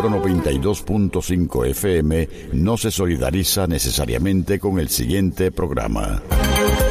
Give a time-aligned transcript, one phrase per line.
[0.00, 6.22] Oro 92.5 FM no se solidariza necesariamente con el siguiente programa.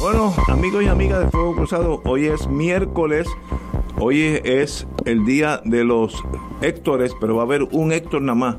[0.00, 3.26] Bueno, amigos y amigas de Fuego Cruzado, hoy es miércoles,
[3.98, 6.22] hoy es el día de los
[6.60, 8.56] Héctores, pero va a haber un Héctor nada más,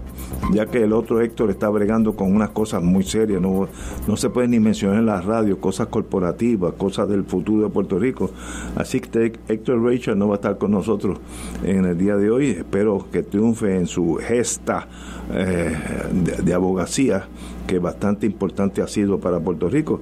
[0.51, 3.69] ya que el otro Héctor está bregando con unas cosas muy serias, no,
[4.05, 7.97] no se puede ni mencionar en la radio, cosas corporativas, cosas del futuro de Puerto
[7.97, 8.31] Rico.
[8.75, 11.19] Así que Héctor Rachel no va a estar con nosotros
[11.63, 14.89] en el día de hoy, espero que triunfe en su gesta
[15.33, 15.73] eh,
[16.11, 17.27] de, de abogacía,
[17.65, 20.01] que bastante importante ha sido para Puerto Rico,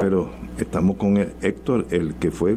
[0.00, 2.56] pero estamos con Héctor, el que fue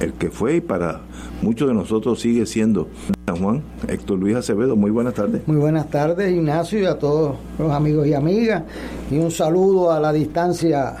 [0.00, 1.00] el que fue y para
[1.42, 2.88] muchos de nosotros sigue siendo
[3.26, 4.74] San Juan, Héctor Luis Acevedo.
[4.76, 5.46] Muy buenas tardes.
[5.46, 8.64] Muy buenas tardes, Ignacio, y a todos los amigos y amigas.
[9.10, 10.96] Y un saludo a la distancia,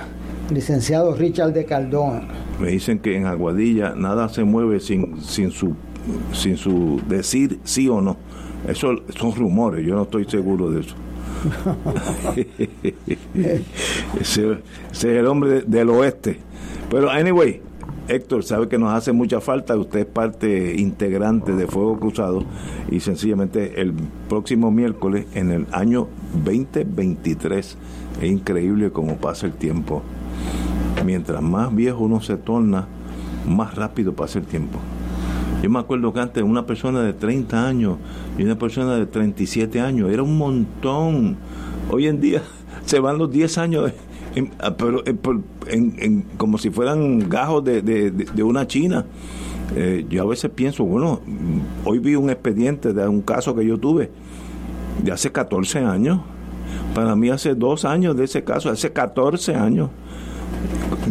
[0.52, 2.28] licenciado Richard de Caldón.
[2.60, 5.74] Me dicen que en Aguadilla nada se mueve sin, sin, su,
[6.32, 8.16] sin su decir sí o no.
[8.68, 10.94] Eso son rumores, yo no estoy seguro de eso.
[14.20, 14.58] ese,
[14.92, 16.38] es el hombre del oeste.
[16.90, 17.60] Pero, anyway,
[18.08, 22.44] Héctor sabe que nos hace mucha falta, usted es parte integrante de Fuego Cruzado
[22.90, 23.94] y sencillamente el
[24.28, 26.08] próximo miércoles en el año
[26.44, 27.78] 2023
[28.20, 30.02] es increíble cómo pasa el tiempo.
[31.04, 32.86] Mientras más viejo uno se torna,
[33.46, 34.78] más rápido pasa el tiempo.
[35.62, 37.96] Yo me acuerdo que antes una persona de 30 años
[38.36, 41.36] y una persona de 37 años era un montón.
[41.88, 42.42] Hoy en día
[42.84, 43.92] se van los 10 años
[44.34, 45.04] en, pero
[45.68, 49.06] en, como si fueran gajos de, de, una china.
[49.76, 51.20] Eh, yo a veces pienso, bueno,
[51.84, 54.10] hoy vi un expediente de un caso que yo tuve
[55.04, 56.20] de hace 14 años.
[56.92, 59.90] Para mí hace dos años de ese caso, hace 14 años.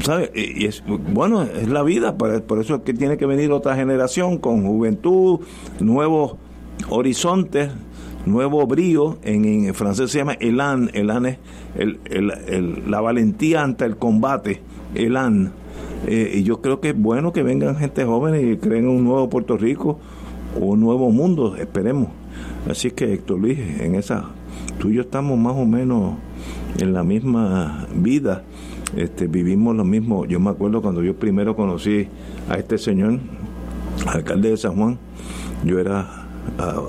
[0.03, 0.31] ¿Sabe?
[0.33, 3.75] Y es, bueno, es la vida, por, por eso es que tiene que venir otra
[3.75, 5.41] generación con juventud,
[5.79, 6.37] nuevos
[6.89, 7.71] horizontes,
[8.25, 11.37] nuevo brío, en, francés se llama elan, elan es
[11.75, 14.61] el, la valentía ante el combate,
[14.95, 15.53] elan.
[16.07, 19.29] Eh, y yo creo que es bueno que vengan gente joven y creen un nuevo
[19.29, 19.99] Puerto Rico
[20.59, 22.09] o un nuevo mundo, esperemos.
[22.69, 24.25] Así que Héctor Luis, en esa,
[24.79, 26.15] tú y yo estamos más o menos
[26.79, 28.43] en la misma vida,
[28.95, 30.25] este, vivimos lo mismo.
[30.25, 32.07] Yo me acuerdo cuando yo primero conocí
[32.49, 33.19] a este señor,
[34.05, 34.97] alcalde de San Juan,
[35.63, 36.27] yo era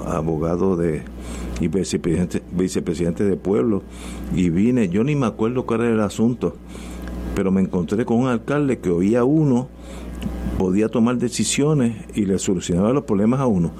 [0.06, 1.02] abogado de
[1.60, 3.82] y vicepresidente, vicepresidente de pueblo
[4.34, 6.56] y vine, yo ni me acuerdo cuál era el asunto,
[7.36, 9.68] pero me encontré con un alcalde que oía uno,
[10.58, 13.72] podía tomar decisiones y le solucionaba los problemas a uno.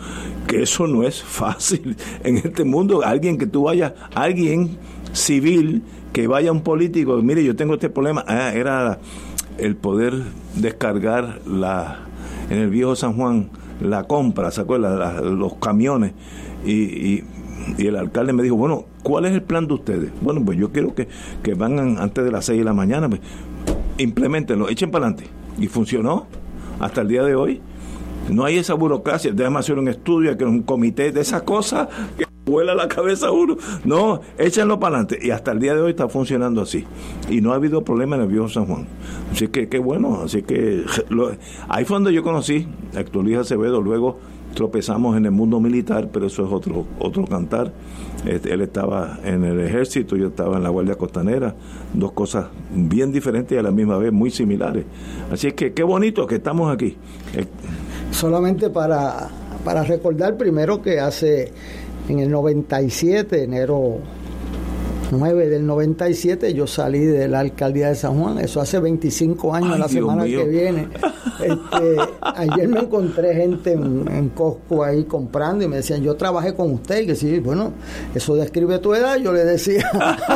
[0.47, 3.03] Que eso no es fácil en este mundo.
[3.05, 4.77] Alguien que tú vayas, alguien
[5.13, 8.99] civil que vaya un político, mire, yo tengo este problema, ah, era
[9.59, 10.15] el poder
[10.57, 12.01] descargar la
[12.51, 13.51] en el viejo San Juan
[13.81, 15.21] la compra, ¿se acuerda?
[15.23, 16.13] los camiones.
[16.65, 17.25] Y,
[17.79, 20.11] el alcalde me dijo, bueno, ¿cuál es el plan de ustedes?
[20.21, 21.07] Bueno, pues yo quiero que,
[21.45, 23.21] que van antes de las 6 de la mañana, pues,
[23.99, 25.31] implementenlo, echen para adelante.
[25.59, 26.27] Y funcionó
[26.81, 27.61] hasta el día de hoy.
[28.29, 31.89] No hay esa burocracia, déjame hacer un estudio, que un comité de esas cosas
[32.53, 33.57] vuela la cabeza uno.
[33.85, 35.27] No, échenlo para adelante.
[35.27, 36.85] Y hasta el día de hoy está funcionando así.
[37.29, 38.87] Y no ha habido problema en el viejo San Juan.
[39.33, 40.21] Así que qué bueno.
[40.23, 40.85] Así que
[41.69, 43.81] ahí fue donde yo conocí a Héctor Luis Acevedo.
[43.81, 44.19] Luego
[44.55, 47.73] tropezamos en el mundo militar, pero eso es otro, otro cantar.
[48.27, 51.55] Este, él estaba en el ejército, yo estaba en la Guardia Costanera,
[51.93, 54.85] dos cosas bien diferentes y a la misma vez muy similares.
[55.31, 56.97] Así que qué bonito que estamos aquí.
[57.35, 57.47] Eh,
[58.13, 59.29] Solamente para,
[59.65, 61.51] para recordar primero que hace
[62.13, 63.99] en el 97, enero
[65.13, 69.79] 9 del 97 yo salí de la alcaldía de San Juan, eso hace 25 años,
[69.79, 70.89] la semana que viene.
[71.39, 76.73] Este, ayer me encontré gente en, Costco ahí comprando y me decían, yo trabajé con
[76.73, 77.73] usted y que sí, bueno,
[78.15, 79.85] eso describe tu edad, yo le decía,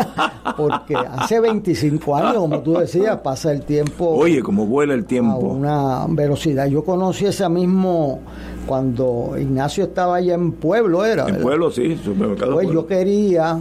[0.57, 4.11] porque hace 25 años, como tú decías, pasa el tiempo.
[4.11, 5.33] Oye, como vuela el tiempo.
[5.33, 6.67] A una velocidad.
[6.67, 8.21] Yo conocí ese mismo
[8.67, 11.27] cuando Ignacio estaba allá en Pueblo, era.
[11.29, 12.55] En Pueblo, sí, supermercado.
[12.55, 13.59] Pues yo quería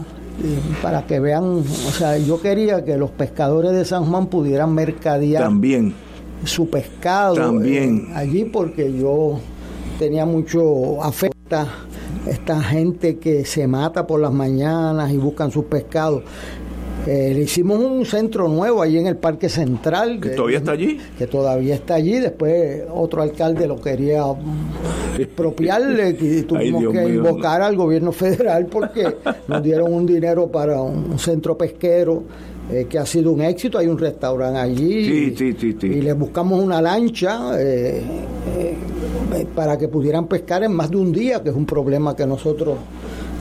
[0.81, 5.43] para que vean, o sea, yo quería que los pescadores de San Juan pudieran mercadear
[5.43, 5.93] también.
[6.43, 8.07] su pescado también.
[8.09, 9.39] eh, allí porque yo
[9.99, 11.67] tenía mucho afecta
[12.27, 16.23] esta gente que se mata por las mañanas y buscan sus pescados
[17.07, 20.19] Eh, le hicimos un centro nuevo allí en el Parque Central.
[20.19, 20.97] ¿Que todavía está allí?
[21.17, 22.19] Que todavía está allí.
[22.19, 24.23] Después otro alcalde lo quería
[25.17, 29.17] expropiarle y tuvimos que invocar al gobierno federal porque
[29.47, 32.23] nos dieron un dinero para un centro pesquero.
[32.71, 36.17] Eh, que ha sido un éxito, hay un restaurante allí sí, sí, sí, y les
[36.17, 38.01] buscamos una lancha eh,
[39.53, 42.79] para que pudieran pescar en más de un día, que es un problema que nosotros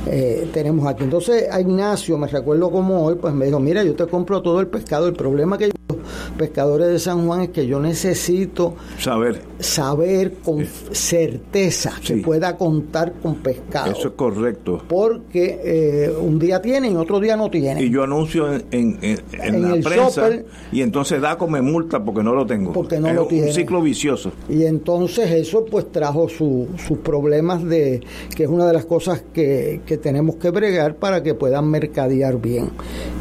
[0.06, 1.04] eh, tenemos aquí.
[1.04, 4.60] Entonces a Ignacio, me recuerdo como hoy, pues me dijo, mira, yo te compro todo
[4.60, 5.96] el pescado, el problema que yo,
[6.36, 13.14] pescadores de San Juan, es que yo necesito saber, saber con certeza que pueda contar
[13.22, 13.90] con pescado.
[13.92, 14.82] Eso es correcto.
[14.88, 17.84] Porque eh, un día tienen y otro día no tienen.
[17.84, 18.98] Y yo anuncio en,
[19.32, 20.30] la prensa
[20.72, 22.72] y entonces DACO me multa porque no lo tengo.
[22.72, 23.48] Porque no lo tiene.
[23.48, 24.32] Un ciclo vicioso.
[24.48, 28.00] Y entonces eso pues trajo sus problemas de,
[28.36, 32.70] que es una de las cosas que tenemos que bregar para que puedan mercadear bien.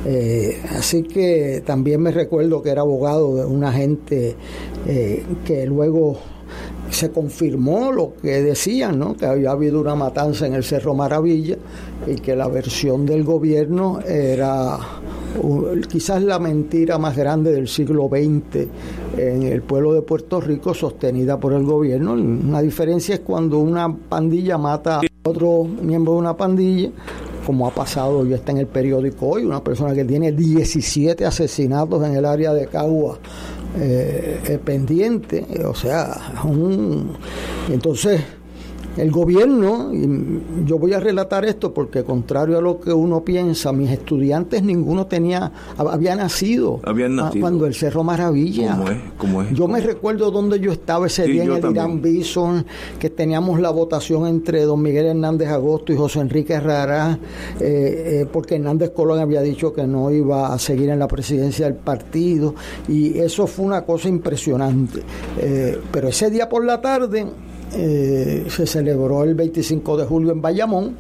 [0.06, 4.36] Eh, así que también me recuerdo que era abogado de una gente
[4.88, 6.18] eh, que luego
[6.90, 9.16] se confirmó lo que decían, ¿no?
[9.16, 11.58] que había habido una matanza en el Cerro Maravilla
[12.06, 14.78] y que la versión del gobierno era
[15.90, 18.68] quizás la mentira más grande del siglo XX
[19.18, 22.14] en el pueblo de Puerto Rico sostenida por el gobierno.
[22.14, 26.90] Una diferencia es cuando una pandilla mata otro miembro de una pandilla,
[27.46, 32.04] como ha pasado, ya está en el periódico hoy, una persona que tiene 17 asesinatos
[32.06, 33.20] en el área de Cagua
[33.80, 37.14] eh, eh, pendiente, o sea, un,
[37.70, 38.22] entonces
[38.98, 43.72] el gobierno, y yo voy a relatar esto porque contrario a lo que uno piensa,
[43.72, 46.80] mis estudiantes ninguno tenía, había nacido,
[47.40, 48.80] cuando el Cerro Maravilla.
[49.54, 52.66] Yo me recuerdo donde yo estaba ese día en el Irán Bison,
[53.00, 57.18] que teníamos la votación entre don Miguel Hernández Agosto y José Enrique Rara,
[57.60, 61.66] eh, eh, porque Hernández Colón había dicho que no iba a seguir en la presidencia
[61.66, 62.54] del partido,
[62.88, 65.02] y eso fue una cosa impresionante.
[65.40, 67.26] Eh, pero ese día por la tarde
[67.76, 70.96] eh, se celebró el 25 de julio en Bayamón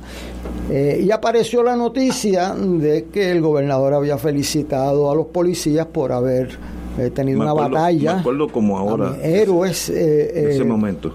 [0.71, 6.11] eh, y apareció la noticia de que el gobernador había felicitado a los policías por
[6.11, 6.57] haber
[6.97, 8.15] eh, tenido una batalla.
[8.15, 9.17] Me acuerdo como ahora.
[9.21, 9.89] Héroes.
[9.89, 11.13] en ese momento.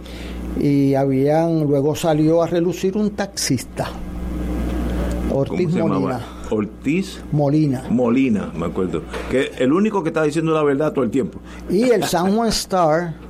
[0.60, 3.88] Y habían, luego salió a relucir un taxista.
[5.32, 6.20] Ortiz Molina.
[6.50, 7.84] Ortiz Molina.
[7.90, 9.02] Molina, me acuerdo.
[9.30, 11.40] Que el único que estaba diciendo la verdad todo el tiempo.
[11.68, 13.27] Y el San Juan Star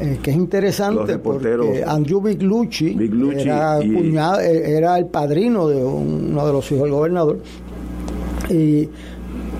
[0.00, 2.96] eh, que es interesante porque Andrew Biglucci,
[3.36, 7.38] era, eh, era el padrino de uno de los hijos del gobernador
[8.50, 8.88] y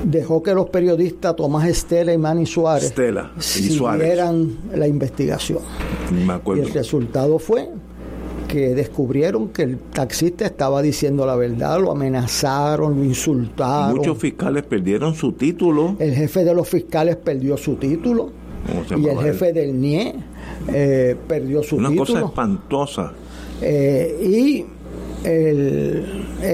[0.04, 5.60] dejó que los periodistas Tomás Estela y Manny Suárez Estela siguieran la investigación.
[6.10, 7.68] Y el resultado fue
[8.48, 13.96] que descubrieron que el taxista estaba diciendo la verdad, lo amenazaron, lo insultaron.
[13.96, 15.96] Muchos fiscales perdieron su título.
[15.98, 18.41] El jefe de los fiscales perdió su título
[18.96, 20.14] y el jefe del NIE
[20.72, 23.12] eh, perdió su Una cosa espantosa.
[23.60, 24.66] Eh, y
[25.24, 26.04] el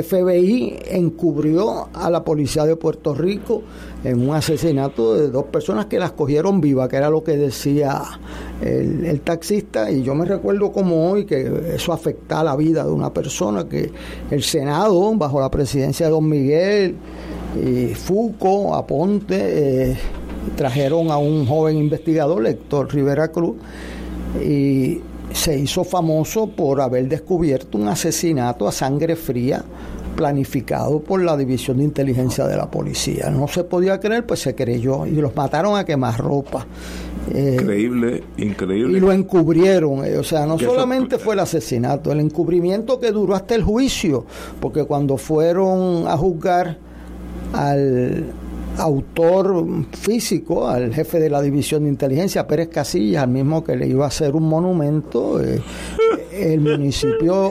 [0.04, 3.62] FBI encubrió a la policía de Puerto Rico
[4.04, 8.02] en un asesinato de dos personas que las cogieron vivas, que era lo que decía
[8.60, 12.84] el, el, taxista, y yo me recuerdo como hoy que eso afecta a la vida
[12.84, 13.90] de una persona, que
[14.30, 16.94] el Senado, bajo la presidencia de don Miguel,
[17.56, 19.96] y Fuco, Aponte, eh,
[20.56, 23.56] trajeron a un joven investigador, Héctor Rivera Cruz,
[24.44, 25.00] y
[25.32, 29.64] se hizo famoso por haber descubierto un asesinato a sangre fría
[30.16, 33.30] planificado por la División de Inteligencia de la Policía.
[33.30, 36.66] No se podía creer, pues se creyó y los mataron a quemar ropa.
[37.32, 38.98] Eh, increíble, increíble.
[38.98, 43.34] Y lo encubrieron, eh, o sea, no solamente fue el asesinato, el encubrimiento que duró
[43.36, 44.24] hasta el juicio,
[44.60, 46.78] porque cuando fueron a juzgar
[47.52, 48.24] al
[48.78, 53.86] autor físico, al jefe de la división de inteligencia, Pérez Casillas, al mismo que le
[53.86, 55.60] iba a hacer un monumento, eh,
[56.32, 57.50] el municipio,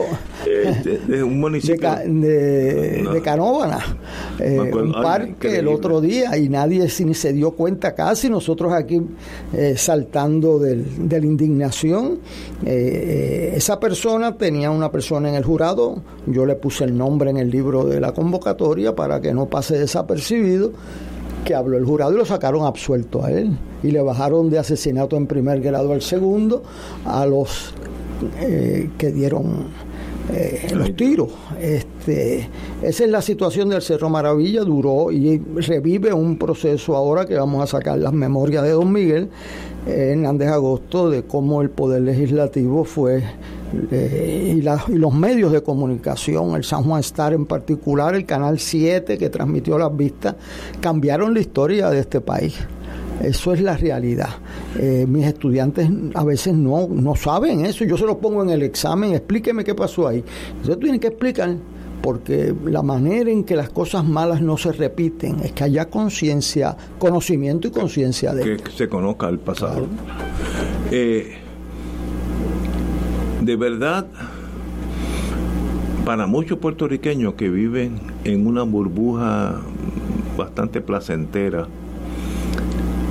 [1.06, 1.90] de, un municipio.
[2.06, 3.78] De, de, Canóvana,
[4.38, 9.02] eh, un parque el otro día y nadie ni se dio cuenta casi, nosotros aquí
[9.52, 12.20] eh, saltando del, de la indignación.
[12.64, 17.50] esa persona tenía una persona en el jurado, yo le puse el nombre en el
[17.50, 20.72] libro de la convocatoria para que no pase desapercibido
[21.44, 25.16] que habló el jurado y lo sacaron absuelto a él y le bajaron de asesinato
[25.16, 26.62] en primer grado al segundo
[27.04, 27.74] a los
[28.40, 29.66] eh, que dieron
[30.32, 31.30] eh, los tiros.
[31.60, 32.48] Este,
[32.82, 37.62] esa es la situación del Cerro Maravilla, duró y revive un proceso ahora que vamos
[37.62, 39.28] a sacar las memorias de Don Miguel
[39.86, 43.22] eh, Hernández Agosto de cómo el Poder Legislativo fue
[43.90, 48.58] eh, y, y, los medios de comunicación, el San Juan Star en particular, el Canal
[48.58, 50.34] 7 que transmitió las vistas,
[50.80, 52.54] cambiaron la historia de este país.
[53.22, 54.28] Eso es la realidad.
[54.78, 57.84] Eh, mis estudiantes a veces no, no saben eso.
[57.84, 60.22] Yo se lo pongo en el examen, explíqueme qué pasó ahí.
[60.52, 61.56] Entonces tienen que explicar
[62.00, 66.76] porque la manera en que las cosas malas no se repiten es que haya conciencia,
[66.98, 69.86] conocimiento y conciencia de que, se conozca el pasado.
[70.92, 71.36] Eh,
[73.48, 74.06] de verdad,
[76.04, 79.62] para muchos puertorriqueños que viven en una burbuja
[80.36, 81.66] bastante placentera,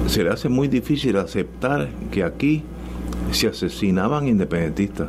[0.06, 2.62] se le hace muy difícil aceptar que aquí
[3.32, 5.08] se asesinaban independentistas.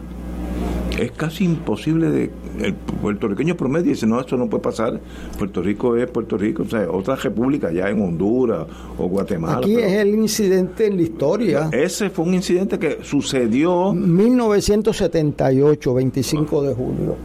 [0.99, 2.31] Es casi imposible de
[2.61, 5.01] el puertorriqueño promedio dice, no, esto no puede pasar,
[5.39, 8.67] Puerto Rico es Puerto Rico, o sea, otra república ya en Honduras
[8.99, 9.59] o Guatemala.
[9.59, 11.71] Aquí es el incidente en la historia.
[11.73, 13.93] Ese fue un incidente que sucedió...
[13.93, 17.17] 1978, 25 de julio.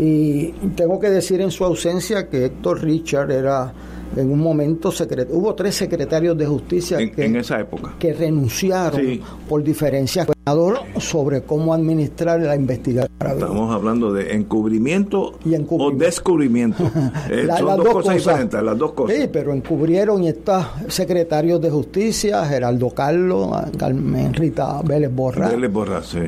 [0.00, 3.72] Y tengo que decir en su ausencia que Héctor Richard era
[4.16, 4.92] en un momento
[5.30, 10.26] hubo tres secretarios de justicia que, en esa época que renunciaron por diferencias
[10.98, 13.12] sobre cómo administrar la investigación.
[13.20, 15.38] Estamos hablando de encubrimiento,
[15.68, 16.82] o descubrimiento.
[17.30, 19.16] Eh, son dos, cosas, diferentes, las dos cosas.
[19.16, 25.48] Sí, pero encubrieron y estos secretarios de justicia, Geraldo Carlos, Carmen Rita Vélez Borra.
[25.48, 26.20] Vélez Borra, sí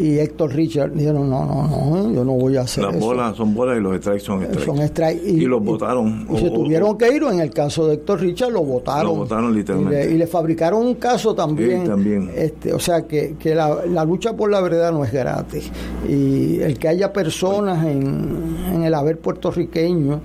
[0.00, 3.54] y Héctor Richard dijeron, no, no, no, yo no voy a hacer Las bolas son
[3.54, 4.46] bolas y los strikes son
[4.88, 5.28] strikes.
[5.28, 6.26] Y, los votaron.
[6.30, 9.06] Y se tuvieron que ir, o en el caso de Héctor Richard lo votaron.
[9.06, 10.12] Lo votaron literalmente.
[10.12, 11.84] Y le, fabricaron un caso también.
[11.84, 12.30] también.
[12.34, 15.70] Este, o sea, que, que la, la, lucha por la verdad no es gratis.
[16.08, 20.20] Y el que haya personas en, en el haber puertorriqueño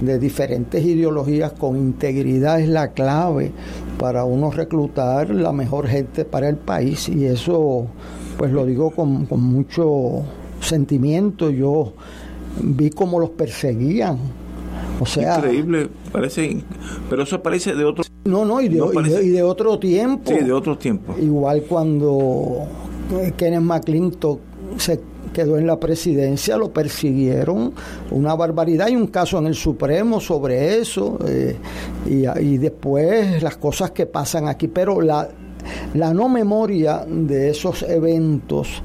[0.00, 3.52] de diferentes ideologías con integridad es la clave
[3.98, 7.86] para uno reclutar la mejor gente para el país y eso
[8.40, 10.22] pues lo digo con, mucho
[10.62, 11.92] sentimiento, yo
[12.62, 14.16] vi cómo los perseguían.
[14.98, 16.56] O sea, increíble, parece,
[17.10, 18.80] pero eso parece de otro No, no, y de,
[19.24, 20.32] y de, otro tiempo.
[20.32, 21.14] Sí, de otro tiempo.
[21.20, 22.66] Igual cuando
[23.36, 24.40] Kenneth McClintock
[24.78, 25.02] se
[25.34, 27.74] quedó en la presidencia, lo persiguieron,
[28.10, 28.86] una barbaridad.
[28.86, 31.56] Hay un caso en el Supremo sobre eso, eh,
[32.06, 35.28] y, y, después las cosas que pasan aquí, pero la,
[35.94, 38.82] la no memoria de esos eventos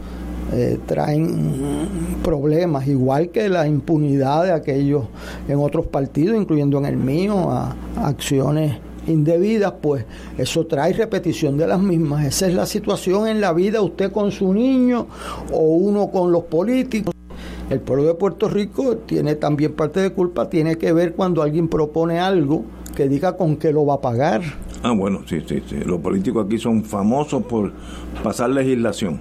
[0.54, 1.88] eh, traen
[2.24, 5.06] problemas, igual que la impunidad de aquellos
[5.48, 8.78] en otros partidos, incluyendo en el mío, a, acciones
[9.08, 10.06] indebidas, pues
[10.38, 12.26] eso trae repetición de las mismas.
[12.26, 15.08] Esa es la situación en la vida, usted con su niño
[15.52, 17.15] o uno con los políticos.
[17.70, 21.68] El pueblo de Puerto Rico tiene también parte de culpa, tiene que ver cuando alguien
[21.68, 22.64] propone algo
[22.96, 24.42] que diga con qué lo va a pagar.
[24.84, 25.78] Ah, bueno, sí, sí, sí.
[25.84, 27.74] Los políticos aquí son famosos por
[28.24, 29.20] pasar legislación.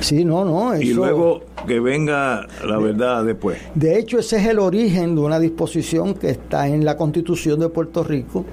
[0.00, 0.76] Sí, no, no.
[0.76, 3.58] Y luego que venga la verdad después.
[3.74, 7.68] De hecho, ese es el origen de una disposición que está en la Constitución de
[7.68, 8.44] Puerto Rico,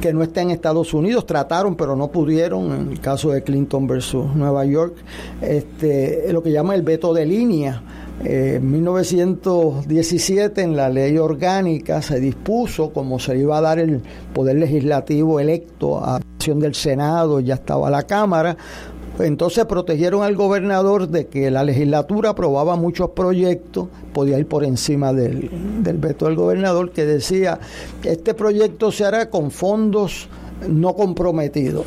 [0.00, 1.26] que no está en Estados Unidos.
[1.26, 4.94] Trataron, pero no pudieron, en el caso de Clinton versus Nueva York,
[5.42, 7.82] este, lo que llama el veto de línea
[8.24, 14.00] en 1917 en la ley orgánica se dispuso como se iba a dar el
[14.32, 18.56] poder legislativo electo a acción del Senado, ya estaba la Cámara,
[19.18, 25.12] entonces protegieron al gobernador de que la legislatura aprobaba muchos proyectos, podía ir por encima
[25.12, 25.50] del,
[25.82, 27.58] del veto del gobernador que decía,
[28.02, 30.28] este proyecto se hará con fondos
[30.68, 31.84] no comprometidos.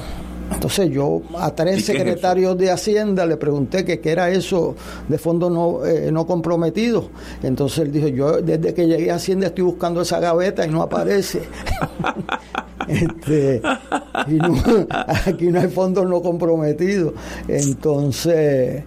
[0.51, 4.75] Entonces yo a tres secretarios de Hacienda le pregunté que qué era eso
[5.07, 7.05] de fondos no, eh, no comprometidos.
[7.43, 10.81] Entonces él dijo, yo desde que llegué a Hacienda estoy buscando esa gaveta y no
[10.81, 11.43] aparece.
[12.87, 13.61] este,
[14.13, 17.13] aquí no hay fondos no comprometidos.
[17.47, 18.83] Entonces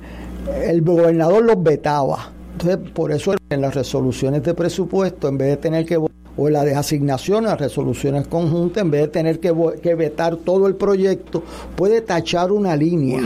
[0.64, 2.31] el gobernador los vetaba.
[2.52, 5.97] Entonces por eso en las resoluciones de presupuesto, en vez de tener que
[6.36, 10.74] o la de asignación a resoluciones conjuntas, en vez de tener que, vetar todo el
[10.74, 11.42] proyecto,
[11.76, 13.20] puede tachar una línea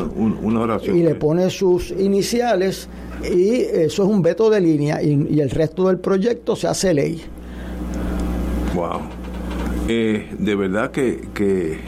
[0.92, 2.88] y le pone sus iniciales
[3.22, 7.22] y eso es un veto de línea y, el resto del proyecto se hace ley.
[8.74, 9.00] Wow.
[9.88, 11.78] Eh, de verdad que, que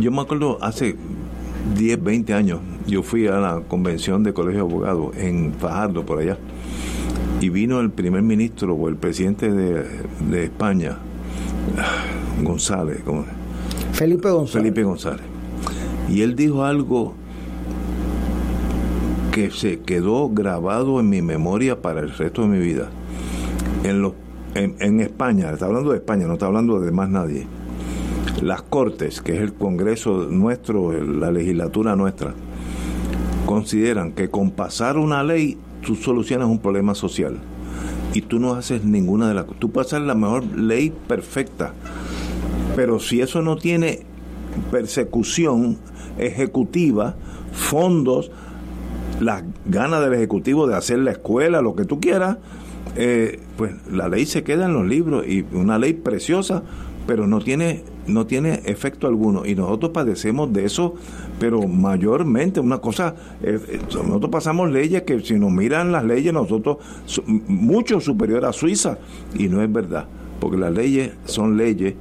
[0.00, 0.96] yo me acuerdo hace
[1.76, 6.20] 10, 20 años, yo fui a la convención de colegio de abogados en Fajardo, por
[6.20, 6.38] allá
[7.42, 10.96] y vino el primer ministro o el presidente de, España,
[12.40, 13.00] González,
[13.92, 14.62] Felipe González.
[14.62, 15.24] Felipe González.
[16.08, 17.14] Y él dijo algo
[19.32, 22.90] que se quedó grabado en mi memoria para el resto de mi vida.
[23.82, 24.12] En, los,
[24.54, 27.46] en, en España, está hablando de España, no está hablando de más nadie.
[28.40, 32.34] Las Cortes, que es el Congreso nuestro, la legislatura nuestra,
[33.46, 37.38] consideran que con pasar una ley tú solucionas un problema social
[38.14, 41.72] y tú no haces ninguna de las tú pasas la mejor ley perfecta
[42.76, 44.00] pero si eso no tiene
[44.70, 45.78] persecución
[46.18, 47.16] ejecutiva
[47.52, 48.30] fondos
[49.20, 52.38] las ganas del ejecutivo de hacer la escuela lo que tú quieras
[52.96, 56.62] eh, pues la ley se queda en los libros y una ley preciosa
[57.06, 59.46] pero no tiene no tiene efecto alguno.
[59.46, 60.94] Y nosotros padecemos de eso
[61.42, 66.32] pero mayormente una cosa eh, eh, nosotros pasamos leyes que si nos miran las leyes
[66.32, 66.76] nosotros
[67.26, 68.98] mucho superior a Suiza
[69.34, 70.06] y no es verdad
[70.38, 71.94] porque las leyes son leyes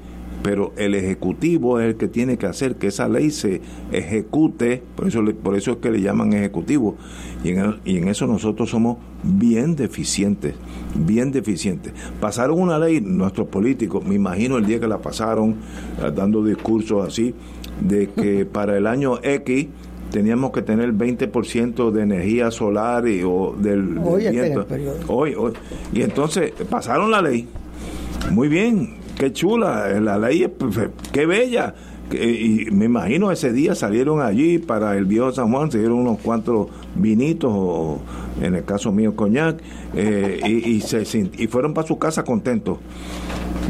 [0.44, 5.08] pero el ejecutivo es el que tiene que hacer que esa ley se ejecute, por
[5.08, 6.96] eso, por eso es que le llaman ejecutivo,
[7.44, 10.56] y en, y en eso nosotros somos bien deficientes,
[10.96, 11.94] bien deficientes.
[12.20, 15.58] Pasaron una ley, nuestros políticos, me imagino el día que la pasaron,
[16.02, 17.36] eh, dando discursos así,
[17.80, 19.68] de que para el año X
[20.12, 24.68] teníamos que tener 20% de energía solar y, o del, viento.
[25.08, 25.54] Hoy, hoy.
[25.94, 27.48] Y entonces pasaron la ley.
[28.30, 30.52] Muy bien, qué chula, la ley es,
[31.12, 31.74] qué bella.
[32.14, 36.20] Y me imagino ese día salieron allí para el viejo San Juan, se dieron unos
[36.20, 38.00] cuantos vinitos, o
[38.42, 39.62] en el caso mío coñac,
[39.96, 41.04] eh, y, se,
[41.38, 42.80] y fueron para su casa contentos.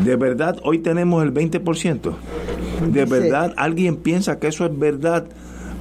[0.03, 2.13] ¿De verdad hoy tenemos el 20%?
[2.91, 5.25] ¿De verdad alguien piensa que eso es verdad?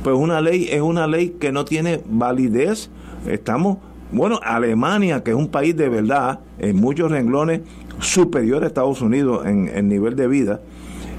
[0.02, 2.90] Pues una ley es una ley que no tiene validez.
[3.26, 3.78] Estamos,
[4.12, 7.60] bueno, Alemania, que es un país de verdad, en muchos renglones,
[8.00, 10.60] superior a Estados Unidos en, nivel de vida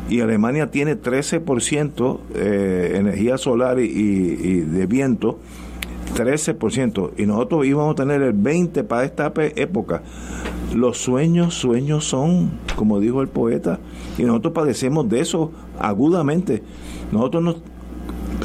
[0.09, 5.39] y Alemania tiene 13% eh, energía solar y, de viento,
[6.13, 10.03] 13%, y nosotros íbamos a tener el 20% para esta época.
[10.75, 13.79] Los sueños, sueños son, como dijo el poeta,
[14.17, 16.63] y nosotros padecemos de eso agudamente.
[17.11, 17.55] Nosotros nos,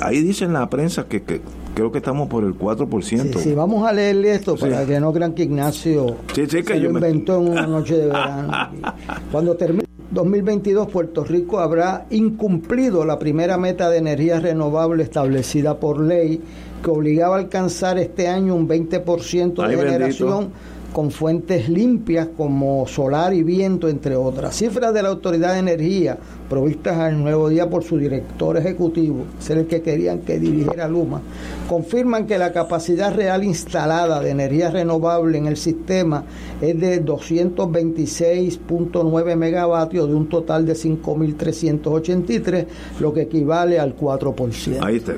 [0.00, 1.40] ahí dicen la prensa que, que
[1.76, 3.38] creo que estamos por el 4%.
[3.38, 7.49] Sí, vamos a leerle esto para que no crean que Ignacio se lo inventó en
[7.49, 8.52] una noche de verano.
[9.30, 16.00] Cuando termine 2022, Puerto Rico habrá incumplido la primera meta de energía renovable establecida por
[16.00, 16.40] ley
[16.87, 20.51] que obligaba a alcanzar este año un 20% de generación
[20.92, 24.55] con fuentes limpias como solar y viento, entre otras.
[24.55, 26.16] Cifras de la Autoridad de Energía,
[26.49, 31.20] provistas al Nuevo Día por su director ejecutivo, ser el que querían que dirigiera Luma,
[31.68, 36.22] confirman que la capacidad real instalada de energía renovable en el sistema
[36.61, 42.66] es de 226.9 megavatios de un total de 5.383,
[43.01, 44.79] lo que equivale al 4%.
[44.83, 45.14] Ahí está.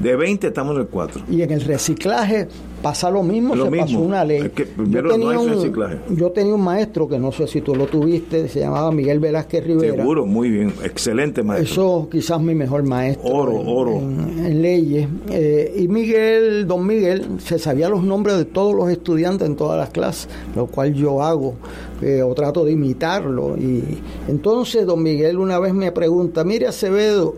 [0.00, 1.22] De 20 estamos en el 4.
[1.30, 2.48] Y en el reciclaje
[2.82, 4.50] pasa lo mismo, se pasó una ley.
[4.88, 8.60] yo, tenía un, yo tenía un maestro que no sé si tú lo tuviste, se
[8.60, 9.96] llamaba Miguel Velázquez Rivera.
[9.96, 11.72] Seguro, muy bien, excelente maestro.
[11.72, 13.28] Eso quizás mi mejor maestro.
[13.28, 13.92] Oro, oro.
[13.98, 15.08] En, leyes.
[15.30, 19.78] Eh, y Miguel, don Miguel, se sabía los nombres de todos los estudiantes en todas
[19.78, 21.54] las clases, lo cual yo hago,
[22.02, 23.56] eh, o trato de imitarlo.
[23.56, 23.82] Y
[24.28, 27.34] entonces don Miguel una vez me pregunta, mire Acevedo,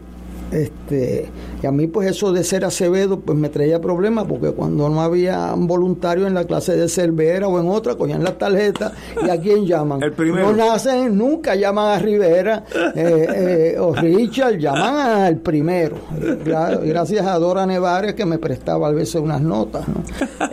[0.50, 1.28] este,
[1.62, 5.00] y a mí pues eso de ser Acevedo pues me traía problemas porque cuando no
[5.00, 8.92] había un voluntario en la clase de Cervera o en otra, cogían las tarjetas
[9.24, 10.00] y a quién llaman.
[10.20, 13.26] No nacen, nunca llaman a Rivera eh,
[13.74, 15.96] eh, o Richard, llaman al primero.
[16.44, 19.84] Gracias a Dora Nevares que me prestaba a veces unas notas.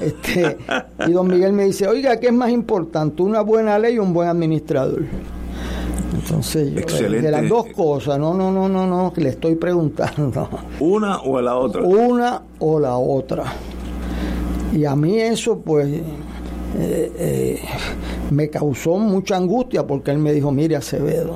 [0.02, 0.58] Este,
[1.06, 3.22] y don Miguel me dice, oiga, ¿qué es más importante?
[3.22, 5.04] ¿Una buena ley o un buen administrador?
[6.30, 10.50] Entonces, de las dos cosas, no, no, no, no, no, que le estoy preguntando.
[10.80, 11.82] ¿Una o la otra?
[11.84, 13.46] Una o la otra.
[14.74, 16.02] Y a mí eso, pues, eh,
[16.78, 17.60] eh,
[18.30, 21.36] me causó mucha angustia porque él me dijo, mire Acevedo,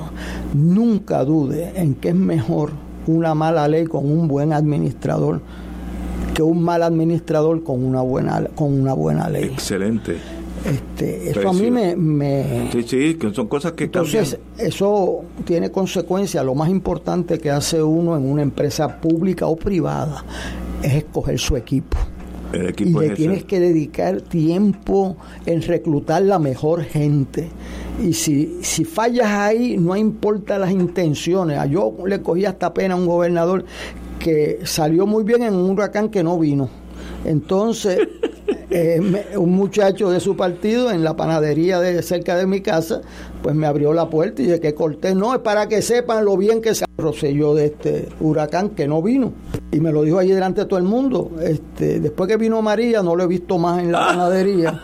[0.54, 2.72] nunca dude en que es mejor
[3.08, 5.42] una mala ley con un buen administrador
[6.34, 9.46] que un mal administrador con una buena, con una buena ley.
[9.46, 10.18] Excelente.
[10.66, 16.46] Este, eso a mí me, Sí, sí, que son cosas que Entonces, eso tiene consecuencias.
[16.46, 20.24] Lo más importante que hace uno en una empresa pública o privada
[20.84, 21.98] es escoger su equipo.
[22.54, 27.50] y le tienes que dedicar tiempo en reclutar la mejor gente.
[28.04, 31.60] Y si, si fallas ahí, no importa las intenciones.
[31.70, 33.66] Yo le cogí hasta pena a un gobernador
[34.20, 36.70] que salió muy bien en un huracán que no vino.
[37.26, 38.00] Entonces,
[38.72, 39.02] eh,
[39.36, 43.02] un muchacho de su partido en la panadería de cerca de mi casa,
[43.44, 46.38] pues me abrió la puerta y dije que corté, no, es para que sepan lo
[46.38, 49.34] bien que se roselló de este huracán que no vino.
[49.74, 51.32] Y me lo dijo allí delante de todo el mundo.
[51.42, 54.82] Este, después que vino María, no lo he visto más en la panadería.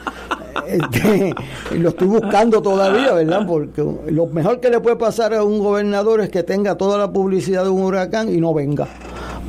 [0.68, 1.34] Este,
[1.74, 3.48] y lo estoy buscando todavía, ¿verdad?
[3.48, 7.12] Porque lo mejor que le puede pasar a un gobernador es que tenga toda la
[7.14, 8.88] publicidad de un huracán y no venga.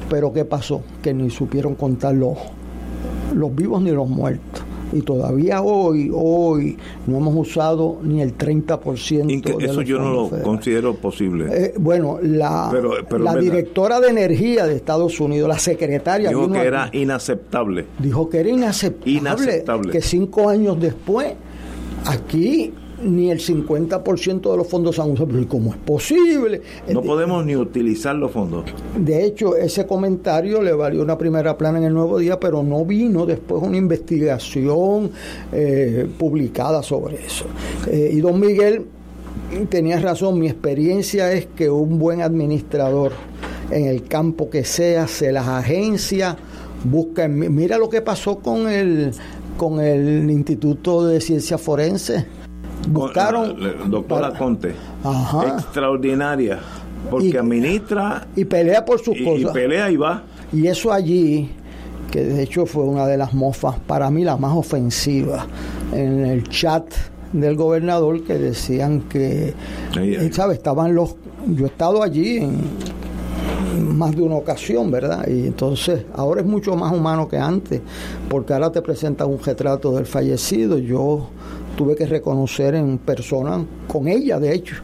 [0.09, 0.83] Pero ¿qué pasó?
[1.03, 2.14] Que ni supieron contar
[3.35, 4.62] los, vivos ni los muertos
[4.93, 10.43] y todavía hoy, hoy no hemos usado ni el 30% de Eso yo no lo
[10.43, 11.47] considero posible.
[11.51, 12.73] Eh, bueno, la,
[13.19, 16.31] la directora de energía de Estados Unidos, la secretaria...
[16.31, 17.87] Dijo que era inaceptable.
[17.99, 19.12] Dijo que era inaceptable.
[19.12, 19.93] Inaceptable.
[19.93, 21.35] Que cinco años después,
[22.07, 25.29] aquí ni el 50% de los fondos han usado.
[25.49, 26.63] ¿Cómo es posible?
[26.89, 28.65] No podemos ni utilizar los fondos.
[28.97, 32.85] De hecho, ese comentario le valió una primera plana en el Nuevo Día, pero no
[32.85, 35.11] vino después una investigación
[35.53, 37.45] eh, publicada sobre eso.
[37.87, 38.87] Eh, y don Miguel
[39.69, 43.13] tenía razón, mi experiencia es que un buen administrador
[43.71, 46.37] en el campo que sea, se las agencias,
[46.85, 47.29] busca...
[47.29, 49.13] Mira lo que pasó con el
[49.57, 52.25] con el Instituto de Ciencias Forenses
[52.88, 54.74] buscaron doctora Conte
[55.46, 56.59] extraordinaria
[57.11, 60.22] porque administra y pelea por sus cosas y pelea y va
[60.53, 61.51] y eso allí
[62.11, 65.46] que de hecho fue una de las mofas para mí la más ofensiva
[65.92, 66.87] en el chat
[67.33, 69.55] del gobernador que decían que
[70.33, 70.55] ¿sabe?
[70.55, 72.59] estaban los yo he estado allí en
[73.96, 75.27] más de una ocasión, ¿verdad?
[75.29, 77.81] Y entonces ahora es mucho más humano que antes,
[78.29, 80.79] porque ahora te presentan un retrato del fallecido.
[80.79, 81.29] Yo
[81.79, 84.75] tuve que reconocer en persona con ella, de hecho,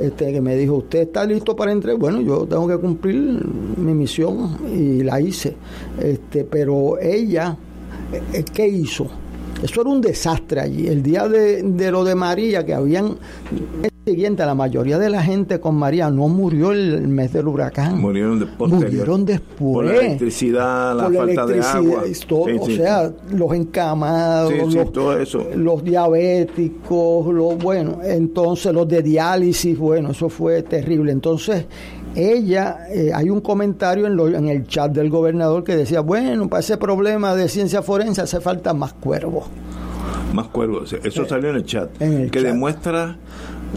[0.00, 1.96] este, que me dijo, ¿usted está listo para entrar?
[1.96, 3.16] Bueno, yo tengo que cumplir
[3.76, 5.56] mi misión y la hice.
[6.00, 7.56] Este, pero ella,
[8.32, 9.08] eh, ¿qué hizo?
[9.60, 10.86] Eso era un desastre allí.
[10.86, 13.16] El día de, de lo de María, que habían
[14.04, 17.98] siguiente, la mayoría de la gente con María no murió el mes del huracán.
[17.98, 19.72] Murieron, de Murieron después.
[19.72, 22.04] Por la electricidad, la falta de agua.
[22.30, 24.52] o sea, los encamados,
[25.56, 31.10] los, diabéticos, los, bueno, entonces los de diálisis, bueno, eso fue terrible.
[31.10, 31.64] Entonces,
[32.14, 36.60] ella, eh, hay un comentario en, en el chat del gobernador que decía, bueno, para
[36.60, 39.46] ese problema de ciencia forense hace falta más cuervos.
[40.34, 43.16] Más cuervos, eso eh, salió en el chat, que demuestra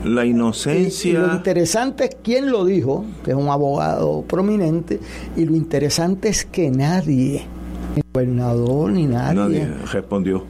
[0.03, 1.19] la inocencia.
[1.19, 4.99] lo interesante es quién lo dijo, que es un abogado prominente,
[5.35, 7.45] y lo interesante es que nadie,
[7.95, 10.45] ni el gobernador ni nadie, nadie respondió.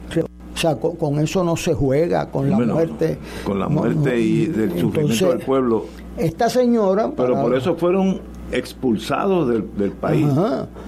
[0.58, 3.16] O sea, con, eso no se juega, con la muerte.
[3.44, 5.84] Con la muerte y del sufrimiento del pueblo.
[6.16, 7.12] Esta señora.
[7.16, 8.20] Pero por eso fueron
[8.52, 10.26] expulsados del, del país.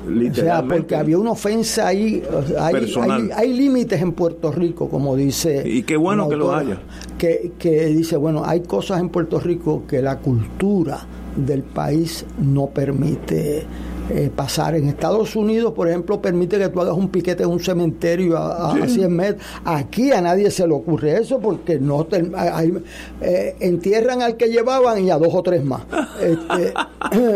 [0.08, 0.40] Literalmente.
[0.40, 2.22] O sea, porque había una ofensa ahí.
[2.58, 5.62] hay, hay, límites en Puerto Rico, como dice.
[5.66, 6.80] Y qué bueno que lo haya.
[7.18, 11.00] Que, que dice, bueno, hay cosas en Puerto Rico que la cultura
[11.36, 13.64] del país no permite
[14.12, 14.74] eh, pasar.
[14.74, 18.74] En Estados Unidos, por ejemplo, permite que tú hagas un piquete en un cementerio a,
[18.86, 19.42] 100 metros.
[19.64, 25.10] Aquí a nadie se le ocurre eso porque no eh, entierran al que llevaban y
[25.10, 25.82] a dos o tres más.
[26.20, 26.74] Este,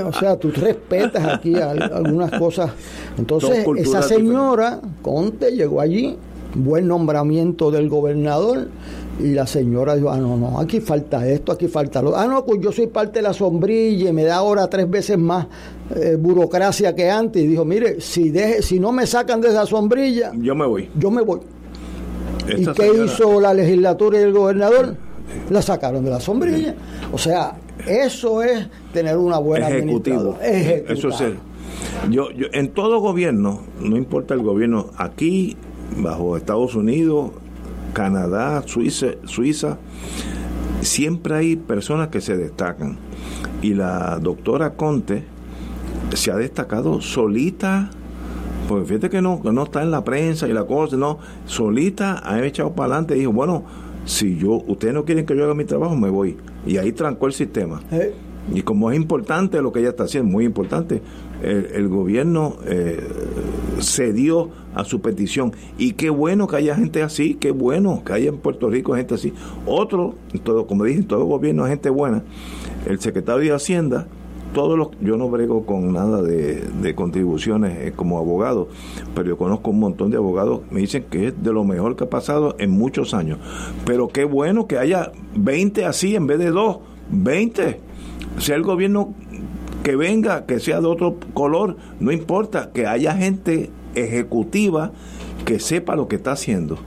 [0.02, 2.72] o sea, tú respetas aquí algunas cosas.
[3.16, 6.16] Entonces, esa señora, Conte, llegó allí,
[6.54, 8.68] buen nombramiento del gobernador
[9.20, 12.44] y la señora dijo, ah, no, no, aquí falta esto, aquí falta lo Ah, no,
[12.44, 15.46] pues yo soy parte de la sombrilla y me da ahora tres veces más
[15.94, 17.42] eh, burocracia que antes.
[17.42, 20.90] Y dijo, mire, si, deje, si no me sacan de esa sombrilla, yo me voy.
[20.98, 21.40] Yo me voy.
[22.48, 24.96] ¿Y qué hizo la legislatura y el gobernador?
[25.50, 26.74] La sacaron de la sombrilla.
[27.12, 30.36] O sea, eso es tener una buena Ejecutivo.
[30.42, 31.38] Eso es el,
[32.10, 35.56] yo, yo, en todo gobierno, no importa el gobierno, aquí,
[35.96, 37.30] bajo Estados Unidos,
[37.94, 39.78] Canadá, Suiza, Suiza,
[40.82, 42.98] siempre hay personas que se destacan.
[43.62, 45.24] Y la doctora Conte
[46.12, 47.90] se ha destacado solita,
[48.68, 52.44] porque fíjate que no, no está en la prensa y la cosa, no, solita ha
[52.44, 53.64] echado para adelante y dijo, bueno,
[54.04, 56.36] si yo, ustedes no quieren que yo haga mi trabajo, me voy.
[56.66, 57.80] Y ahí trancó el sistema.
[57.90, 58.12] Eh,
[58.52, 61.00] y como es importante lo que ella está haciendo, muy importante,
[61.44, 63.00] el, gobierno eh,
[63.80, 65.52] cedió a su petición.
[65.78, 69.14] Y qué bueno que haya gente así, qué bueno que haya en Puerto Rico gente
[69.14, 69.32] así.
[69.66, 72.22] Otro, todo, como dije, todo gobierno gente buena.
[72.86, 74.06] El secretario de Hacienda,
[74.52, 78.68] todos los, yo no brego con nada de, contribuciones eh, como abogado,
[79.14, 82.04] pero yo conozco un montón de abogados, me dicen que es de lo mejor que
[82.04, 83.38] ha pasado en muchos años.
[83.84, 86.78] Pero qué bueno que haya 20 así en vez de dos,
[87.10, 87.80] 20
[88.38, 89.14] sea el gobierno
[89.84, 94.90] que venga, que sea de otro color, no importa, que haya gente ejecutiva
[95.44, 96.78] que sepa lo que está haciendo.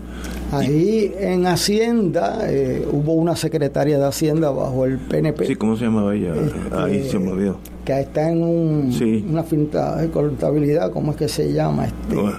[0.51, 5.45] Ahí en Hacienda eh, hubo una secretaria de Hacienda bajo el PNP.
[5.45, 6.33] Sí, ¿cómo se llamaba ella?
[6.35, 7.59] Este, Ahí se me olvidó.
[7.85, 9.25] Que está en un, Sí.
[9.29, 11.85] una finta de contabilidad, ¿cómo es que se llama?
[11.85, 12.37] Este, Bueno,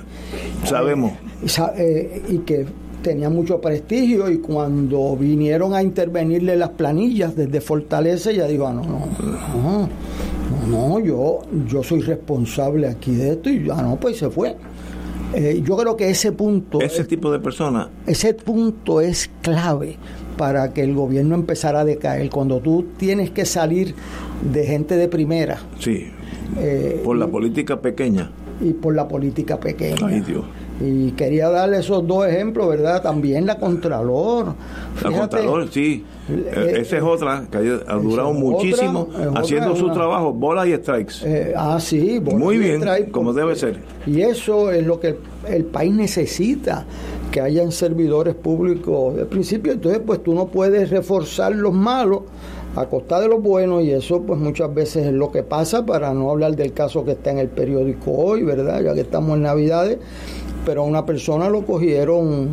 [0.64, 1.12] sabemos.
[1.42, 2.66] y, sa- eh, y que
[3.02, 8.72] tenía mucho prestigio y cuando vinieron a intervenirle las planillas desde Fortaleza, ella dijo, ah,
[8.72, 8.98] no, no,
[9.62, 9.88] no,
[10.68, 14.56] no, yo, yo soy responsable aquí de esto y ya no, pues se fue.
[15.34, 19.96] Eh, yo creo que ese punto, Ese tipo de personas, ese punto es clave
[20.38, 22.30] para que el gobierno empezara a decaer.
[22.30, 23.94] Cuando tú tienes que salir
[24.50, 26.06] de gente de primera sí,
[26.58, 28.30] eh, por la política pequeña.
[28.60, 30.06] y por la política pequeña.
[30.06, 30.44] Ay, Dios.
[30.80, 33.02] Y quería darle esos dos ejemplos, ¿verdad?
[33.02, 34.54] También la Contralor.
[35.02, 36.04] La Contralor, sí.
[36.28, 40.66] Eh, Eh, Esa es otra que ha durado muchísimo otra, haciendo su una- trabajo, bola
[40.68, 41.14] y strikes.
[41.24, 42.20] eh, ah, sí.
[42.20, 43.80] bola Muy y bien, como debe ser.
[44.06, 45.16] Y eso es lo que
[45.48, 46.84] el país necesita,
[47.32, 49.72] que hayan servidores públicos de principio.
[49.72, 52.20] Entonces, pues tú no puedes reforzar los malos
[52.76, 56.12] a costa de los buenos y eso pues muchas veces es lo que pasa para
[56.14, 58.80] no hablar del caso que está en el periódico hoy, ¿verdad?
[58.82, 59.98] Ya que estamos en Navidades,
[60.68, 62.50] pero a una persona lo cogieron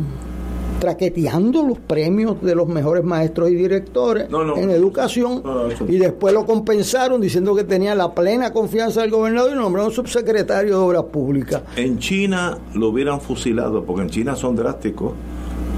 [0.80, 4.56] traqueteando los premios de los mejores maestros y directores No, no.
[4.56, 9.50] en educación No, y después lo compensaron diciendo que tenía la plena confianza del gobernador
[9.52, 11.60] y nombraron subsecretario de Obras Públicas.
[11.76, 15.12] En China lo hubieran fusilado, porque en China son drásticos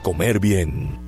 [0.00, 1.07] comer bien.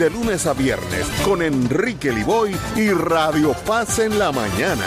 [0.00, 4.86] de lunes a viernes con Enrique Liboy y Radio Paz en la mañana.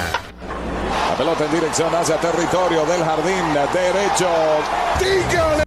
[1.11, 4.27] La pelota en dirección hacia territorio del jardín derecho.
[4.99, 5.63] ¡Dígale!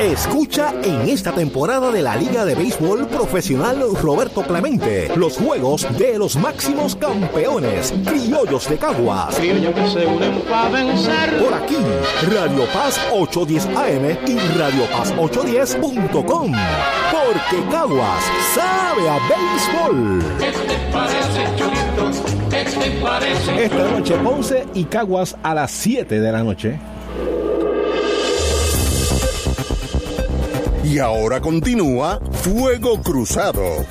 [0.00, 6.18] Escucha en esta temporada de la Liga de Béisbol Profesional Roberto Clemente los juegos de
[6.18, 9.34] los máximos campeones, criollos de Caguas.
[9.34, 9.44] Por
[11.54, 11.76] aquí,
[12.30, 16.52] Radio Paz 810 AM y Radio Paz 810.com.
[16.52, 18.22] Porque Caguas
[18.54, 20.22] sabe a béisbol.
[23.58, 26.78] Esta noche Ponce y Caguas a las 7 de la noche.
[30.88, 33.84] Y ahora continúa Fuego Cruzado.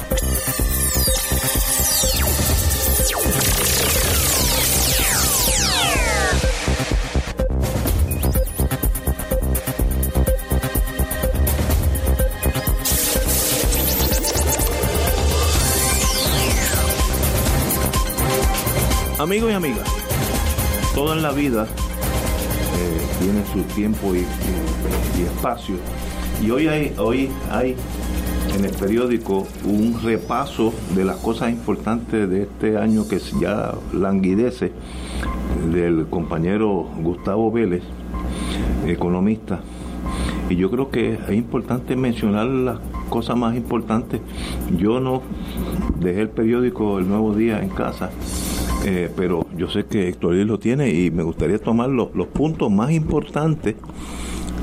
[19.19, 19.89] Amigos y amigas,
[20.93, 21.67] todo en la vida
[22.77, 25.75] eh, tiene su tiempo y, y, y espacio
[26.43, 27.75] y hoy hay, hoy hay
[28.57, 34.71] en el periódico un repaso de las cosas importantes de este año que ya languidece
[35.73, 37.83] del compañero Gustavo Vélez,
[38.85, 39.61] economista.
[40.49, 44.21] Y yo creo que es importante mencionar las cosas más importantes.
[44.77, 45.23] Yo no
[45.99, 48.11] dejé el periódico El Nuevo Día en casa,
[48.85, 52.27] eh, pero yo sé que Héctor Luis lo tiene y me gustaría tomar los, los
[52.27, 53.75] puntos más importantes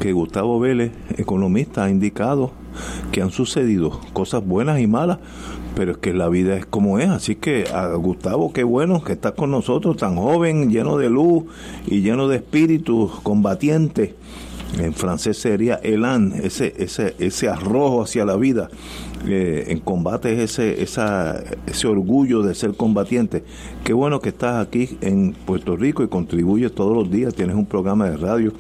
[0.03, 2.51] que Gustavo Vélez, economista, ha indicado
[3.13, 5.19] que han sucedido cosas buenas y malas,
[5.77, 7.09] pero es que la vida es como es.
[7.09, 7.67] Así que
[7.99, 11.45] Gustavo, qué bueno que está con nosotros, tan joven, lleno de luz
[11.87, 14.17] y lleno de espíritu combatiente.
[14.77, 18.71] En francés sería elan, ese, ese, ese arrojo hacia la vida.
[19.29, 23.45] Eh, en combate es ese, ese orgullo de ser combatiente.
[23.85, 27.35] Qué bueno que estás aquí en Puerto Rico y contribuyes todos los días.
[27.35, 28.53] Tienes un programa de radio.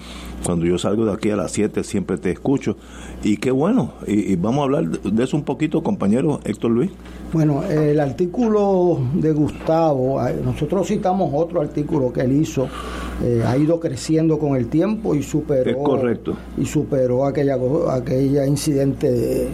[0.44, 2.76] Cuando yo salgo de aquí a las 7 siempre te escucho.
[3.22, 3.92] Y qué bueno.
[4.06, 6.90] Y, y vamos a hablar de eso un poquito, compañero Héctor Luis.
[7.32, 12.68] Bueno, el artículo de Gustavo, eh, nosotros citamos otro artículo que él hizo,
[13.24, 16.36] eh, ha ido creciendo con el tiempo y superó Es correcto.
[16.58, 17.56] y superó aquella
[17.90, 19.48] aquella incidente de-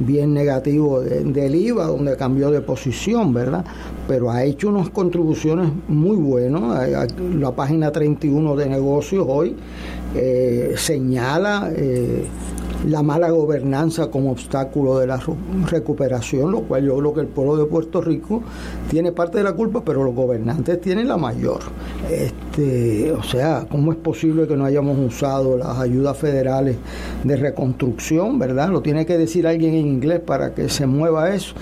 [0.00, 3.64] bien negativo de- del IVA donde cambió de posición, ¿verdad?
[4.08, 7.08] Pero ha hecho unas contribuciones muy buenas.
[7.38, 9.54] La página 31 de negocios hoy
[10.16, 12.24] eh, señala eh,
[12.86, 15.20] la mala gobernanza como obstáculo de la
[15.70, 18.42] recuperación, lo cual yo creo que el pueblo de Puerto Rico
[18.90, 21.60] tiene parte de la culpa, pero los gobernantes tienen la mayor.
[22.10, 26.76] Este, o sea, ¿cómo es posible que no hayamos usado las ayudas federales
[27.22, 28.68] de reconstrucción, verdad?
[28.68, 31.54] Lo tiene que decir alguien en inglés para que se mueva eso.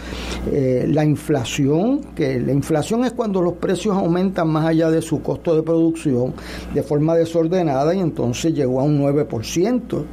[0.51, 5.23] Eh, la inflación, que la inflación es cuando los precios aumentan más allá de su
[5.23, 6.35] costo de producción
[6.75, 10.05] de forma desordenada y entonces llegó a un 9%.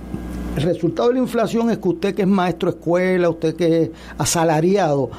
[0.58, 3.84] El resultado de la inflación es que usted que es maestro de escuela, usted que
[3.84, 5.12] es asalariado,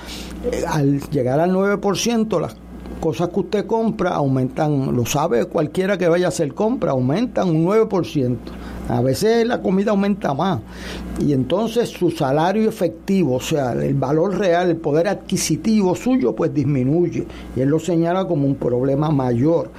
[0.51, 2.57] eh, al llegar al 9%, las
[3.01, 7.65] cosas que usted compra aumentan, lo sabe cualquiera que vaya a hacer compra, aumentan un
[7.67, 8.37] 9%.
[8.89, 10.59] A veces la comida aumenta más.
[11.21, 16.53] Y entonces su salario efectivo, o sea, el valor real, el poder adquisitivo suyo, pues
[16.53, 17.29] disminuye.
[17.55, 19.71] Y él lo señala como un problema mayor.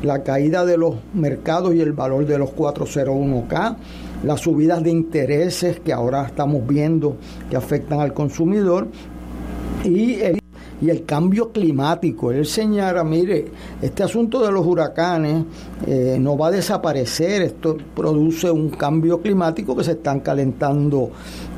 [0.00, 3.76] La caída de los mercados y el valor de los 401k,
[4.24, 7.16] las subidas de intereses que ahora estamos viendo
[7.48, 8.88] que afectan al consumidor
[9.84, 10.40] y el,
[10.80, 12.32] y el cambio climático.
[12.32, 13.46] Él señala, mire,
[13.80, 15.44] este asunto de los huracanes
[15.86, 21.10] eh, no va a desaparecer, esto produce un cambio climático que se están calentando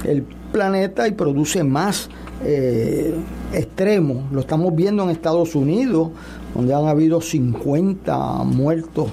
[0.05, 2.09] el planeta y produce más
[2.44, 3.14] eh,
[3.53, 4.31] extremos.
[4.33, 6.11] Lo estamos viendo en Estados Unidos,
[6.55, 9.11] donde han habido 50 muertos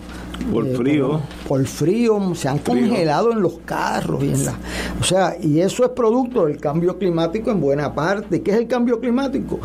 [0.52, 1.10] Por eh, frío.
[1.48, 2.88] Por, por frío, se han Frío.
[2.88, 4.54] congelado en los carros y en la,
[5.00, 8.42] o sea, y eso es producto del cambio climático en buena parte.
[8.42, 9.60] ¿Qué es el cambio climático?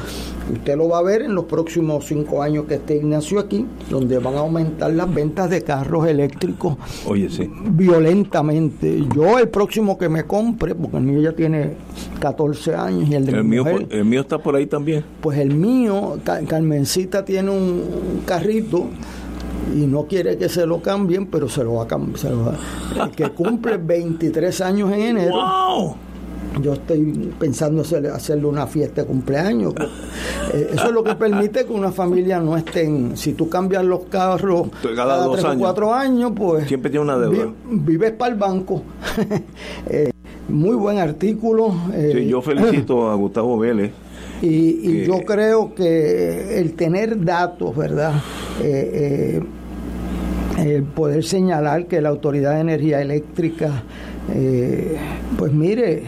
[0.53, 4.19] Usted lo va a ver en los próximos cinco años que esté Ignacio aquí, donde
[4.19, 7.49] van a aumentar las ventas de carros eléctricos Oye, sí.
[7.71, 9.05] violentamente.
[9.15, 11.75] Yo el próximo que me compre, porque el mío ya tiene
[12.21, 15.05] 14 años y el de El mi mío, mujer, el mío está por ahí también.
[15.21, 18.87] pues el mío, Ca- Carmencita tiene un carrito
[19.75, 22.19] y no quiere que se lo cambien, pero se lo va a cambiar.
[22.19, 25.35] se lo va- el que cumple 23 años en enero.
[25.35, 25.95] ¡Wow!
[26.61, 29.73] Yo estoy pensando hacerle, hacerle una fiesta de cumpleaños.
[30.53, 33.17] Eh, eso es lo que permite que una familia no esté en...
[33.17, 35.63] Si tú cambias los carros Cada dos tres o años.
[35.63, 36.69] cuatro años, pues...
[36.69, 37.47] Siempre tiene una deuda.
[37.47, 38.83] vi- vives para el banco.
[39.89, 40.11] Eh,
[40.49, 41.73] muy buen artículo.
[41.95, 43.93] eh, Sí, yo felicito a Gustavo Vélez.
[44.43, 48.15] Y, yo creo que el tener datos, ¿verdad?
[48.63, 49.43] Eh, eh,
[50.59, 53.83] el poder señalar que la Autoridad de Energía Eléctrica,
[54.35, 54.97] eh,
[55.39, 56.05] pues mire,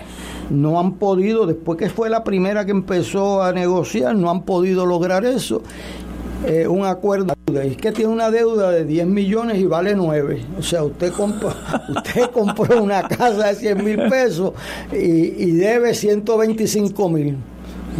[0.50, 4.86] no han podido, después que fue la primera que empezó a negociar, no han podido
[4.86, 5.62] lograr eso.
[6.46, 10.62] Eh, un acuerdo es que tiene una deuda de 10 millones y vale 9 o
[10.62, 11.54] sea usted compra,
[11.88, 14.52] usted compró una casa de 100 mil pesos
[14.92, 17.38] y, y debe 125 mil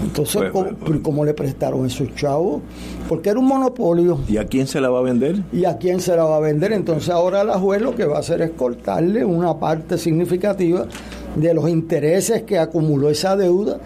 [0.03, 1.01] entonces Pues, ¿cómo, pues, pues.
[1.03, 2.63] cómo le prestaron esos chavos?
[3.09, 5.43] porque era un monopolio ¿Y a quién se la va a vender?
[5.53, 6.73] ¿Y a quién se la va a vender?
[6.73, 10.87] Entonces ahora la juez lo que va a hacer es cortarle una parte significativa
[11.37, 13.79] de los intereses que acumuló esa deuda,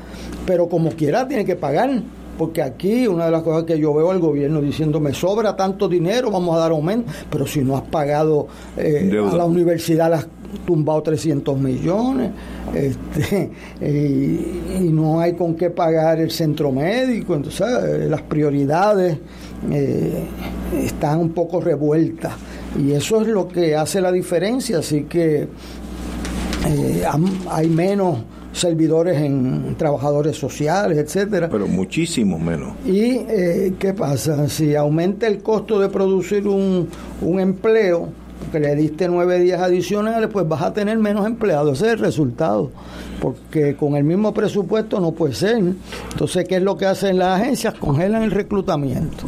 [0.47, 2.03] pero como quiera tiene que pagar.
[2.37, 5.89] Porque aquí una de las cosas que yo veo al gobierno diciendo me sobra tanto
[5.89, 8.47] dinero, vamos a dar aumento, pero si no has pagado
[8.77, 10.29] eh, a la universidad las
[10.67, 12.31] tumbado 300 millones
[12.75, 19.19] este, y, no hay con qué pagar el centro médico, entonces eh, las prioridades
[19.71, 20.25] eh,
[20.85, 22.33] están un poco revueltas
[22.79, 25.49] y eso es lo que hace la diferencia, así que
[26.67, 27.05] eh,
[27.51, 28.19] hay menos
[28.53, 31.49] servidores en trabajadores sociales, etcétera.
[31.51, 32.73] Pero muchísimo menos.
[32.85, 34.49] ¿Y eh, qué pasa?
[34.49, 36.89] Si aumenta el costo de producir un,
[37.23, 38.09] un empleo,
[38.51, 41.78] que le diste nueve días adicionales, pues vas a tener menos empleados.
[41.78, 42.70] Ese es el resultado.
[43.20, 45.59] Porque con el mismo presupuesto no puede ser.
[46.12, 47.74] Entonces, ¿qué es lo que hacen las agencias?
[47.74, 49.24] Congelan el reclutamiento.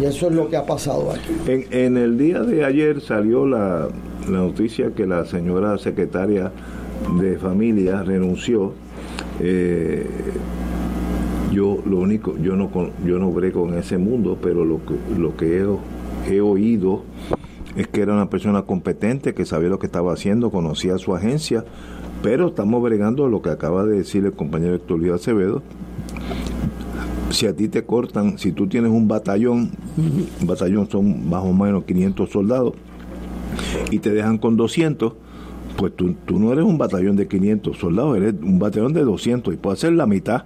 [0.00, 1.32] Y eso es lo que ha pasado aquí.
[1.70, 3.88] En, el día de ayer salió la,
[4.30, 6.52] la noticia que la señora secretaria
[7.20, 8.72] de familia renunció.
[9.40, 10.06] Eh,
[11.52, 12.70] yo lo único, yo no
[13.04, 15.66] yo no brego en ese mundo, pero lo que, lo que
[16.28, 17.02] he oído
[17.76, 21.64] es que era una persona competente, que sabía lo que estaba haciendo, conocía su agencia,
[22.22, 25.62] pero estamos bregando lo que acaba de decir el compañero Héctor Luis Acevedo.
[27.30, 31.52] Si a ti te cortan, si tú tienes un batallón, un batallón son más o
[31.52, 32.74] menos 500 soldados,
[33.90, 35.14] y te dejan con 200,
[35.76, 39.56] pues tú, no eres un batallón de 500 soldados, eres un batallón de 200 y
[39.56, 40.44] puede ser la mitad.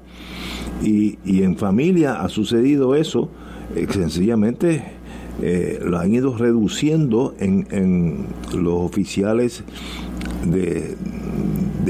[0.83, 3.29] Y, y en familia ha sucedido eso,
[3.75, 4.96] eh, sencillamente
[5.43, 9.65] eh, lo han ido reduciendo en, en los oficiales
[10.45, 10.97] de,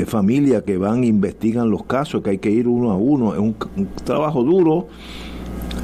[0.06, 3.34] familia que van investigan los casos, que hay que ir uno a uno.
[3.34, 3.54] Es un,
[4.04, 4.86] trabajo duro.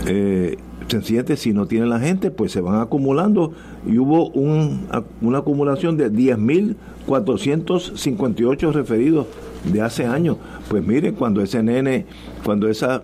[0.06, 0.56] Eh,
[0.88, 3.52] sencillamente, si no tienen la gente, pues se van acumulando.
[3.86, 4.86] Y hubo un,
[5.20, 9.26] una acumulación de 10.458 referidos
[9.72, 10.36] de hace años.
[10.68, 12.06] Pues mire, cuando ese nene,
[12.44, 13.02] cuando esa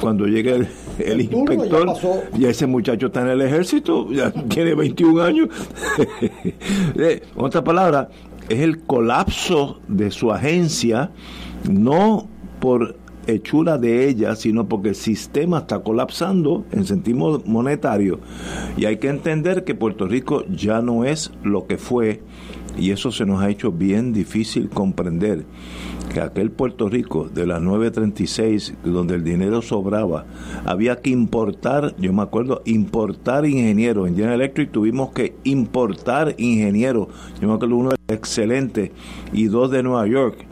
[0.00, 0.68] cuando llegue el,
[0.98, 1.94] el, inspector,
[2.38, 5.48] ya, ese muchacho está en el ejército, ya tiene 21 años.
[7.00, 8.08] Eh, otra palabra,
[8.48, 11.10] es el colapso de su agencia,
[11.68, 12.28] no
[12.60, 12.96] por
[13.28, 18.20] hechura de ella, sino porque el sistema está colapsando en sentido monetario.
[18.76, 22.22] Y hay que entender que Puerto Rico ya no es lo que fue,
[22.78, 25.44] y eso se nos ha hecho bien difícil comprender
[26.12, 30.24] que aquel Puerto Rico de las 936, donde el dinero sobraba,
[30.64, 34.08] había que importar, yo me acuerdo, importar ingenieros.
[34.08, 37.08] En General Electric tuvimos que importar ingenieros.
[37.40, 38.92] Yo me acuerdo uno excelente
[39.32, 40.46] y dos de Nueva York,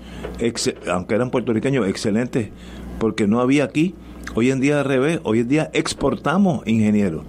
[0.91, 2.51] aunque eran puertorriqueños, excelentes,
[2.99, 3.95] porque no había aquí.
[4.35, 7.22] Hoy en día al revés, hoy en día exportamos ingenieros.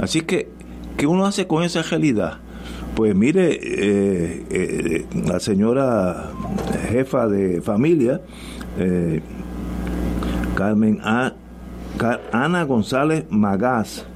[0.00, 0.48] Así que,
[0.96, 2.40] ¿qué uno hace con esa realidad?
[2.94, 6.30] Pues mire, eh, eh, la señora
[6.90, 8.20] jefa de familia,
[8.78, 9.20] eh,
[10.56, 11.34] Carmen A,
[12.32, 14.06] Ana González Magás,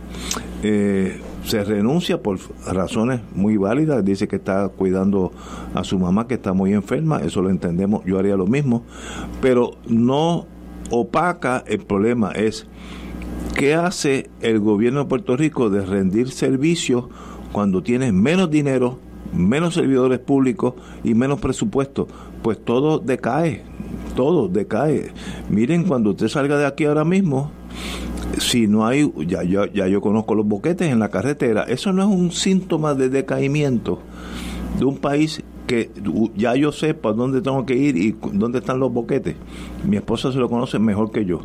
[0.62, 5.32] se renuncia por razones muy válidas, dice que está cuidando
[5.74, 8.84] a su mamá que está muy enferma, eso lo entendemos, yo haría lo mismo,
[9.40, 10.46] pero no
[10.90, 12.30] opaca el problema.
[12.32, 12.66] Es
[13.54, 17.06] qué hace el gobierno de Puerto Rico de rendir servicios
[17.53, 18.98] cuando tienes menos dinero,
[19.32, 20.74] menos servidores públicos
[21.05, 22.09] y menos presupuesto,
[22.42, 23.62] pues todo decae,
[24.16, 25.12] todo decae.
[25.48, 27.50] Miren, cuando usted salga de aquí ahora mismo,
[28.38, 32.03] si no hay, ya, ya, ya yo conozco los boquetes en la carretera, eso no
[32.03, 34.00] es un síntoma de decaimiento
[34.78, 35.90] de un país que
[36.36, 39.36] ya yo sé para dónde tengo que ir y dónde están los boquetes.
[39.86, 41.40] Mi esposa se lo conoce mejor que yo.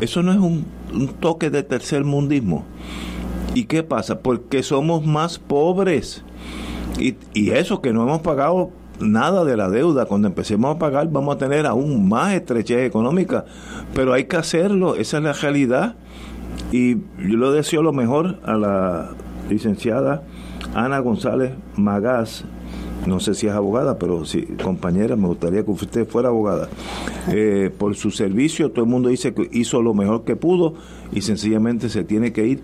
[0.00, 0.64] Eso no es un,
[0.94, 2.64] un toque de tercer mundismo.
[3.54, 4.20] ¿Y qué pasa?
[4.20, 6.24] Porque somos más pobres.
[6.98, 8.70] Y, y eso que no hemos pagado
[9.00, 10.06] nada de la deuda.
[10.06, 13.44] Cuando empecemos a pagar vamos a tener aún más estrechez económica.
[13.94, 15.96] Pero hay que hacerlo, esa es la realidad.
[16.72, 19.10] Y yo le deseo lo mejor a la
[19.48, 20.22] licenciada
[20.74, 22.44] Ana González Magás.
[23.06, 26.68] No sé si es abogada, pero sí, compañera, me gustaría que usted fuera abogada.
[27.28, 30.74] Eh, por su servicio, todo el mundo dice que hizo lo mejor que pudo
[31.10, 32.62] y sencillamente se tiene que ir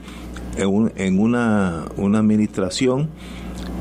[0.57, 3.09] en, una, una administración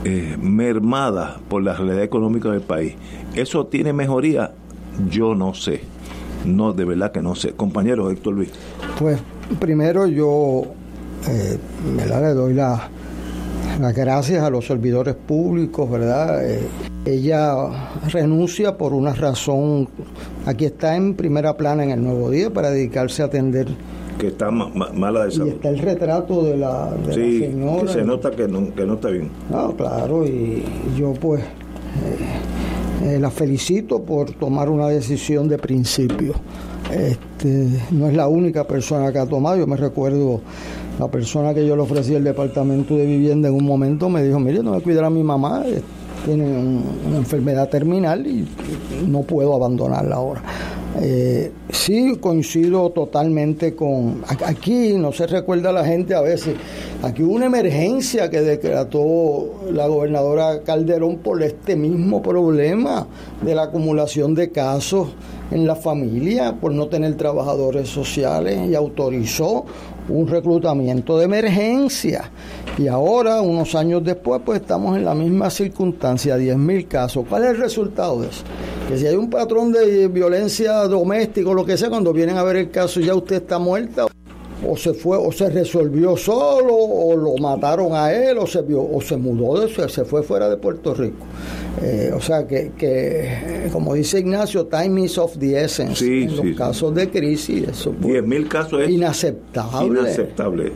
[0.04, 2.94] eh, mermada por la realidad económica del país.
[3.34, 4.52] ¿Eso tiene mejoría?
[5.10, 5.82] Yo no sé.
[6.46, 7.54] No, de verdad que no sé.
[7.54, 8.52] Compañero Héctor Luis.
[9.00, 9.20] Pues
[9.60, 10.64] primero yo
[11.28, 11.58] eh,
[11.98, 12.90] le doy las
[13.96, 16.48] gracias a los servidores públicos, ¿verdad?
[16.50, 16.68] Eh,
[17.06, 17.54] ella
[18.12, 19.88] renuncia por una razón,
[20.46, 23.68] aquí está en primera plana en el Nuevo Día para dedicarse a atender
[24.18, 25.48] que está mala de salud.
[25.48, 27.82] Y está el retrato de la, señora.
[27.82, 29.30] Que se nota que no, que no está bien.
[29.54, 30.64] Ah, claro, y
[30.98, 36.34] yo pues eh, eh, la felicito por tomar una decisión de principio.
[36.92, 40.42] Este, no es la única persona que ha tomado, yo me recuerdo
[41.00, 44.40] la persona que yo le ofrecí el departamento de vivienda en un momento me dijo,
[44.40, 45.64] mire, no voy a cuidar a mi mamá,
[46.26, 46.44] tiene
[47.08, 48.48] una enfermedad terminal y
[49.08, 50.42] no puedo abandonarla ahora.
[51.02, 56.56] Eh, sí coincido totalmente con aquí no se recuerda a la gente a veces
[57.04, 63.08] aquí hubo una emergencia que decretó la gobernadora Calderón por este mismo problema
[63.42, 65.10] de la acumulación de casos
[65.52, 69.66] en la familia por no tener trabajadores sociales y autorizó
[70.10, 72.30] un reclutamiento de emergencia.
[72.78, 77.26] Y ahora, unos años después, pues estamos en la misma circunstancia, 10.000 casos.
[77.30, 78.44] ¿Cuál es el resultado de eso?
[78.88, 82.44] Que si hay un patrón de violencia doméstica o lo que sea, cuando vienen a
[82.44, 84.08] ver el caso ya usted está muerta
[84.68, 88.82] o se fue o se resolvió solo o lo mataron a él o se vio,
[88.82, 91.26] o se mudó de eso, se fue fuera de Puerto Rico
[91.82, 96.56] eh, o sea que, que, como dice Ignacio time is of the essence en los
[96.56, 100.72] casos de crisis eso mil casos es inaceptable inaceptable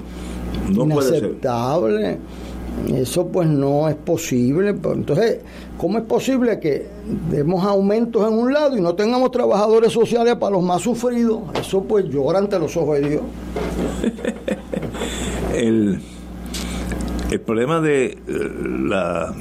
[0.70, 2.18] no inaceptable
[2.96, 4.74] eso pues no es posible.
[4.74, 5.40] Pues, entonces,
[5.78, 6.88] ¿cómo es posible que
[7.30, 11.42] demos aumentos en un lado y no tengamos trabajadores sociales para los más sufridos?
[11.60, 13.22] Eso pues llora ante los ojos de Dios.
[15.56, 16.00] el,
[17.32, 19.34] el problema de eh, la,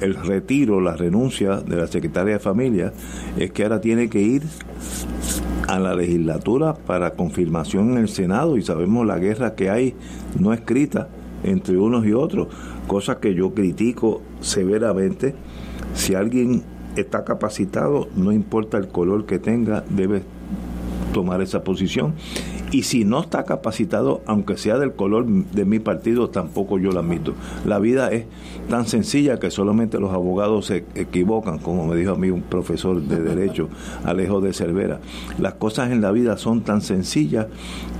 [0.00, 2.92] el retiro, la renuncia de la secretaria de familia
[3.38, 4.42] es que ahora tiene que ir
[5.68, 9.94] a la legislatura para confirmación en el Senado y sabemos la guerra que hay
[10.38, 11.08] no escrita
[11.44, 12.48] entre unos y otros,
[12.86, 15.34] cosa que yo critico severamente.
[15.94, 16.64] Si alguien
[16.96, 20.22] está capacitado, no importa el color que tenga, debe
[21.12, 22.14] tomar esa posición
[22.72, 27.00] y si no está capacitado, aunque sea del color de mi partido, tampoco yo lo
[27.00, 27.34] admito.
[27.64, 28.26] La vida es
[28.68, 33.00] tan sencilla que solamente los abogados se equivocan, como me dijo a mí un profesor
[33.00, 33.68] de Derecho,
[34.04, 35.00] Alejo de Cervera.
[35.38, 37.46] Las cosas en la vida son tan sencillas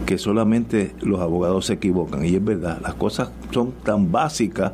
[0.05, 2.25] que solamente los abogados se equivocan.
[2.25, 4.73] Y es verdad, las cosas son tan básicas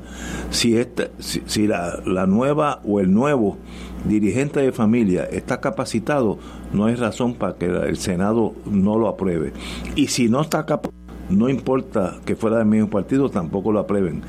[0.50, 3.58] si, esta, si, la, la nueva o el nuevo
[4.04, 6.38] dirigente de familia está capacitado,
[6.72, 9.52] no hay razón para que el Senado no lo apruebe.
[9.96, 10.92] Y si no está capacitado,
[11.30, 14.22] no importa que fuera del mismo partido, tampoco lo aprueben.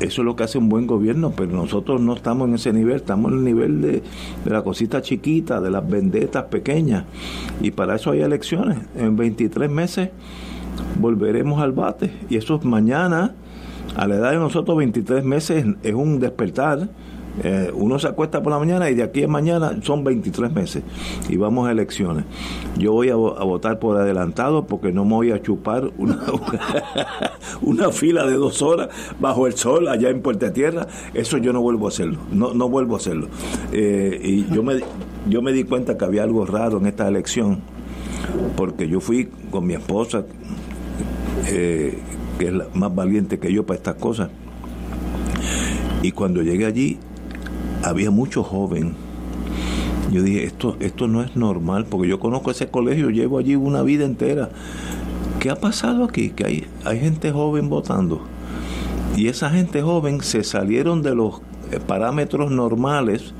[0.00, 2.96] Eso es lo que hace un buen gobierno, pero nosotros no estamos en ese nivel,
[2.96, 4.02] estamos en el nivel de,
[4.44, 7.04] de la cosita chiquita, de las vendetas pequeñas.
[7.62, 8.78] Y para eso hay elecciones.
[8.96, 10.10] En 23 meses
[11.00, 12.10] volveremos al bate.
[12.28, 13.34] Y eso es mañana,
[13.96, 16.88] a la edad de nosotros, 23 meses es un despertar
[17.42, 20.82] eh, uno se acuesta por la mañana y de aquí a mañana son 23 meses
[21.28, 22.24] y vamos a elecciones.
[22.78, 28.34] Yo voy a, votar por adelantado porque no me voy a chupar una, fila de
[28.34, 30.86] dos horas bajo el sol allá en Puerta Tierra.
[31.12, 33.28] Eso yo no vuelvo a hacerlo, no, no vuelvo a hacerlo.
[33.72, 34.80] Eh, y yo me,
[35.28, 37.62] yo me di cuenta que había algo raro en esta elección
[38.56, 40.24] porque yo fui con mi esposa,
[41.48, 41.98] eh,
[42.38, 44.30] que es la más valiente que yo para estas cosas.
[46.02, 46.98] Y cuando llegué allí,
[47.84, 48.94] había mucho joven.
[50.10, 53.82] Yo dije, esto, esto no es normal, porque yo conozco ese colegio, llevo allí una
[53.82, 54.50] vida entera.
[55.40, 56.30] ¿Qué ha pasado aquí?
[56.30, 58.22] Que hay, hay gente joven votando.
[59.16, 63.32] Y esa gente joven se salieron de los eh, parámetros normales,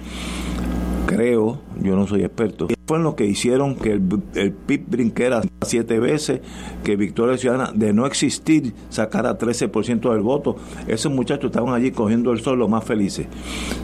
[1.07, 4.03] creo, yo no soy experto, fue en lo que hicieron que el,
[4.35, 6.41] el PIB brinquera siete veces,
[6.83, 10.57] que Victoria Ciudadana, de no existir, sacara 13% del voto.
[10.87, 13.27] Esos muchachos estaban allí cogiendo el sol lo más felices.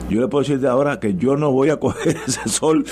[0.09, 2.85] Yo le puedo decir de ahora que yo no voy a coger ese sol.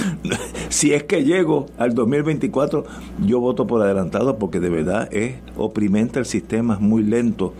[0.69, 2.85] si es que llego al 2024,
[3.25, 7.53] yo voto por adelantado porque de verdad es oprimente el sistema, es muy lento.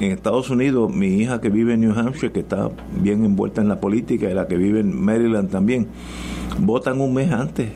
[0.00, 2.70] En Estados Unidos, mi hija que vive en New Hampshire, que está
[3.00, 5.88] bien envuelta en la política, y la que vive en Maryland también,
[6.58, 7.68] votan un mes antes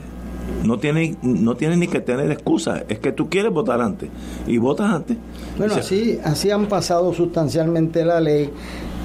[0.64, 4.09] no tiene, no tiene ni que tener excusa, es que tú quieres votar antes
[4.47, 5.16] y votas antes.
[5.59, 8.51] Bueno, así, así han pasado sustancialmente la ley.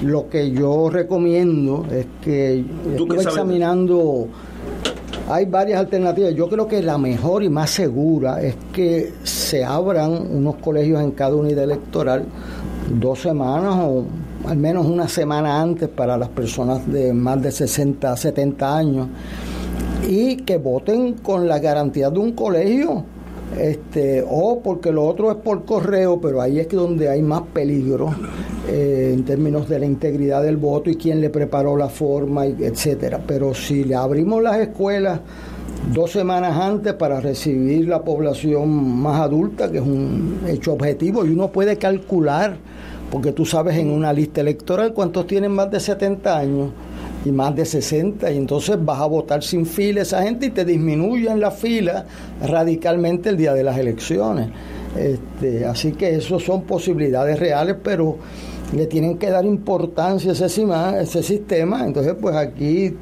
[0.04, 4.28] Lo que yo recomiendo es que estoy examinando,
[5.28, 6.36] hay varias alternativas.
[6.36, 11.12] Yo creo que la mejor y más segura es que se abran unos colegios en
[11.12, 12.26] cada unidad electoral
[12.90, 14.06] dos semanas o
[14.48, 19.08] al menos una semana antes para las personas de más de 60, 70 años.
[20.08, 23.04] Y que voten con la garantía de un colegio
[23.60, 28.14] este o porque lo otro es por correo pero ahí es donde hay más peligro
[28.68, 33.22] eh, en términos de la integridad del voto y quién le preparó la forma etcétera.
[33.26, 35.22] Pero si le abrimos las escuelas
[35.94, 41.30] dos semanas antes para recibir la población más adulta que es un hecho objetivo y
[41.30, 42.58] uno puede calcular
[43.10, 46.72] porque tú sabes en una lista electoral cuántos tienen más de 70 años
[47.24, 50.66] y más de 60 y entonces vas a votar sin fila esa gente y te
[50.66, 52.06] disminuyen la fila
[52.46, 54.50] radicalmente el día de las elecciones.
[54.98, 58.18] Este, así que eso son posibilidades reales, pero
[58.76, 60.46] le tienen que dar importancia a ese,
[61.02, 62.94] ese sistema, entonces pues aquí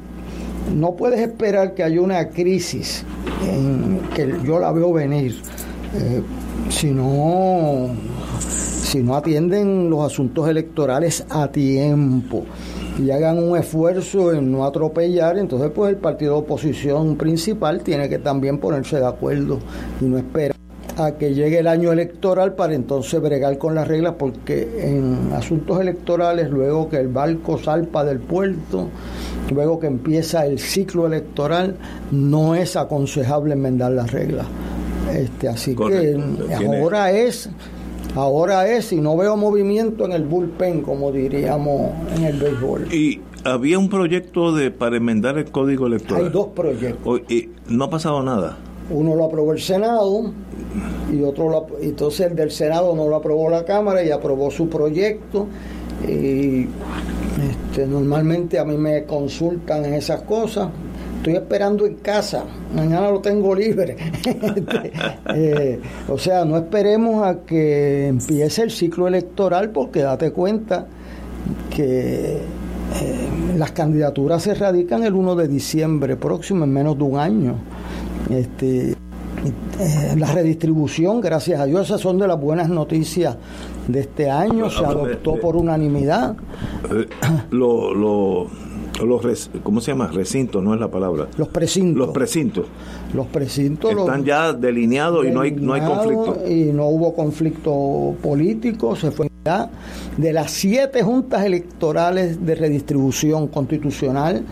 [0.74, 3.04] no puedes esperar que haya una crisis
[3.44, 5.36] en, que yo la veo venir.
[5.94, 6.22] Eh,
[6.68, 7.90] si no
[8.86, 12.44] si no atienden los asuntos electorales a tiempo
[12.98, 18.08] y hagan un esfuerzo en no atropellar, entonces pues el partido de oposición principal tiene
[18.08, 19.58] que también ponerse de acuerdo
[20.00, 20.56] y no esperar
[20.96, 25.80] a que llegue el año electoral para entonces bregar con las reglas, porque en asuntos
[25.80, 28.88] electorales, luego que el barco salpa del puerto,
[29.50, 31.76] luego que empieza el ciclo electoral,
[32.10, 34.46] no es aconsejable enmendar las reglas.
[35.12, 36.18] Este, así que
[36.54, 37.48] ahora es
[38.16, 42.92] ahora es si no veo movimiento en el bullpen como diríamos en el béisbol.
[42.92, 46.24] Y había un proyecto de para enmendar el código electoral.
[46.24, 47.20] Hay dos proyectos.
[47.28, 48.56] Y no ha pasado nada.
[48.90, 50.32] Uno lo aprobó el senado
[51.12, 54.68] y otro lo, entonces el del senado no lo aprobó la cámara y aprobó su
[54.68, 55.46] proyecto
[56.06, 56.66] y
[57.76, 60.68] este, normalmente a mí me consultan en esas cosas
[61.18, 63.96] estoy esperando en casa, mañana lo tengo libre.
[64.56, 64.92] Este,
[65.34, 70.86] eh, o sea, no esperemos a que empiece el ciclo electoral porque date cuenta
[71.68, 77.18] que eh, las candidaturas se radican el 1 de diciembre próximo, en menos de un
[77.18, 77.56] año.
[78.30, 78.94] Este,
[79.78, 83.36] eh, la redistribución, gracias a Dios, esas son de las buenas noticias
[83.88, 86.36] de este año, se adoptó por unanimidad.
[87.50, 88.46] lo, lo
[89.04, 90.06] los ¿cómo se llama?
[90.06, 91.28] Recintos, no es la palabra.
[91.36, 92.06] Los precintos.
[92.06, 92.66] Los precintos.
[93.12, 96.48] Los precintos están ya delineados y no hay no hay conflicto.
[96.48, 99.28] Y no hubo conflicto político, se fue
[100.16, 104.42] de las siete juntas electorales de redistribución constitucional,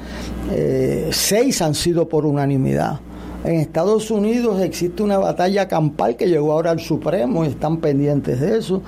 [0.52, 3.00] eh, seis han sido por unanimidad.
[3.44, 8.40] En Estados Unidos existe una batalla campal que llegó ahora al Supremo y están pendientes
[8.40, 8.80] de eso.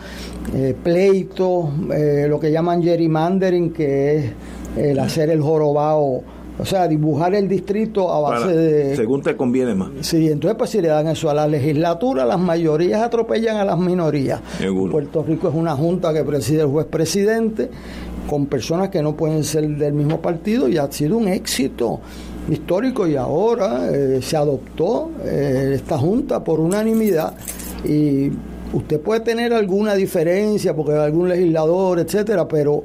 [0.55, 4.33] Eh, pleito, eh, lo que llaman gerrymandering, que es
[4.79, 6.23] el hacer el jorobado,
[6.59, 8.97] o sea, dibujar el distrito a base de...
[8.97, 9.91] Según te conviene más.
[10.01, 13.79] Sí, entonces pues si le dan eso a la legislatura, las mayorías atropellan a las
[13.79, 14.41] minorías.
[14.91, 17.69] Puerto Rico es una junta que preside el juez presidente
[18.27, 22.01] con personas que no pueden ser del mismo partido y ha sido un éxito
[22.49, 27.35] histórico y ahora eh, se adoptó eh, esta junta por unanimidad
[27.85, 28.31] y
[28.73, 32.85] usted puede tener alguna diferencia porque algún legislador, etcétera, pero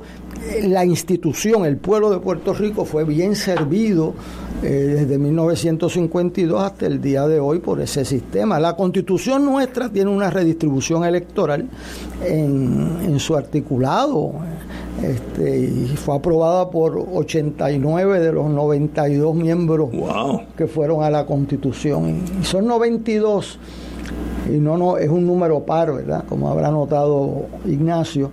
[0.64, 4.14] la institución, el pueblo de Puerto Rico fue bien servido
[4.64, 8.60] eh, desde 1952 hasta el día de hoy por ese sistema.
[8.60, 11.68] La constitución nuestra tiene una redistribución electoral
[12.24, 14.34] en, su articulado
[15.04, 19.90] este, y fue aprobada por 89 de los 92 miembros
[20.56, 22.22] que fueron a la constitución.
[22.42, 23.60] Y son 92
[24.52, 26.26] y no, no es un número par, ¿verdad?
[26.28, 28.32] Como habrá notado Ignacio,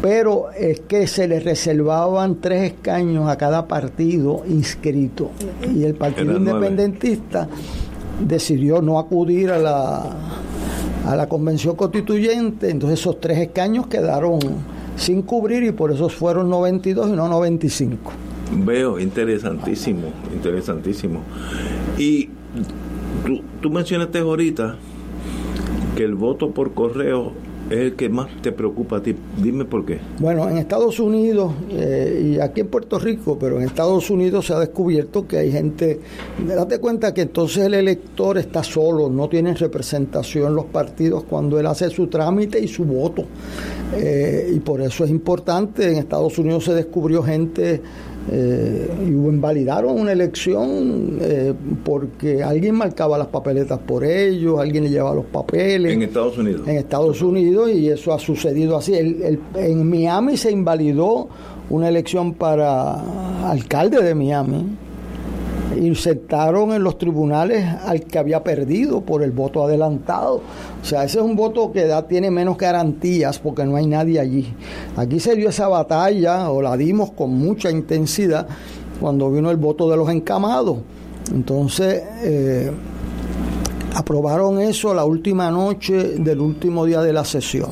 [0.00, 5.30] pero es que se le reservaban tres escaños a cada partido inscrito.
[5.74, 7.48] Y el Partido Independentista
[8.20, 10.02] decidió no acudir a la,
[11.06, 14.40] a la convención constituyente, entonces esos tres escaños quedaron
[14.96, 18.12] sin cubrir y por eso fueron 92 y no 95.
[18.64, 21.20] Veo, interesantísimo, interesantísimo.
[21.98, 22.28] Y
[23.24, 24.76] tú, tú mencionaste ahorita
[25.96, 27.32] que el voto por correo
[27.72, 29.14] es el que más te preocupa a ti.
[29.42, 29.98] Dime por qué.
[30.18, 34.54] Bueno, en Estados Unidos eh, y aquí en Puerto Rico, pero en Estados Unidos se
[34.54, 36.00] ha descubierto que hay gente,
[36.46, 41.66] date cuenta que entonces el elector está solo, no tiene representación los partidos cuando él
[41.66, 43.24] hace su trámite y su voto.
[43.94, 47.80] Eh, y por eso es importante, en Estados Unidos se descubrió gente
[48.30, 51.52] eh, y invalidaron una elección eh,
[51.84, 55.92] porque alguien marcaba las papeletas por ellos, alguien le llevaba los papeles.
[55.92, 56.68] En Estados Unidos.
[56.68, 58.94] En Estados Unidos y eso ha sucedido así.
[58.94, 61.28] en Miami se invalidó
[61.70, 64.66] una elección para alcalde de Miami
[65.76, 70.40] insertaron en los tribunales al que había perdido por el voto adelantado.
[70.82, 74.20] O sea, ese es un voto que da, tiene menos garantías porque no hay nadie
[74.20, 74.54] allí.
[74.96, 78.46] Aquí se dio esa batalla, o la dimos con mucha intensidad,
[79.00, 80.78] cuando vino el voto de los encamados.
[81.32, 82.70] Entonces, eh,
[83.94, 87.70] aprobaron eso la última noche del último día de la sesión.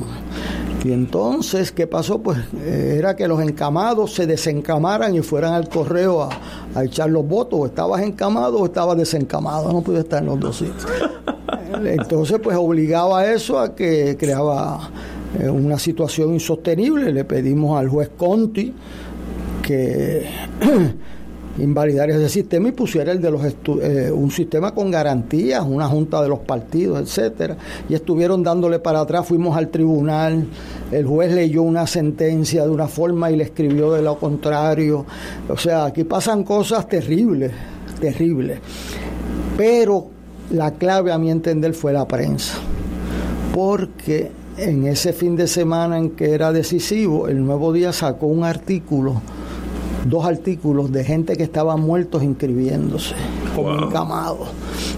[0.82, 2.20] Y entonces, ¿qué pasó?
[2.20, 7.26] Pues eh, era que los encamados se desencamaran y fueran al correo a, echar los
[7.26, 7.60] votos.
[7.60, 9.72] O estabas encamado o estabas desencamado.
[9.72, 10.86] No podía estar en los dos sitios.
[11.84, 14.90] Entonces, pues obligaba a eso a que creaba
[15.38, 17.12] eh, una situación insostenible.
[17.12, 18.74] Le pedimos al juez Conti
[19.62, 20.26] que
[21.60, 26.22] invalidar ese sistema y pusiera el de los eh, un sistema con garantías, una junta
[26.22, 27.56] de los partidos, etcétera.
[27.88, 30.46] Y estuvieron dándole para atrás, fuimos al tribunal,
[30.90, 35.04] el juez leyó una sentencia de una forma y le escribió de lo contrario.
[35.48, 37.52] O sea, aquí pasan cosas terribles,
[38.00, 38.58] terribles.
[39.56, 40.08] Pero
[40.50, 42.54] la clave a mi entender fue la prensa.
[43.54, 48.44] Porque en ese fin de semana en que era decisivo, el Nuevo Día sacó un
[48.44, 49.20] artículo
[50.04, 53.14] dos artículos de gente que estaba muertos inscribiéndose
[53.54, 54.48] como encamados.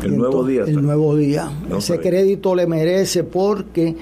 [0.02, 0.62] El nuevo día.
[0.62, 1.50] El nuevo día.
[1.76, 3.96] Ese crédito le merece porque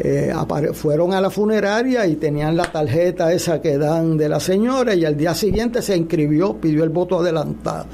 [0.00, 0.32] eh,
[0.72, 5.04] fueron a la funeraria y tenían la tarjeta esa que dan de la señora y
[5.04, 7.86] al día siguiente se inscribió, pidió el voto adelantado.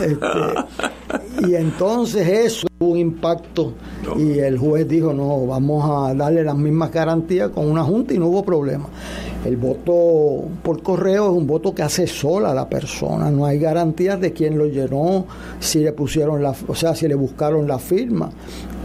[0.00, 0.26] Este,
[1.46, 3.74] y entonces eso tuvo un impacto
[4.16, 8.18] y el juez dijo, no, vamos a darle las mismas garantías con una junta y
[8.18, 8.86] no hubo problema.
[9.44, 14.20] El voto por correo es un voto que hace sola la persona, no hay garantías
[14.20, 15.26] de quién lo llenó,
[15.60, 18.30] si le pusieron la, o sea, si le buscaron la firma.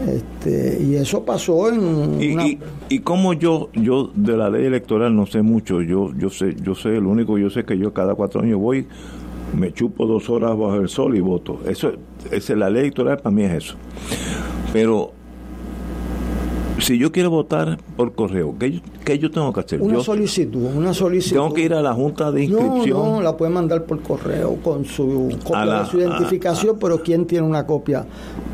[0.06, 5.26] Este, y eso pasó en y, y, como yo yo de la ley electoral no
[5.26, 8.40] sé mucho, yo yo sé yo sé el único yo sé que yo cada cuatro
[8.40, 8.88] años voy
[9.56, 11.60] me chupo dos horas bajo el sol y voto.
[11.66, 11.92] Eso
[12.30, 13.76] es la ley electoral para mí es eso.
[14.72, 15.12] Pero
[16.78, 19.80] si yo quiero votar por correo, ¿qué, yo tengo que hacer?
[19.80, 21.36] Una solicitud, una solicitud.
[21.36, 22.98] Tengo que ir a la junta de inscripción.
[22.98, 27.26] No, no, la puede mandar por correo con su copia de su identificación, pero ¿quién
[27.26, 28.04] tiene una copia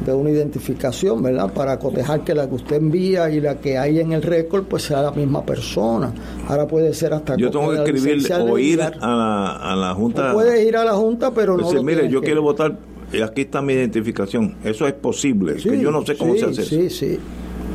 [0.04, 1.52] de una identificación, verdad?
[1.52, 4.84] Para cotejar que la que usted envía y la que hay en el récord, pues
[4.84, 6.12] sea la misma persona.
[6.48, 7.36] Ahora puede ser hasta.
[7.36, 10.32] Yo tengo que escribir o ir a la, a la junta.
[10.32, 11.64] puede ir a la junta, pero no.
[11.68, 12.76] Decir, mire, yo quiero votar
[13.12, 14.56] y aquí está mi identificación.
[14.64, 16.96] Eso es posible, que yo no sé cómo se hace sí, eso.
[16.96, 17.18] Sí,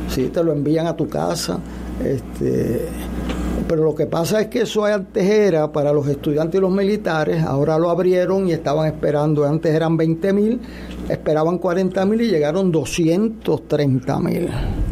[0.08, 1.58] sí te lo envían a tu casa.
[2.04, 2.88] Este,
[3.68, 7.42] pero lo que pasa es que eso antes era para los estudiantes y los militares,
[7.42, 10.60] ahora lo abrieron y estaban esperando, antes eran 20 mil,
[11.08, 14.48] esperaban 40 mil y llegaron 230 mil.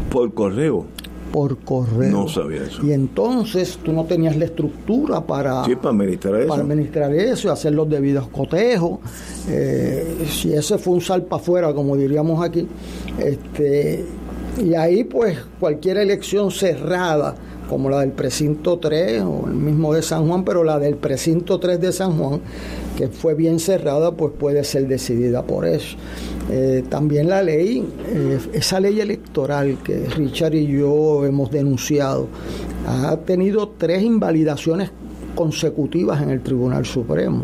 [0.09, 0.85] ¿Por correo?
[1.31, 2.11] Por correo.
[2.11, 2.85] No sabía eso.
[2.85, 6.47] Y entonces tú no tenías la estructura para, para administrar eso.
[6.47, 8.99] Para administrar eso y hacer los debidos cotejos.
[9.49, 12.67] Eh, si ese fue un sal para afuera, como diríamos aquí,
[13.19, 14.05] este
[14.61, 17.35] y ahí pues cualquier elección cerrada,
[17.69, 21.59] como la del precinto 3 o el mismo de San Juan, pero la del precinto
[21.59, 22.41] 3 de San Juan,
[22.97, 25.97] que fue bien cerrada, pues puede ser decidida por eso.
[26.51, 32.27] Eh, también la ley, eh, esa ley electoral que Richard y yo hemos denunciado,
[32.87, 34.91] ha tenido tres invalidaciones
[35.35, 37.43] consecutivas en el Tribunal Supremo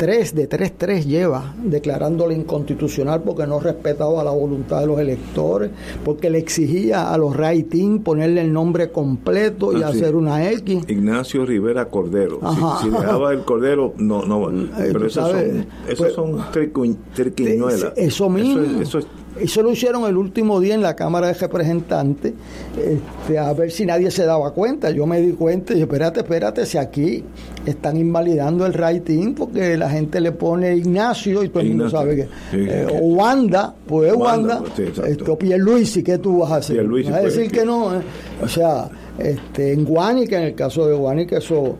[0.00, 5.70] tres de tres tres lleva declarándola inconstitucional porque no respetaba la voluntad de los electores,
[6.06, 10.84] porque le exigía a los rating ponerle el nombre completo y ah, hacer una X.
[10.88, 12.40] Ignacio Rivera Cordero.
[12.80, 14.50] Si, dejaba el Cordero, no, no.
[14.50, 16.44] Eh, pero esos son, esos pues, son
[17.14, 17.92] triquiñuelas.
[17.94, 18.62] Eso mismo.
[18.80, 19.19] eso es eso
[19.62, 22.32] lo hicieron el último día en la Cámara de Representantes,
[22.76, 24.90] este, a ver si nadie se daba cuenta.
[24.90, 27.24] Yo me di cuenta y dije, espérate, espérate, si aquí
[27.64, 32.16] están invalidando el rating porque la gente le pone Ignacio y todo el mundo sabe
[32.16, 32.28] que...
[32.52, 36.86] Eh, o Wanda, pues Wanda, Wanda esto, Pierluisi, ¿qué tú vas a hacer?
[36.86, 37.94] Vas a decir que, no.
[37.94, 38.02] Eh?
[38.42, 38.88] O sea,
[39.18, 41.76] este, en Guanica, en el caso de Guanica, eso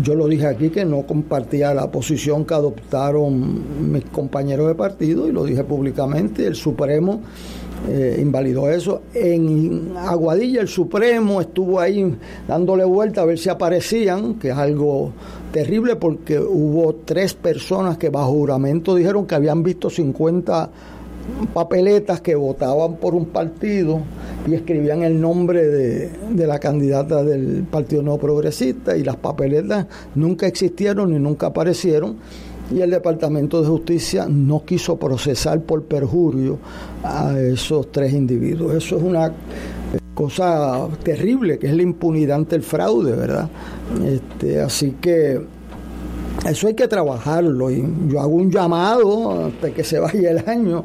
[0.00, 5.28] yo lo dije aquí que no compartía la posición que adoptaron mis compañeros de partido
[5.28, 6.46] y lo dije públicamente.
[6.46, 7.20] El Supremo
[7.88, 9.02] eh, invalidó eso.
[9.12, 12.16] En Aguadilla el Supremo estuvo ahí
[12.48, 15.12] dándole vuelta a ver si aparecían, que es algo
[15.52, 20.70] terrible porque hubo tres personas que bajo juramento dijeron que habían visto 50
[21.52, 24.00] papeletas que votaban por un partido
[24.46, 29.86] y escribían el nombre de, de, la candidata del Partido No Progresista y las papeletas
[30.14, 32.16] nunca existieron ni nunca aparecieron
[32.74, 36.58] y el Departamento de Justicia no quiso procesar por perjurio
[37.02, 38.74] a esos tres individuos.
[38.74, 39.32] Eso es una
[40.14, 43.48] cosa terrible, que es la impunidad ante el fraude, ¿verdad?
[44.04, 45.40] Este, así que
[46.46, 50.84] eso hay que trabajarlo y yo hago un llamado hasta que se vaya el año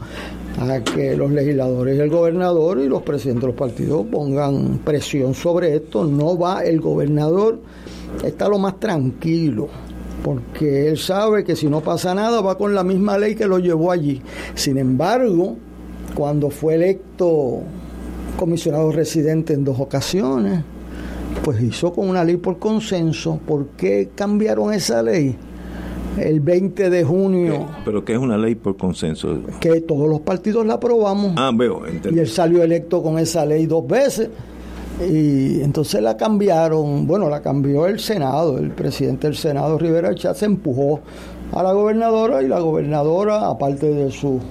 [0.59, 5.75] a que los legisladores, el gobernador y los presidentes de los partidos pongan presión sobre
[5.75, 6.05] esto.
[6.05, 7.59] No va el gobernador,
[8.23, 9.67] está lo más tranquilo,
[10.23, 13.59] porque él sabe que si no pasa nada va con la misma ley que lo
[13.59, 14.21] llevó allí.
[14.55, 15.57] Sin embargo,
[16.15, 17.61] cuando fue electo
[18.37, 20.63] comisionado residente en dos ocasiones,
[21.43, 23.39] pues hizo con una ley por consenso.
[23.45, 25.37] ¿Por qué cambiaron esa ley?
[26.17, 27.67] el 20 de junio.
[27.85, 29.39] ¿Pero qué es una ley por consenso?
[29.59, 31.33] Que todos los partidos la aprobamos.
[31.35, 34.29] Ah, veo, Y él salió electo con esa ley dos veces.
[35.07, 40.41] Y entonces la cambiaron, bueno, la cambió el Senado, el presidente del Senado, Rivera Chatz,
[40.41, 41.01] empujó
[41.51, 44.41] a la gobernadora y la gobernadora, aparte de sus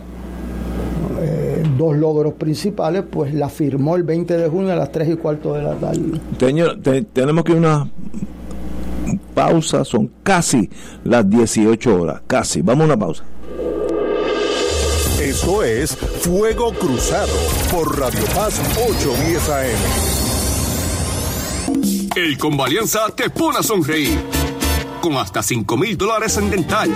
[1.77, 5.55] dos logros principales, pues la firmó el 20 de junio a las 3 y cuarto
[5.55, 6.21] de la tarde.
[7.13, 7.89] tenemos que una
[9.35, 10.69] pausa, son casi
[11.05, 12.63] las 18 horas, casi.
[12.63, 13.25] Vamos a una pausa.
[15.21, 17.33] Eso es Fuego Cruzado
[17.71, 20.17] por Radio Paz 810 AM.
[22.17, 24.36] El Convalianza te pone a sonreír
[25.07, 26.91] con hasta 5 mil dólares en dental,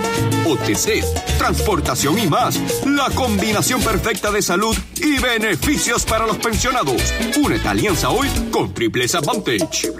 [0.45, 1.01] OTC,
[1.37, 2.59] transportación y más.
[2.85, 7.01] La combinación perfecta de salud y beneficios para los pensionados.
[7.41, 9.93] Únete a Alianza hoy con Triples Advantage.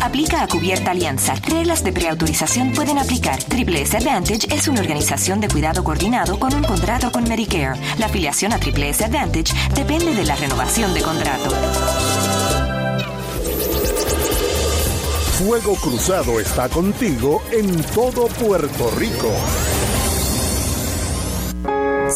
[0.00, 1.34] Aplica a Cubierta Alianza.
[1.34, 3.42] Reglas de preautorización pueden aplicar.
[3.42, 7.78] Triple Advantage es una organización de cuidado coordinado con un contrato con Medicare.
[7.98, 11.50] La afiliación a Triple Advantage depende de la renovación de contrato.
[15.38, 19.30] Fuego Cruzado está contigo en todo Puerto Rico.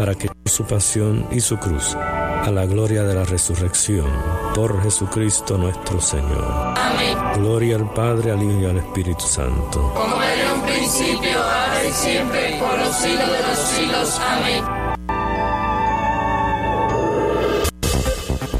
[0.00, 4.10] para que su pasión y su cruz, a la gloria de la resurrección,
[4.54, 6.74] por Jesucristo nuestro Señor.
[6.74, 7.18] Amén.
[7.34, 9.92] Gloria al Padre, al Hijo y al Espíritu Santo.
[9.94, 14.20] Como era un principio, ahora y siempre, por los siglos de los siglos.
[14.26, 14.64] Amén.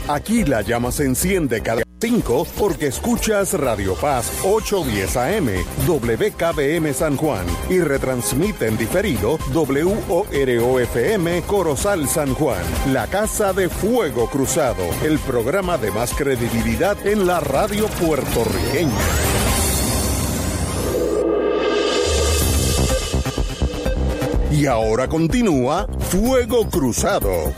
[0.08, 5.48] Aquí la llama se enciende cada 5 porque escuchas Radio Paz 810 AM,
[5.86, 14.30] WKBM San Juan y retransmite en diferido WOROFM Corozal San Juan, la Casa de Fuego
[14.30, 18.90] Cruzado, el programa de más credibilidad en la radio puertorriqueña.
[24.50, 27.54] Y ahora continúa Fuego Cruzado.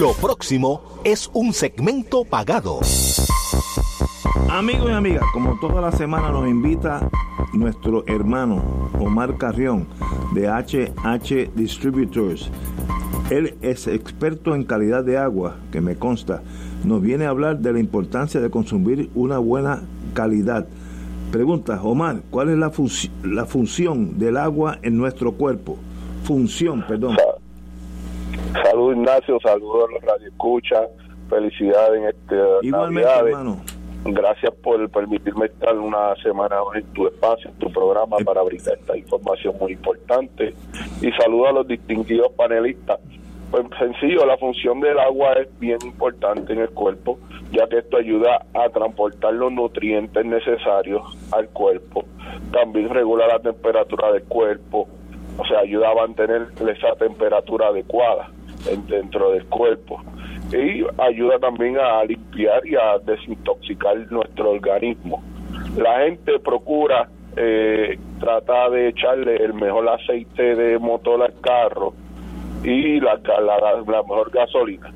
[0.00, 2.80] Lo próximo es un segmento pagado.
[4.48, 7.06] Amigos y amigas, como toda la semana nos invita
[7.52, 9.86] nuestro hermano Omar Carrión
[10.32, 12.50] de HH Distributors.
[13.28, 16.42] Él es experto en calidad de agua, que me consta.
[16.82, 19.82] Nos viene a hablar de la importancia de consumir una buena
[20.14, 20.66] calidad.
[21.30, 22.72] Pregunta, Omar, ¿cuál es la,
[23.22, 25.76] la función del agua en nuestro cuerpo?
[26.24, 27.18] Función, perdón.
[28.52, 30.88] Salud Ignacio, saludos a los radioescuchas,
[31.28, 33.60] felicidades en este Igualmente, hermano.
[34.04, 38.24] Gracias por permitirme estar una semana en tu espacio, en tu programa, Eh.
[38.24, 40.54] para brindar esta información muy importante.
[41.00, 42.98] Y saludo a los distinguidos panelistas.
[43.50, 47.18] Pues sencillo, la función del agua es bien importante en el cuerpo,
[47.52, 52.04] ya que esto ayuda a transportar los nutrientes necesarios al cuerpo.
[52.52, 54.88] También regula la temperatura del cuerpo,
[55.36, 58.30] o sea, ayuda a mantener esa temperatura adecuada
[58.88, 60.00] dentro del cuerpo.
[60.52, 65.22] Y ayuda también a limpiar y a desintoxicar nuestro organismo.
[65.76, 71.92] La gente procura eh, tratar de echarle el mejor aceite de motor al carro
[72.64, 74.92] y la, la, la- mejor gasolina.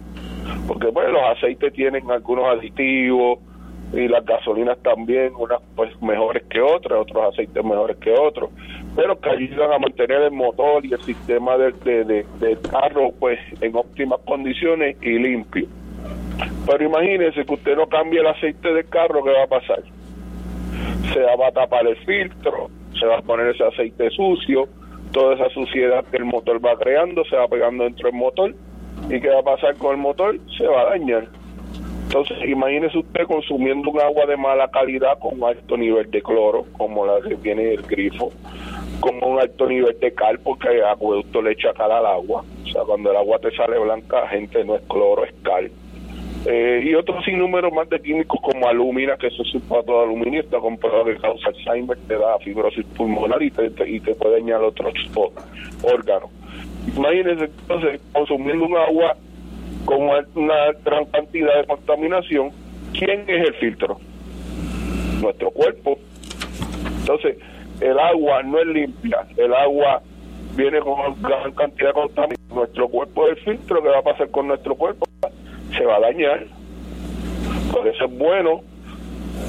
[0.67, 3.39] Porque pues los aceites tienen algunos aditivos
[3.93, 8.51] y las gasolinas también, unas pues mejores que otras, otros aceites mejores que otros,
[8.97, 13.39] pero que ayudan a mantener el motor y el sistema del de, de- carro pues
[13.61, 15.67] en óptimas condiciones y limpio.
[16.67, 19.83] Pero imagínese que usted no cambie el aceite del carro, ¿qué va a pasar?
[21.13, 24.67] Se va a tapar el filtro, se va a poner ese aceite sucio,
[25.13, 28.55] toda esa suciedad que el motor va creando se va pegando dentro del motor
[29.09, 31.29] y qué va a pasar con el motor se va a dañar
[32.07, 37.07] entonces imagínese usted consumiendo un agua de mala calidad con alto nivel de cloro como
[37.07, 38.33] la que viene del grifo
[39.05, 42.67] con un alto nivel de cal porque el acueducto le echa cal al agua o
[42.69, 45.71] sea cuando el agua te sale blanca gente no es cloro es cal
[46.47, 50.41] eh, y otros sinnúmeros más de químicos como alumina, que eso es sulfato de aluminio,
[50.41, 54.63] está comprobado que causa Alzheimer, te da fibrosis pulmonar y te, y te puede dañar
[54.63, 54.93] otros
[55.83, 56.29] órganos.
[56.95, 59.17] Imagínense entonces consumiendo un agua
[59.87, 60.03] con
[60.35, 62.51] una gran cantidad de contaminación,
[62.93, 63.99] ¿quién es el filtro?
[65.23, 65.99] Nuestro cuerpo.
[67.01, 67.39] Entonces,
[67.81, 70.03] el agua no es limpia, el agua
[70.55, 72.55] viene con una gran cantidad de contaminación.
[72.55, 75.07] Nuestro cuerpo es el filtro, ¿qué va a pasar con nuestro cuerpo?
[75.77, 76.47] Se va a dañar.
[77.73, 78.61] Por eso es bueno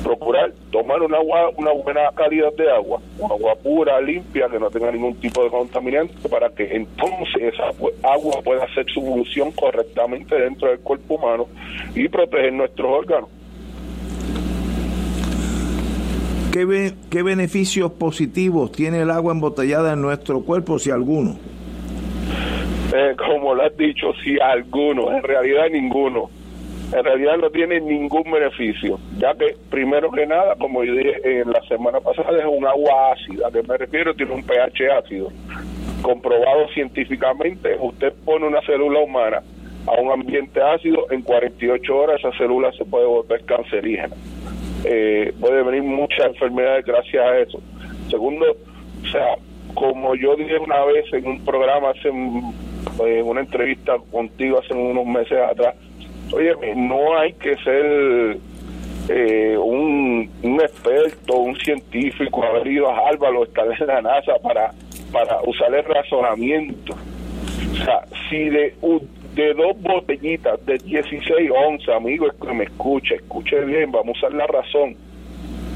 [0.03, 4.69] procurar tomar un agua, una buena calidad de agua, un agua pura, limpia, que no
[4.69, 7.69] tenga ningún tipo de contaminante, para que entonces esa
[8.03, 11.47] agua pueda hacer su función correctamente dentro del cuerpo humano
[11.95, 13.30] y proteger nuestros órganos.
[16.56, 21.36] ¿Qué, be- ¿Qué beneficios positivos tiene el agua embotellada en nuestro cuerpo, si alguno?
[22.95, 26.30] Eh, como lo has dicho, sí, algunos, en realidad ninguno.
[26.93, 31.62] En realidad no tiene ningún beneficio, ya que primero que nada, como dije en la
[31.68, 34.14] semana pasada, es un agua ácida, ¿a qué me refiero?
[34.14, 35.34] Tiene un pH ácido.
[36.01, 39.41] Comprobado científicamente, usted pone una célula humana
[39.88, 44.16] a un ambiente ácido, en 48 horas esa célula se puede volver cancerígena.
[44.84, 47.61] Eh, puede venir muchas enfermedades gracias a eso.
[48.09, 48.45] Segundo,
[49.03, 49.36] o sea,
[49.73, 52.53] como yo dije una vez en un programa, hace en
[53.26, 55.76] una entrevista contigo hace unos meses atrás,
[56.34, 58.38] oye, no hay que ser
[59.09, 64.34] eh, un, un experto, un científico, haber ido a Harvard o estar en la NASA
[64.41, 64.71] para,
[65.11, 66.93] para usar el razonamiento.
[66.93, 68.73] O sea, si de,
[69.36, 74.34] de dos botellitas de 16 onzas, amigo, que me escuche, escuche bien, vamos a usar
[74.34, 74.96] la razón.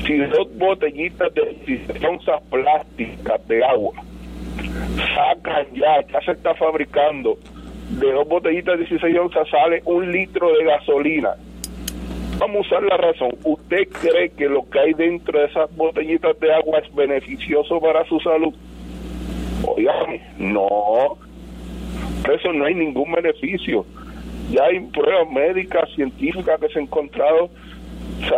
[0.07, 4.01] Si dos botellitas de 16 onzas plásticas de agua
[5.13, 7.37] sacan ya, ya se está fabricando,
[7.99, 11.35] de dos botellitas de 16 onzas sale un litro de gasolina.
[12.37, 13.31] Vamos a usar la razón.
[13.43, 18.05] ¿Usted cree que lo que hay dentro de esas botellitas de agua es beneficioso para
[18.05, 18.53] su salud?
[19.67, 21.17] Oigan, no.
[22.23, 23.85] Por eso no hay ningún beneficio.
[24.51, 27.49] Ya hay pruebas médicas, científicas que se han encontrado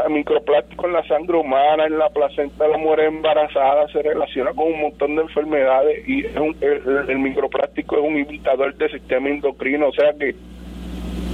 [0.06, 4.52] o microplástico en la sangre humana, en la placenta de la mujer embarazada, se relaciona
[4.54, 8.92] con un montón de enfermedades y es un- el, el microplástico es un imitador del
[8.92, 10.36] sistema endocrino, o sea que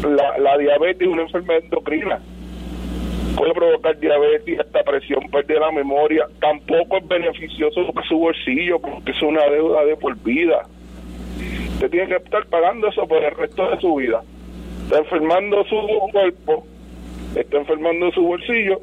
[0.08, 2.20] la, diabetes es una enfermedad endocrina.
[3.36, 6.26] Puede provocar diabetes, hasta presión, de la memoria.
[6.40, 10.64] Tampoco es beneficioso para su bolsillo porque es una deuda de por vida.
[11.78, 14.24] Usted tiene que estar pagando eso por el resto de su vida.
[14.86, 15.76] Está enfermando su
[16.12, 16.66] cuerpo,
[17.36, 18.82] está enfermando su bolsillo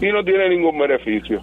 [0.00, 1.42] y no tiene ningún beneficio.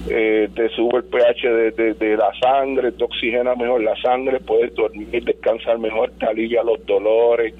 [0.08, 4.74] eh, te sube el pH de, de, la sangre, te oxigena mejor la sangre, puedes
[4.74, 7.54] dormir, descansar mejor, te alivia los dolores,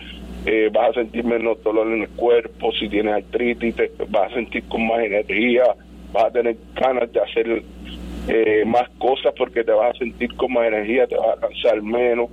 [0.44, 4.34] eh, vas a sentir menos dolor en el cuerpo, si tienes artritis, te vas a
[4.34, 5.64] sentir con más energía,
[6.12, 7.62] vas a tener ganas de hacer
[8.33, 11.83] eh, más cosas porque te vas a sentir con más energía, te vas a cansar
[11.83, 12.31] menos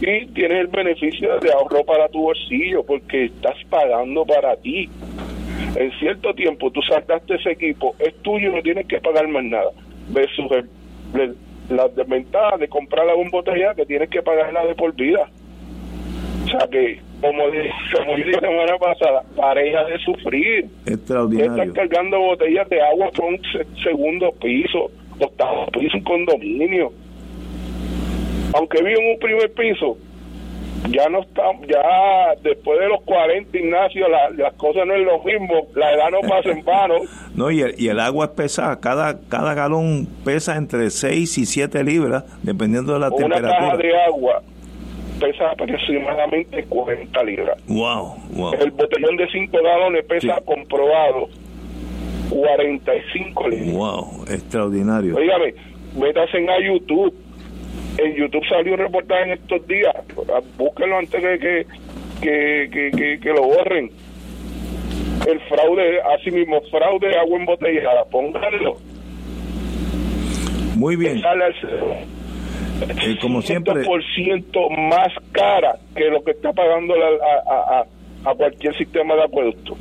[0.00, 4.88] y tienes el beneficio de ahorro para tu bolsillo porque estás pagando para ti.
[5.76, 9.70] En cierto tiempo tú sacaste ese equipo, es tuyo, no tienes que pagar más nada.
[10.08, 10.50] Versus
[11.12, 11.36] el,
[11.68, 15.28] la desventaja de comprar la botella que tienes que pagarla de por vida.
[16.44, 17.44] O sea que, como,
[17.96, 20.66] como dije la semana pasada, pareja de sufrir.
[20.86, 21.62] Extraordinario.
[21.62, 23.40] Estás cargando botellas de agua por un
[23.82, 24.90] segundo piso,
[25.20, 26.92] octavo piso, un condominio.
[28.54, 29.96] Aunque vivo en un primer piso,
[30.90, 35.66] ya no está, ya después de los 40, Ignacio, las cosas no es lo mismo,
[35.74, 36.94] la edad no pasa en vano.
[37.34, 41.46] no, y el, y el agua es pesada, cada, cada galón pesa entre 6 y
[41.46, 43.58] 7 libras, dependiendo de la temperatura.
[43.58, 44.42] Una caja de agua
[45.20, 47.58] pesa aproximadamente 40 libras.
[47.66, 48.54] Wow, wow.
[48.54, 51.28] El botellón de 5 galones pesa comprobado
[52.30, 53.72] 45 libras.
[53.72, 55.16] Wow, extraordinario.
[55.16, 55.54] Oígame,
[55.96, 57.14] métase en a YouTube
[57.98, 59.94] en YouTube salió un reportaje en estos días,
[60.56, 61.66] búsquenlo antes de que,
[62.20, 63.90] que, que, lo borren.
[65.26, 68.76] El fraude, así mismo, fraude de agua embotellada, pónganlo.
[70.76, 71.20] Muy bien.
[71.20, 71.54] Sale al
[72.90, 73.84] eh, como siempre.
[73.84, 79.22] por ciento más cara que lo que está pagando a, a, a cualquier sistema de
[79.22, 79.76] acueducto.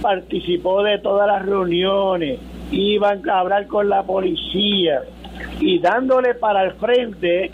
[0.00, 2.38] participó de todas las reuniones,
[2.70, 5.02] iban a hablar con la policía
[5.60, 7.50] y dándole para el frente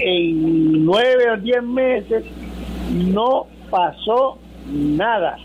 [0.00, 2.24] en nueve o diez meses
[2.92, 4.38] no pasó
[4.70, 5.36] nada.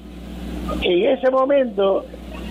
[0.81, 2.05] En ese momento,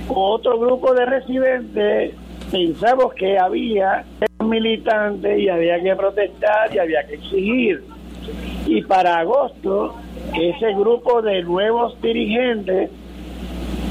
[0.08, 2.14] otro grupo de residentes
[2.50, 4.04] pensamos que había
[4.40, 7.82] militantes y había que protestar y había que exigir.
[8.66, 9.94] Y para agosto,
[10.38, 12.90] ese grupo de nuevos dirigentes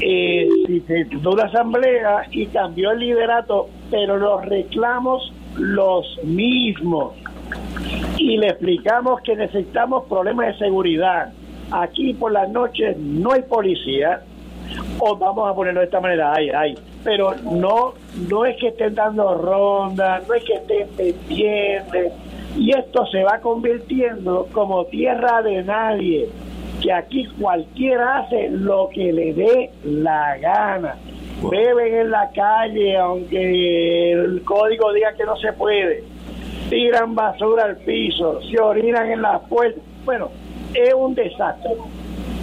[0.00, 0.48] eh,
[0.86, 7.12] se una asamblea y cambió el liderato, pero los reclamos los mismos
[8.18, 11.32] y le explicamos que necesitamos problemas de seguridad.
[11.70, 14.22] Aquí por las noches no hay policía,
[14.98, 17.94] o vamos a ponerlo de esta manera, hay, hay, pero no,
[18.28, 22.12] no es que estén dando rondas, no es que estén pendientes,
[22.56, 26.28] y esto se va convirtiendo como tierra de nadie.
[26.82, 30.96] que aquí cualquiera hace lo que le dé la gana.
[31.48, 36.04] Beben en la calle, aunque el código diga que no se puede.
[36.72, 39.82] Tiran basura al piso, se orinan en las puertas.
[40.06, 40.30] Bueno,
[40.72, 41.72] es un desastre.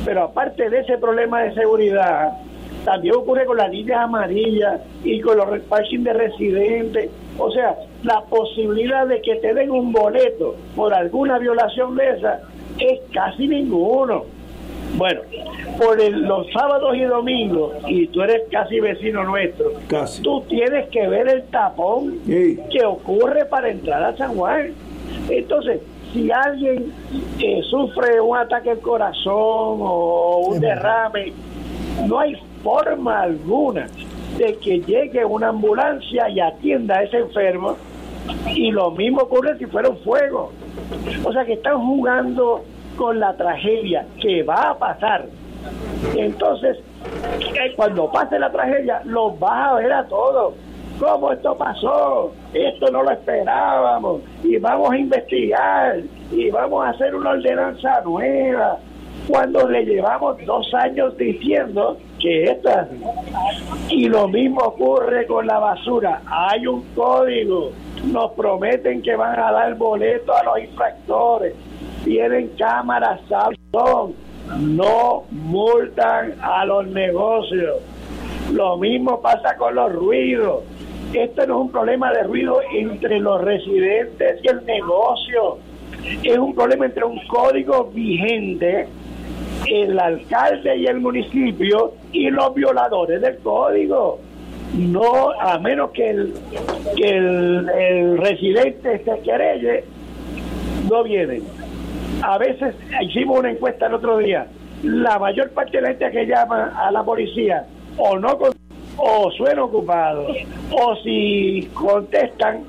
[0.06, 2.38] Pero aparte de ese problema de seguridad,
[2.85, 7.10] también ocurre con las líneas amarillas y con los parking de residentes.
[7.39, 12.41] O sea, la posibilidad de que te den un boleto por alguna violación de esa
[12.77, 14.26] es casi ninguno.
[14.99, 15.21] Bueno,
[15.77, 19.71] por los sábados y domingos, y tú eres casi vecino nuestro,
[20.21, 24.73] tú tienes que ver el tapón que ocurre para entrar a San Juan.
[25.30, 25.80] Entonces,
[26.11, 26.91] si alguien
[27.39, 31.31] eh, sufre un ataque al corazón o un derrame,
[32.05, 33.88] no hay forma alguna
[34.38, 37.77] de que llegue una ambulancia y atienda a ese enfermo.
[38.53, 40.51] Y lo mismo ocurre si fuera un fuego.
[41.23, 42.65] O sea que están jugando
[42.99, 45.26] con la tragedia que va a pasar.
[46.17, 46.80] Entonces,
[47.55, 50.53] eh, cuando pase la tragedia, los vas a ver a todos.
[50.99, 52.34] ¿Cómo esto pasó?
[52.53, 54.21] Esto no lo esperábamos.
[54.43, 56.01] Y vamos a investigar.
[56.30, 58.80] Y vamos a hacer una ordenanza nueva.
[59.30, 62.89] Cuando le llevamos dos años diciendo que esta.
[63.88, 66.21] Y lo mismo ocurre con la basura.
[66.26, 67.71] Hay un código.
[68.11, 71.55] Nos prometen que van a dar boleto a los infractores.
[72.03, 74.13] Tienen cámaras Samsung.
[74.59, 77.77] No multan a los negocios.
[78.53, 80.63] Lo mismo pasa con los ruidos.
[81.13, 85.57] Esto no es un problema de ruido entre los residentes y el negocio.
[86.23, 88.88] Es un problema entre un código vigente
[89.67, 94.19] el alcalde y el municipio y los violadores del código.
[94.77, 96.34] No, a menos que el,
[96.95, 99.84] que el, residente se querelle,
[100.89, 101.43] no vienen.
[102.21, 104.47] A veces hicimos una encuesta el otro día.
[104.83, 107.65] La mayor parte de la gente que llama a la policía
[107.97, 108.37] o no
[108.97, 110.27] o suena ocupado
[110.71, 112.63] o si contestan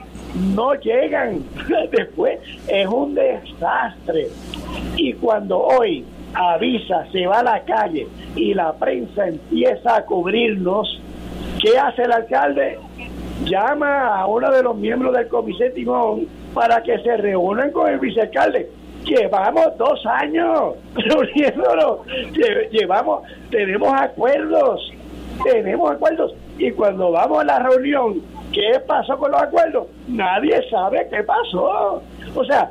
[0.54, 1.42] no llegan
[1.90, 4.28] después es un desastre
[4.96, 6.04] y cuando hoy
[6.34, 8.06] avisa, se va a la calle
[8.36, 11.00] y la prensa empieza a cubrirnos,
[11.60, 12.78] ¿qué hace el alcalde?
[13.44, 17.98] Llama a uno de los miembros del comité Timón para que se reúnan con el
[17.98, 18.70] vicealcalde.
[19.04, 22.00] Llevamos dos años reuniéndonos,
[22.70, 24.92] llevamos, tenemos acuerdos,
[25.44, 28.20] tenemos acuerdos y cuando vamos a la reunión,
[28.52, 29.86] ¿qué pasó con los acuerdos?
[30.06, 32.02] Nadie sabe qué pasó.
[32.34, 32.70] O sea,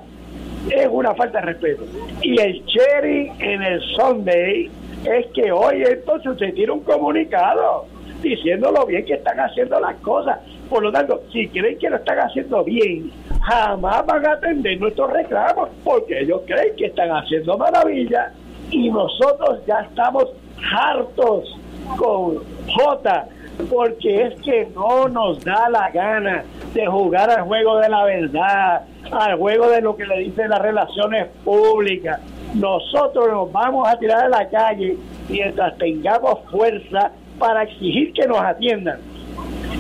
[0.70, 1.84] es una falta de respeto.
[2.22, 4.70] Y el cherry en el Sunday
[5.06, 7.88] es que hoy entonces se tiene un comunicado
[8.22, 10.40] diciendo lo bien que están haciendo las cosas.
[10.70, 15.12] Por lo tanto, si creen que lo están haciendo bien, jamás van a atender nuestros
[15.12, 18.34] reclamos, porque ellos creen que están haciendo maravilla
[18.72, 20.26] y nosotros ya estamos
[20.72, 21.58] hartos
[21.98, 23.28] con J,
[23.70, 26.44] porque es que no nos da la gana
[26.74, 28.82] de jugar al juego de la verdad,
[29.12, 32.22] al juego de lo que le dicen las relaciones públicas.
[32.54, 34.98] Nosotros nos vamos a tirar a la calle
[35.30, 39.00] mientras tengamos fuerza para exigir que nos atiendan.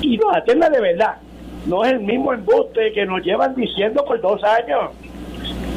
[0.01, 1.17] Y nos atiendan de verdad.
[1.65, 4.91] No es el mismo embuste que nos llevan diciendo por dos años.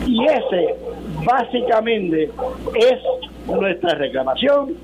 [0.06, 0.74] Y ese,
[1.24, 2.30] básicamente,
[2.74, 4.76] es nuestra reclamación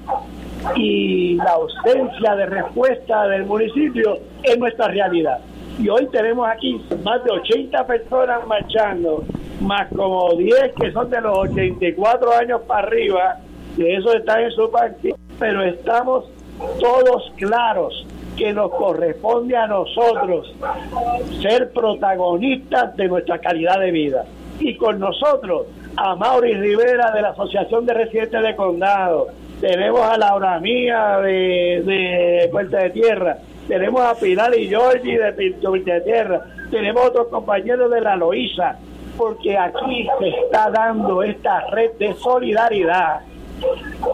[0.76, 5.38] y la ausencia de respuesta del municipio es nuestra realidad.
[5.78, 9.24] Y hoy tenemos aquí más de 80 personas marchando,
[9.60, 13.36] más como 10 que son de los 84 años para arriba,
[13.76, 16.24] que eso está en su partido, pero estamos
[16.80, 18.06] todos claros
[18.36, 20.54] que nos corresponde a nosotros
[21.42, 24.24] ser protagonistas de nuestra calidad de vida.
[24.60, 25.66] Y con nosotros,
[25.96, 29.28] a Mauri Rivera de la Asociación de Residentes de Condado,
[29.60, 35.52] tenemos a Laura Mía de, de Puerta de Tierra, tenemos a Pilar y Georgie de
[35.60, 38.76] Puerta de Tierra, tenemos otros compañeros de la Loíza,
[39.16, 43.22] porque aquí se está dando esta red de solidaridad,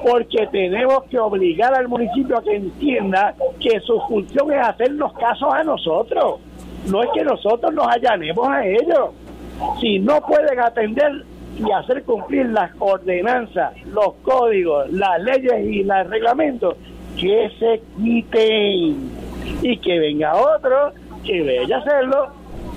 [0.03, 5.53] porque tenemos que obligar al municipio a que entienda que su función es hacernos casos
[5.53, 6.41] a nosotros,
[6.91, 9.11] no es que nosotros nos allanemos a ellos.
[9.81, 11.25] Si no pueden atender
[11.59, 16.77] y hacer cumplir las ordenanzas, los códigos, las leyes y los reglamentos,
[17.19, 19.11] que se quiten
[19.63, 20.93] y que venga otro
[21.25, 22.29] que vaya a hacerlo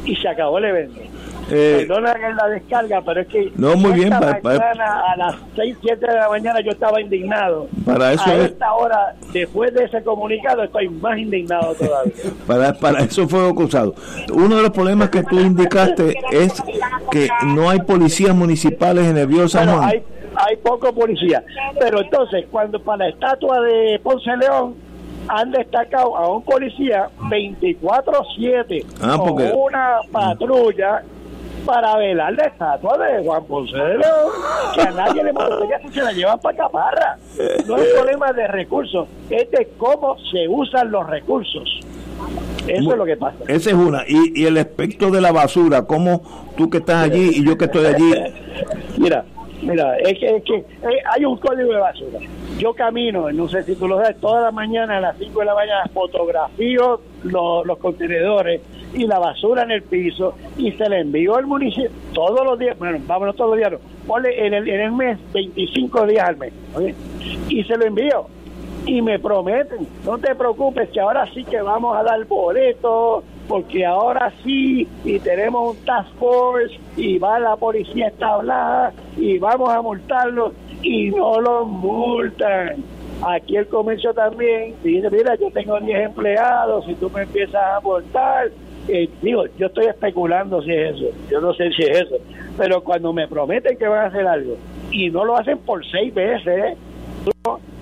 [0.06, 1.02] y se acabó el evento.
[1.50, 5.78] Eh, Perdona que la descarga, pero es que no, muy bien, para, a las 6,
[5.82, 7.68] 7 de la mañana yo estaba indignado.
[7.86, 12.14] Para eso a esta hora, después de ese comunicado, estoy más indignado todavía.
[12.48, 13.96] para, para eso fue acusado.
[14.34, 16.62] Uno de los problemas que tú indicaste es
[17.12, 20.04] que no hay policías municipales en el San Hay,
[20.36, 21.44] hay poco policía.
[21.80, 24.76] Pero entonces, cuando para la estatua de Ponce León
[25.30, 31.04] han destacado a un policía 24-7 Ah, con una patrulla
[31.68, 34.32] para velar la estatua de Juan Ponce de León,
[34.74, 37.18] que a nadie le molestaría si se la llevan para Caparra.
[37.68, 41.82] No es un problema de recursos, es de cómo se usan los recursos.
[42.66, 43.38] Eso es lo que pasa.
[43.48, 44.04] Esa es una.
[44.08, 46.22] Y, y el aspecto de la basura, como
[46.56, 48.14] tú que estás allí y yo que estoy allí,
[48.98, 49.24] Mira,
[49.62, 52.20] mira, es que, es que eh, hay un código de basura.
[52.58, 55.46] Yo camino, no sé si tú lo sabes, toda la mañana a las 5 de
[55.46, 58.62] la mañana fotografío los, los contenedores
[58.94, 62.78] y la basura en el piso y se le envío al municipio todos los días,
[62.78, 66.54] bueno, vámonos todos los días, no, en el, en el mes 25 días al mes,
[67.50, 68.28] y se lo envío
[68.88, 73.86] y me prometen, no te preocupes que ahora sí que vamos a dar boletos, porque
[73.86, 79.82] ahora sí, y tenemos un task force, y va la policía establada, y vamos a
[79.82, 82.84] multarlos, y no los multan.
[83.22, 87.80] Aquí el comercio también dice, mira, yo tengo 10 empleados, si tú me empiezas a
[87.82, 88.52] multar,
[88.88, 92.16] eh, digo, yo estoy especulando si es eso, yo no sé si es eso,
[92.58, 94.58] pero cuando me prometen que van a hacer algo,
[94.92, 96.78] y no lo hacen por seis veces,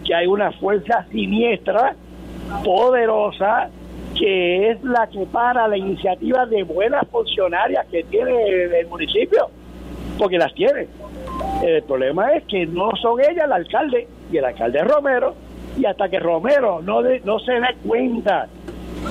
[0.06, 1.96] que hay una fuerza siniestra,
[2.64, 3.70] poderosa,
[4.18, 8.34] que es la que para la iniciativa de buenas funcionarias que tiene
[8.80, 9.48] el, municipio,
[10.18, 10.88] porque las tiene.
[11.64, 15.36] El problema es que no son ellas el alcalde, y el alcalde es Romero,
[15.78, 18.48] y hasta que Romero no, de- no se dé cuenta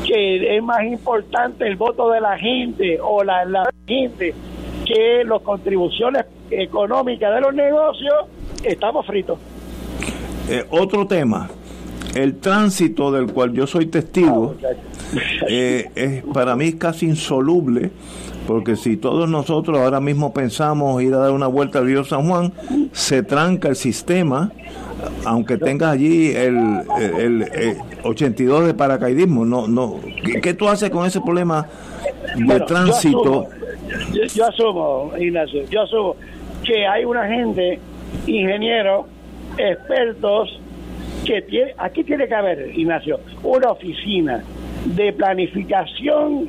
[0.06, 4.34] que es más importante el voto de la gente o la, la gente
[4.84, 8.14] que las contribuciones económicas de los negocios,
[8.62, 9.38] estamos fritos.
[10.48, 11.48] eh, otro tema,
[12.14, 14.54] el tránsito del cual yo soy testigo,
[15.48, 17.90] eh, es para mí casi insoluble,
[18.46, 22.28] porque si todos nosotros ahora mismo pensamos ir a dar una vuelta al río San
[22.28, 22.52] Juan,
[22.92, 24.52] se tranca el sistema,
[25.24, 29.44] aunque tengas allí el, el, el, eh, 82 de paracaidismo.
[29.44, 30.00] No, no.
[30.24, 31.66] ¿Qué, qué tú haces con ese problema
[32.36, 33.20] de Bueno, yo tránsito?
[33.20, 33.48] asumo,
[34.12, 36.16] Yo, yo asumo, Ignacio, yo asumo
[36.64, 37.78] que hay una gente,
[38.26, 39.06] ingenieros,
[39.58, 40.58] expertos,
[41.24, 44.42] que tiene, aquí tiene que haber, Ignacio, una oficina
[44.84, 46.48] de planificación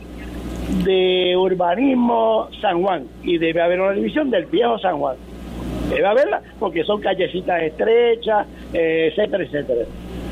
[0.83, 5.15] de urbanismo San Juan y debe haber una división del viejo San Juan.
[5.89, 9.85] Debe haberla, porque son callecitas estrechas, eh, etcétera, etcétera.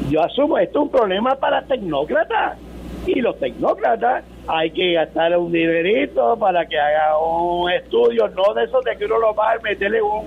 [0.09, 2.57] Yo asumo, esto es un problema para tecnócratas.
[3.05, 8.63] Y los tecnócratas hay que gastar un dinerito para que haga un estudio, no de
[8.65, 10.25] esos de que uno lo va a meterle un,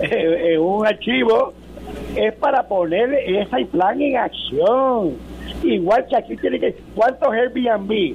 [0.00, 1.52] en un archivo,
[2.16, 5.16] es para poner ese plan en acción.
[5.62, 8.14] Igual que aquí tiene que, ¿cuántos Airbnb?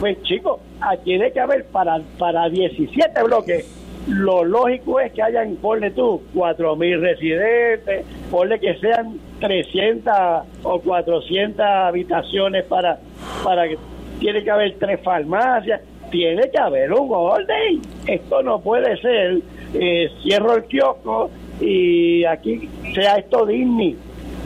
[0.00, 3.79] Pues chicos, aquí tiene que haber para, para 17 bloques.
[4.08, 10.14] Lo lógico es que hayan, ponle tú, 4.000 residentes, ponle que sean 300
[10.62, 12.98] o 400 habitaciones para,
[13.44, 13.78] para que
[14.18, 17.82] tiene que haber tres farmacias, tiene que haber un orden.
[18.06, 19.40] Esto no puede ser,
[19.74, 23.96] eh, cierro el kiosco y aquí sea esto Disney.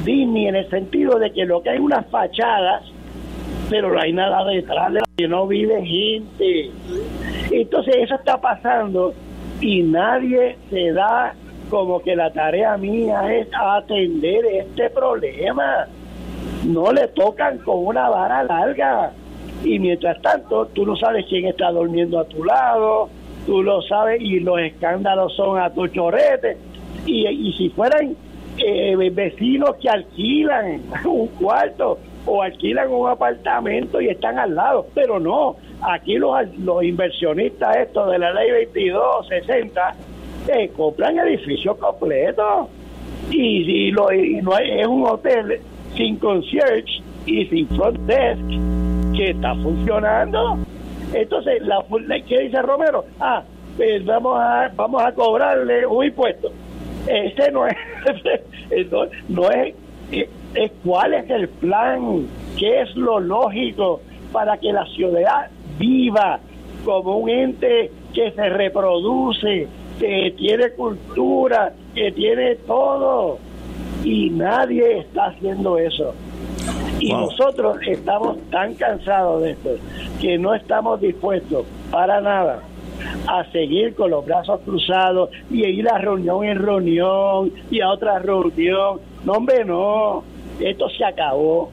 [0.04, 2.82] Disney en el sentido de que lo que hay unas fachadas
[3.70, 6.70] pero no hay nada detrás de que no vive gente.
[7.50, 9.14] Entonces eso está pasando
[9.64, 11.34] y nadie se da
[11.70, 15.86] como que la tarea mía es atender este problema.
[16.66, 19.12] No le tocan con una vara larga.
[19.64, 23.08] Y mientras tanto, tú no sabes quién está durmiendo a tu lado,
[23.46, 26.58] tú lo sabes y los escándalos son a tu chorrete.
[27.06, 28.14] Y, y si fueran
[28.58, 35.18] eh, vecinos que alquilan un cuarto o alquilan un apartamento y están al lado, pero
[35.18, 39.94] no, aquí los, los inversionistas estos de la ley 2260
[40.48, 42.68] eh, compran edificios completos
[43.30, 45.60] y, y lo, y no hay- es un hotel
[45.96, 48.40] sin concierge y sin front desk
[49.16, 50.58] que está funcionando.
[51.12, 51.82] Entonces, la,
[52.26, 53.04] ¿qué dice Romero?
[53.20, 53.42] Ah,
[53.76, 56.50] pues vamos a, vamos a cobrarle un impuesto.
[57.06, 57.76] Ese no es,
[58.90, 59.74] no, no es,
[60.10, 62.26] es cuál es el plan,
[62.58, 64.00] qué es lo lógico
[64.32, 65.48] para que la ciudad
[65.78, 66.40] viva
[66.84, 69.66] como un ente que se reproduce,
[69.98, 73.38] que tiene cultura, que tiene todo.
[74.04, 76.14] Y nadie está haciendo eso.
[77.00, 77.20] Y Wow.
[77.22, 79.70] nosotros estamos tan cansados de esto
[80.20, 82.60] que no estamos dispuestos para nada
[83.26, 88.18] a seguir con los brazos cruzados y ir a reunión en reunión y a otra
[88.20, 89.00] reunión.
[89.24, 90.22] No, hombre, no.
[90.60, 91.70] Esto se acabó.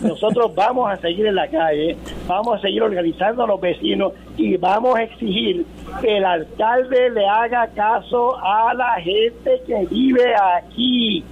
[0.00, 1.96] Nosotros vamos a seguir en la calle,
[2.26, 5.66] vamos a seguir organizando a los vecinos y vamos a exigir
[6.00, 11.24] que el alcalde le haga caso a la gente que vive aquí,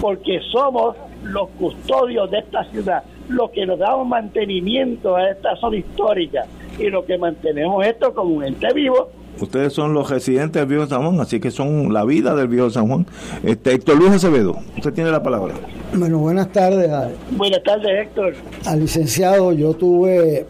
[0.00, 5.76] porque somos los custodios de esta ciudad, los que nos damos mantenimiento a esta zona
[5.76, 6.46] histórica
[6.78, 10.86] y los que mantenemos esto como un ente vivo Ustedes son los residentes del Viejo
[10.86, 13.06] San Juan, así que son la vida del Viejo San Juan.
[13.42, 15.54] Este, Héctor Luis Acevedo, usted tiene la palabra.
[15.92, 16.90] Bueno, buenas tardes.
[17.32, 18.34] Buenas tardes, Héctor.
[18.66, 20.46] Al licenciado, yo tuve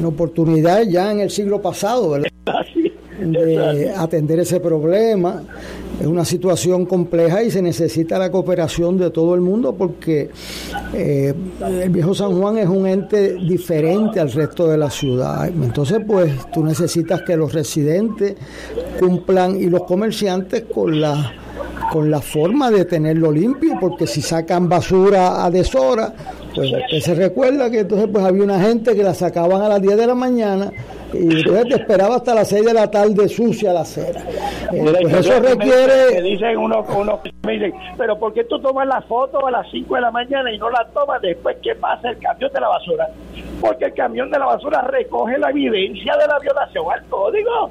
[0.00, 2.28] la oportunidad ya en el siglo pasado, ¿verdad?
[3.20, 5.42] de atender ese problema.
[6.00, 10.28] Es una situación compleja y se necesita la cooperación de todo el mundo porque
[10.92, 11.32] eh,
[11.82, 15.46] el viejo San Juan es un ente diferente al resto de la ciudad.
[15.46, 18.34] Entonces, pues tú necesitas que los residentes
[18.98, 21.32] cumplan y los comerciantes con la
[21.92, 26.12] con la forma de tenerlo limpio, porque si sacan basura a deshora,
[26.54, 29.96] pues se recuerda que entonces pues había una gente que la sacaban a las 10
[29.96, 30.72] de la mañana
[31.14, 34.20] y entonces te esperaba hasta las 6 de la tarde sucia la acera.
[34.72, 36.14] Eh, pues eso requiere...
[36.14, 39.70] Me dicen uno, uno me dicen, pero ¿por qué tú tomas la foto a las
[39.70, 42.68] 5 de la mañana y no la tomas después que pasa el camión de la
[42.68, 43.08] basura?
[43.60, 47.70] Porque el camión de la basura recoge la evidencia de la violación al código.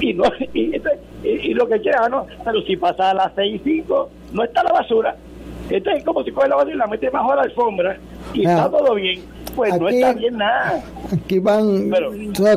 [0.00, 2.26] Y, no, y, lo que quiera, ¿no?
[2.44, 5.16] Pero si pasa a las 6 y 5, no está la basura.
[5.76, 7.96] Entonces es como si coge la basura y la mete bajo la alfombra
[8.32, 9.22] y está todo bien
[9.54, 10.82] pues no está bien nada.
[11.12, 11.90] Aquí van,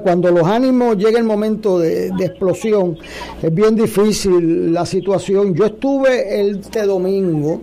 [0.03, 2.97] cuando los ánimos llega el momento de, explosión,
[3.41, 5.53] es bien difícil la situación.
[5.53, 7.61] Yo estuve este domingo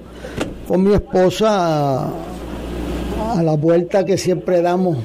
[0.68, 4.98] con mi esposa a, la vuelta que siempre damos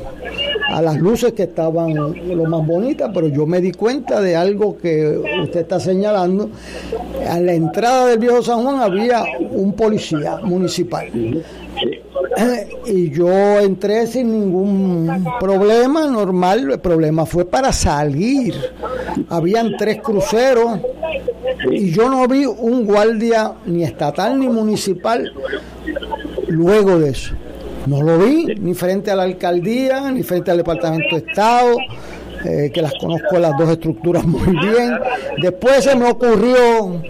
[0.70, 4.78] a las luces que estaban lo más bonitas, pero yo me di cuenta de algo
[4.78, 6.50] que usted está señalando.
[7.30, 11.08] A la entrada del viejo San Juan había un policía municipal.
[12.86, 16.72] y yo entré sin ningún problema normal.
[16.72, 18.56] El problema fue para salir.
[19.30, 20.80] Habían tres cruceros
[21.72, 25.32] y yo no vi un guardia ni estatal ni municipal
[26.48, 27.34] luego de eso.
[27.88, 31.78] No lo vi ni frente a la alcaldía, ni frente al Departamento de Estado,
[32.44, 35.00] eh, que las conozco las dos estructuras muy bien.
[35.42, 37.02] Después se me ocurrió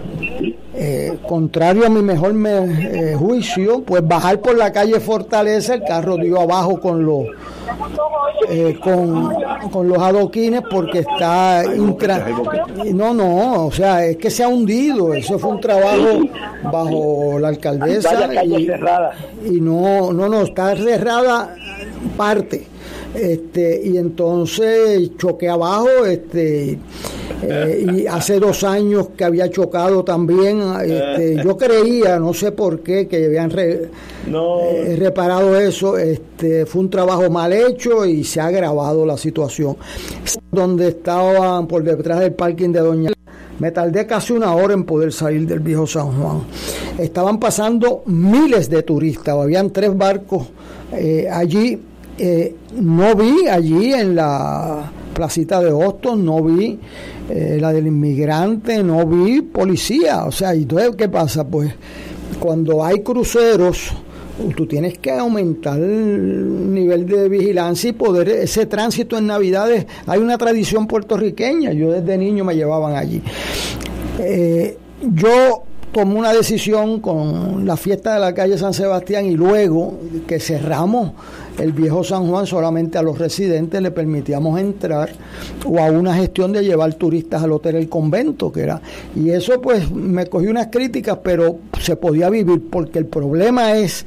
[0.79, 6.17] eh, contrario a mi mejor eh, juicio, pues bajar por la calle Fortaleza, el carro
[6.17, 7.25] dio abajo con los
[8.47, 11.63] eh, con, los adoquines porque está
[12.93, 16.21] no no o sea es que se ha hundido eso fue un trabajo
[16.71, 18.69] bajo la alcaldesa y,
[19.45, 21.55] y no no no está cerrada
[22.15, 22.67] parte
[23.13, 26.77] este y entonces choqué abajo este
[27.41, 32.81] eh, y hace dos años que había chocado también este, yo creía no sé por
[32.81, 38.47] qué que habían eh, reparado eso este fue un trabajo mal hecho y se ha
[38.47, 39.77] agravado la situación
[40.51, 43.11] donde estaban por detrás del parking de Doña
[43.59, 46.41] me tardé casi una hora en poder salir del viejo San Juan.
[46.99, 50.47] Estaban pasando miles de turistas, habían tres barcos
[50.91, 51.79] eh, allí
[52.17, 56.79] eh, no vi allí en la placita de Boston, no vi
[57.29, 60.25] eh, la del inmigrante, no vi policía.
[60.25, 61.47] O sea, ¿y entonces qué pasa?
[61.47, 61.71] Pues
[62.39, 63.91] cuando hay cruceros,
[64.55, 69.85] tú tienes que aumentar el nivel de vigilancia y poder ese tránsito en Navidades.
[70.05, 73.21] Hay una tradición puertorriqueña, yo desde niño me llevaban allí.
[74.19, 79.99] Eh, yo tomé una decisión con la fiesta de la calle San Sebastián y luego
[80.27, 81.13] que cerramos
[81.59, 85.09] el viejo San Juan solamente a los residentes le permitíamos entrar
[85.65, 88.81] o a una gestión de llevar turistas al hotel El Convento, que era.
[89.15, 94.05] Y eso pues me cogió unas críticas, pero se podía vivir porque el problema es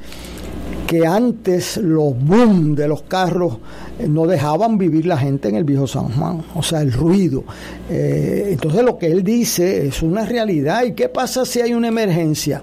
[0.91, 3.59] que antes los boom de los carros
[3.97, 7.45] eh, no dejaban vivir la gente en el viejo San Juan, o sea, el ruido.
[7.89, 10.83] Eh, entonces lo que él dice es una realidad.
[10.83, 12.61] ¿Y qué pasa si hay una emergencia?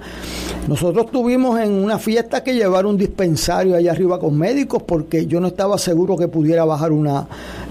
[0.67, 5.39] Nosotros tuvimos en una fiesta que llevar un dispensario allá arriba con médicos porque yo
[5.39, 7.25] no estaba seguro que pudiera bajar una,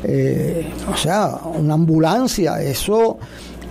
[0.05, 2.63] eh, o sea, una ambulancia.
[2.63, 3.19] Eso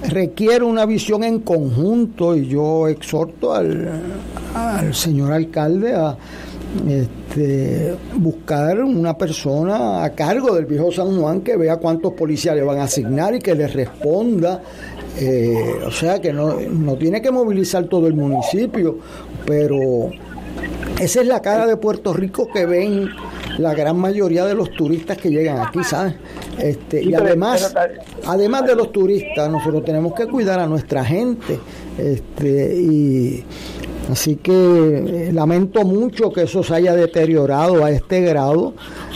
[0.08, 3.90] requiere una visión en conjunto y yo exhorto al,
[4.54, 6.16] al señor alcalde a
[6.88, 12.64] este, buscar una persona a cargo del viejo San Juan que vea cuántos policías le
[12.64, 14.62] van a asignar y que le responda.
[15.18, 18.98] Eh, o sea que no, no tiene que movilizar todo el municipio,
[19.46, 20.12] pero
[21.00, 23.10] esa es la cara de Puerto Rico que ven
[23.58, 26.16] la gran mayoría de los turistas que llegan aquí, ¿sabes?
[26.58, 27.74] Este, y además,
[28.26, 31.60] además de los turistas, nosotros tenemos que cuidar a nuestra gente.
[31.98, 33.44] Este, y
[34.12, 38.74] Así que eh, lamento mucho que eso se haya deteriorado a este grado,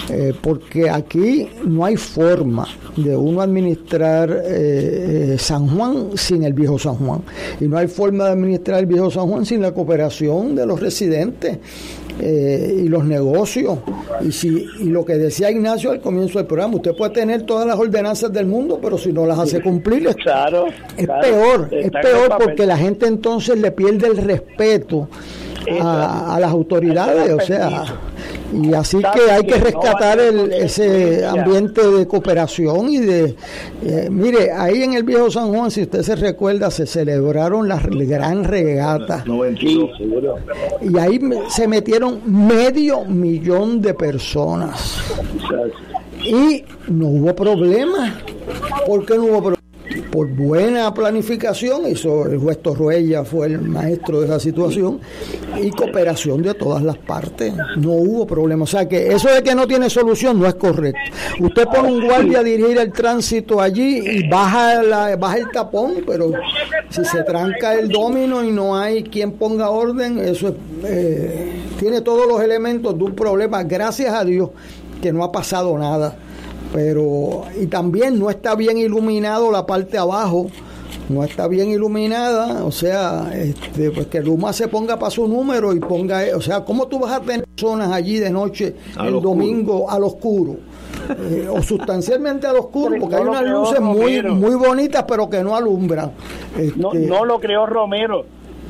[0.09, 6.79] eh, porque aquí no hay forma de uno administrar eh, San Juan sin el viejo
[6.79, 7.21] San Juan.
[7.59, 10.79] Y no hay forma de administrar el viejo San Juan sin la cooperación de los
[10.79, 11.59] residentes.
[12.21, 13.79] Y los negocios.
[14.21, 17.65] Y, si, y lo que decía Ignacio al comienzo del programa, usted puede tener todas
[17.65, 20.67] las ordenanzas del mundo, pero si no las hace cumplir, es, claro,
[20.97, 21.69] es peor.
[21.71, 25.07] Es peor porque la gente entonces le pierde el respeto
[25.81, 27.31] a, a las autoridades.
[27.33, 27.83] O sea,
[28.51, 33.35] y así que hay que rescatar el, ese ambiente de cooperación y de...
[33.83, 37.83] Eh, mire, ahí en el viejo San Juan, si usted se recuerda, se celebraron las
[37.85, 39.23] gran regata.
[40.81, 41.19] Y ahí
[41.49, 44.97] se metieron medio millón de personas.
[46.23, 48.15] Y no hubo problema.
[48.87, 49.58] ¿Por qué no hubo problema?
[50.11, 54.99] Por buena planificación, eso el juez Torruella fue el maestro de esa situación,
[55.61, 57.53] y cooperación de todas las partes.
[57.77, 58.63] No hubo problema.
[58.63, 60.99] O sea que eso de que no tiene solución no es correcto.
[61.39, 65.95] Usted pone un guardia a dirigir el tránsito allí y baja, la, baja el tapón,
[66.05, 66.31] pero
[66.89, 70.55] si se tranca el domino y no hay quien ponga orden, eso
[70.85, 73.63] eh, tiene todos los elementos de un problema.
[73.63, 74.49] Gracias a Dios
[75.01, 76.15] que no ha pasado nada
[76.73, 80.47] pero y también no está bien iluminado la parte abajo
[81.09, 85.73] no está bien iluminada, o sea, este, pues que Luma se ponga para su número
[85.73, 89.89] y ponga, o sea, ¿cómo tú vas a tener personas allí de noche el domingo
[89.89, 90.57] al oscuro?
[91.09, 95.55] Eh, o sustancialmente al oscuro, porque hay unas luces muy, muy bonitas pero que no
[95.55, 96.11] alumbran.
[96.75, 98.25] no, Este, no lo creó Romero,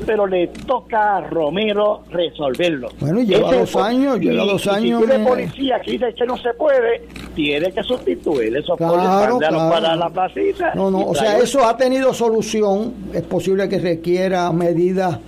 [0.05, 2.89] pero le toca a Romero resolverlo.
[2.99, 5.27] Bueno, lleva Ese dos años, lleva dos y años, Si tiene eh.
[5.27, 9.69] policía que dice que no se puede, tiene que sustituir esos Claro, policías, claro.
[9.69, 10.73] para la placita.
[10.76, 12.93] No, no, o sea, eso ha tenido solución.
[13.13, 15.19] Es posible que requiera medidas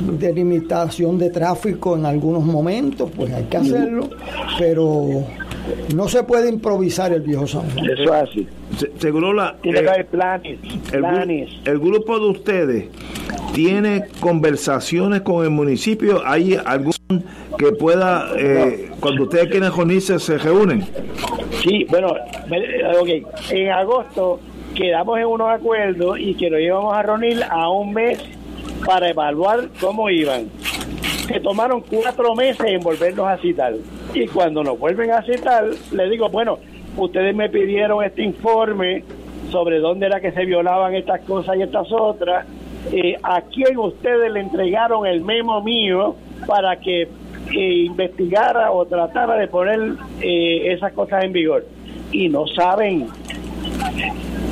[0.00, 4.10] de limitación de tráfico en algunos momentos, pues hay que hacerlo,
[4.58, 5.24] pero
[5.94, 7.90] no se puede improvisar el viejo San Juan.
[7.90, 8.48] Eso es así.
[8.78, 10.58] Se- Segurola, Tiene que eh, haber planes,
[10.92, 11.50] el, gru- planes.
[11.64, 12.84] el grupo de ustedes
[13.54, 16.22] tiene conversaciones con el municipio.
[16.24, 16.92] ¿Hay algún
[17.58, 20.84] que pueda, eh, cuando ustedes quieren reunirse, se reúnen?
[21.62, 22.14] Sí, bueno,
[22.48, 23.28] me- ok.
[23.50, 24.40] En agosto
[24.74, 28.18] quedamos en unos acuerdos y que nos íbamos a reunir a un mes
[28.84, 30.48] para evaluar cómo iban.
[31.28, 33.72] Se tomaron cuatro meses en volvernos a citar.
[34.14, 36.58] Y cuando nos vuelven a citar, le digo, bueno,
[36.96, 39.02] ustedes me pidieron este informe
[39.50, 42.46] sobre dónde era que se violaban estas cosas y estas otras.
[42.92, 46.14] Eh, ¿A quién ustedes le entregaron el memo mío
[46.46, 47.08] para que
[47.52, 49.80] investigara o tratara de poner
[50.20, 51.66] eh, esas cosas en vigor?
[52.12, 53.08] Y no saben.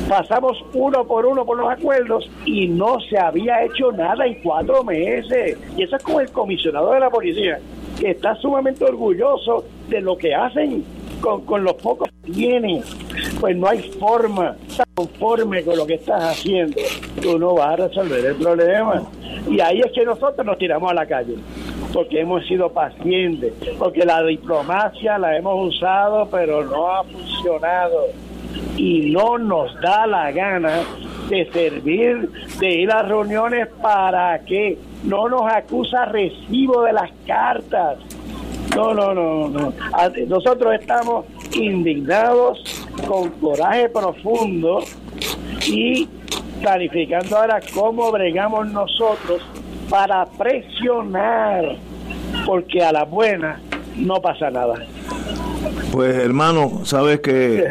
[0.09, 4.83] Pasamos uno por uno por los acuerdos y no se había hecho nada en cuatro
[4.83, 5.57] meses.
[5.77, 7.59] Y eso es como el comisionado de la policía,
[7.99, 10.83] que está sumamente orgulloso de lo que hacen
[11.21, 12.81] con, con los pocos que tienen.
[13.39, 16.81] Pues no hay forma, está conforme con lo que estás haciendo.
[17.21, 19.03] Tú no vas a resolver el problema.
[19.49, 21.35] Y ahí es que nosotros nos tiramos a la calle
[21.93, 28.07] porque hemos sido pacientes, porque la diplomacia la hemos usado, pero no ha funcionado.
[28.75, 30.81] Y no nos da la gana
[31.29, 32.29] de servir,
[32.59, 37.97] de ir a reuniones para que no nos acusa recibo de las cartas.
[38.75, 39.73] No, no, no, no.
[39.93, 42.63] A- Nosotros estamos indignados,
[43.07, 44.79] con coraje profundo
[45.67, 46.07] y
[46.61, 49.41] planificando ahora cómo bregamos nosotros
[49.89, 51.75] para presionar,
[52.45, 53.59] porque a la buena
[53.95, 54.75] no pasa nada.
[55.91, 57.63] Pues hermano, sabes que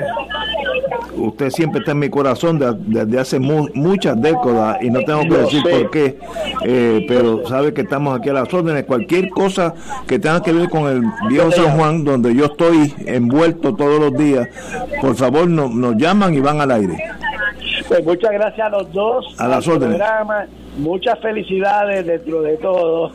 [1.17, 5.23] usted siempre está en mi corazón de- desde hace mu- muchas décadas y no tengo
[5.23, 6.19] que decir por qué,
[6.65, 8.85] eh, pero sabe que estamos aquí a las órdenes.
[8.85, 9.75] Cualquier cosa
[10.07, 14.17] que tenga que ver con el viejo San Juan, donde yo estoy envuelto todos los
[14.17, 14.49] días,
[15.01, 16.97] por favor no- nos llaman y van al aire.
[17.89, 19.35] Pues muchas gracias a los dos.
[19.39, 19.97] A las órdenes.
[19.99, 20.47] programa.
[20.79, 23.13] Muchas felicidades dentro de todo.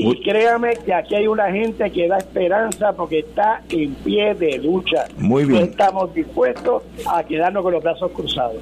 [0.00, 4.58] Y créame que aquí hay una gente que da esperanza porque está en pie de
[4.58, 5.06] lucha.
[5.18, 5.60] Muy bien.
[5.60, 8.56] No estamos dispuestos a quedarnos con los brazos cruzados.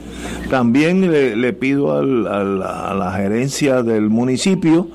[0.50, 4.88] También le, le pido al- al- a la gerencia del municipio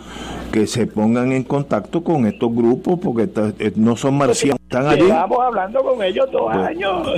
[0.52, 5.04] que se pongan en contacto con estos grupos porque eh, no son marcianos, están allí.
[5.04, 7.10] Llevamos hablando con ellos dos Pues, años.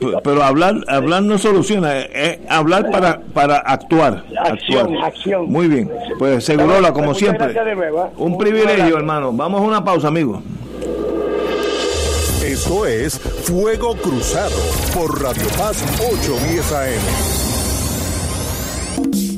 [0.00, 4.24] Pero, pero- hablar hablar no soluciona, es, es hablar para para actuar.
[4.36, 5.04] Acción, actuar.
[5.04, 5.48] acción.
[5.48, 7.52] Muy bien, pues Segurola, como siempre.
[7.52, 7.88] ¿eh?
[8.16, 9.32] Un privilegio, hermano.
[9.32, 10.42] Vamos a una pausa, amigos.
[12.44, 14.56] Esto es Fuego Cruzado
[14.94, 17.02] por Radio Paz 810 AM.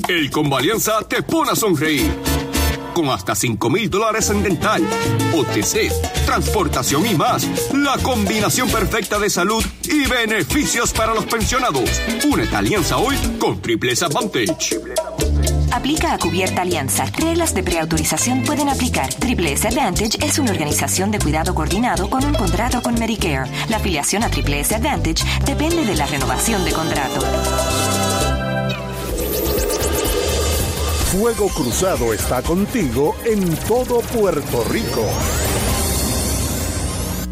[0.07, 2.11] El Combo Alianza te pone a sonreír.
[2.93, 4.83] con hasta 5 mil dólares en dental,
[5.33, 5.91] OTC,
[6.25, 7.47] transportación y más.
[7.73, 11.89] La combinación perfecta de salud y beneficios para los pensionados.
[12.29, 14.79] Únete a Alianza hoy con Triples Advantage.
[15.71, 17.05] Aplica a Cubierta Alianza.
[17.17, 19.13] Reglas de preautorización pueden aplicar.
[19.13, 23.49] Triple S Advantage es una organización de cuidado coordinado con un contrato con Medicare.
[23.69, 27.21] La afiliación a Triple S Advantage depende de la renovación de contrato.
[31.11, 35.05] Fuego Cruzado está contigo en todo Puerto Rico.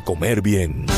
[0.00, 0.97] comer bien.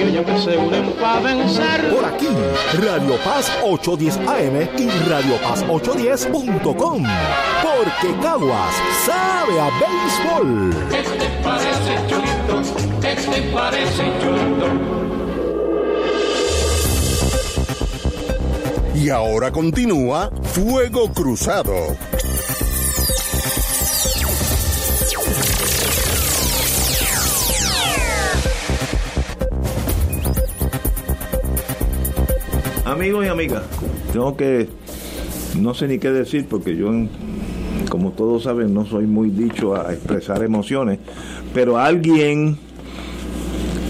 [2.05, 2.27] aquí,
[2.73, 7.05] Radio Paz 810 AM y Radio Paz 810.com.
[7.63, 8.75] Porque Caguas
[9.05, 10.75] sabe a béisbol.
[10.93, 12.61] Este parece chulito,
[13.07, 15.00] este parece chulito.
[19.03, 21.73] Y ahora continúa Fuego Cruzado.
[32.85, 33.63] Amigos y amigas,
[34.13, 34.69] tengo que,
[35.57, 36.91] no sé ni qué decir porque yo,
[37.89, 40.99] como todos saben, no soy muy dicho a expresar emociones,
[41.55, 42.55] pero alguien,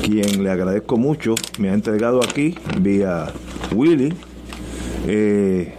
[0.03, 3.25] quien le agradezco mucho, me ha entregado aquí, vía
[3.75, 4.13] Willy,
[5.07, 5.73] eh,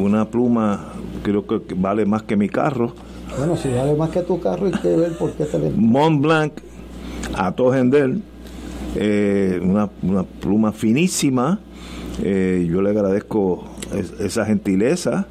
[0.00, 0.92] una pluma,
[1.22, 2.92] creo que vale más que mi carro.
[3.38, 5.70] Bueno, si vale más que tu carro, hay que ver por qué te le...
[5.70, 6.52] Mont Blanc,
[7.34, 7.54] a
[8.96, 11.60] eh, una, una pluma finísima.
[12.22, 13.64] Eh, yo le agradezco
[13.96, 15.26] es- esa gentileza.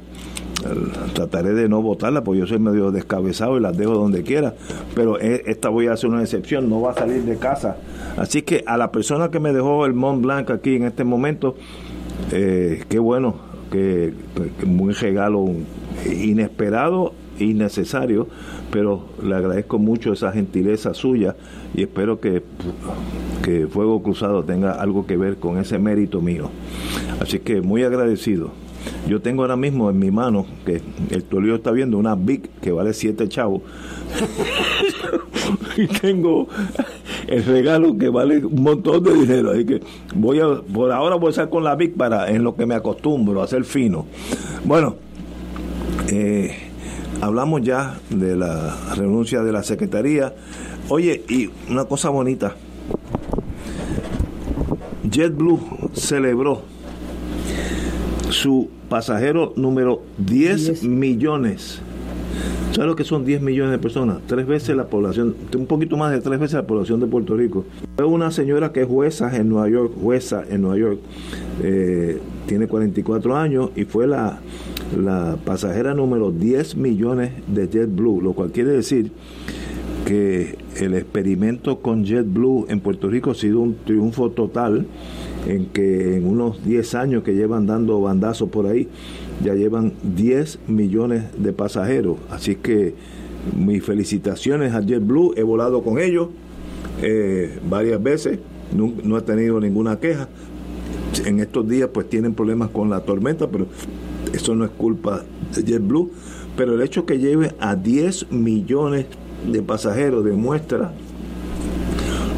[0.68, 4.54] El- Trataré de no botarla porque yo soy medio descabezado y las dejo donde quiera.
[4.94, 7.76] Pero e- esta voy a hacer una excepción, no va a salir de casa.
[8.16, 11.54] Así que a la persona que me dejó el Mont Blanc aquí en este momento,
[12.30, 13.36] eh, qué bueno,
[13.70, 14.12] que,
[14.58, 15.46] que un regalo
[16.06, 18.28] inesperado innecesario,
[18.70, 21.36] pero le agradezco mucho esa gentileza suya
[21.74, 22.42] y espero que,
[23.42, 26.50] que Fuego Cruzado tenga algo que ver con ese mérito mío.
[27.20, 28.50] Así que muy agradecido.
[29.08, 30.80] Yo tengo ahora mismo en mi mano, que
[31.10, 33.62] el Tolio está viendo, una Big que vale 7 chavos.
[35.76, 36.48] y tengo
[37.32, 39.52] el regalo que vale un montón de dinero.
[39.52, 39.80] Así que
[40.14, 42.74] voy a, por ahora voy a estar con la Big para en lo que me
[42.74, 44.04] acostumbro a ser fino.
[44.64, 44.96] Bueno,
[46.10, 46.54] eh,
[47.22, 50.34] hablamos ya de la renuncia de la Secretaría.
[50.90, 52.54] Oye, y una cosa bonita.
[55.10, 55.58] JetBlue
[55.94, 56.62] celebró
[58.28, 61.80] su pasajero número 10, millones.
[62.72, 64.18] ¿Sabes lo que son 10 millones de personas?
[64.26, 67.66] Tres veces la población, un poquito más de tres veces la población de Puerto Rico.
[67.96, 70.98] Fue una señora que es jueza en Nueva York, jueza en Nueva York,
[71.62, 74.40] eh, tiene 44 años y fue la,
[74.98, 79.12] la pasajera número 10 millones de JetBlue, lo cual quiere decir
[80.06, 84.86] que el experimento con JetBlue en Puerto Rico ha sido un triunfo total
[85.46, 88.88] en que en unos 10 años que llevan dando bandazos por ahí,
[89.42, 92.16] ya llevan 10 millones de pasajeros.
[92.30, 92.94] Así que
[93.56, 96.28] mis felicitaciones a JetBlue, he volado con ellos
[97.02, 98.38] eh, varias veces,
[98.76, 100.28] no, no he tenido ninguna queja.
[101.26, 103.66] En estos días pues tienen problemas con la tormenta, pero
[104.32, 105.24] eso no es culpa
[105.54, 106.10] de JetBlue.
[106.56, 109.06] Pero el hecho que lleve a 10 millones
[109.50, 110.92] de pasajeros demuestra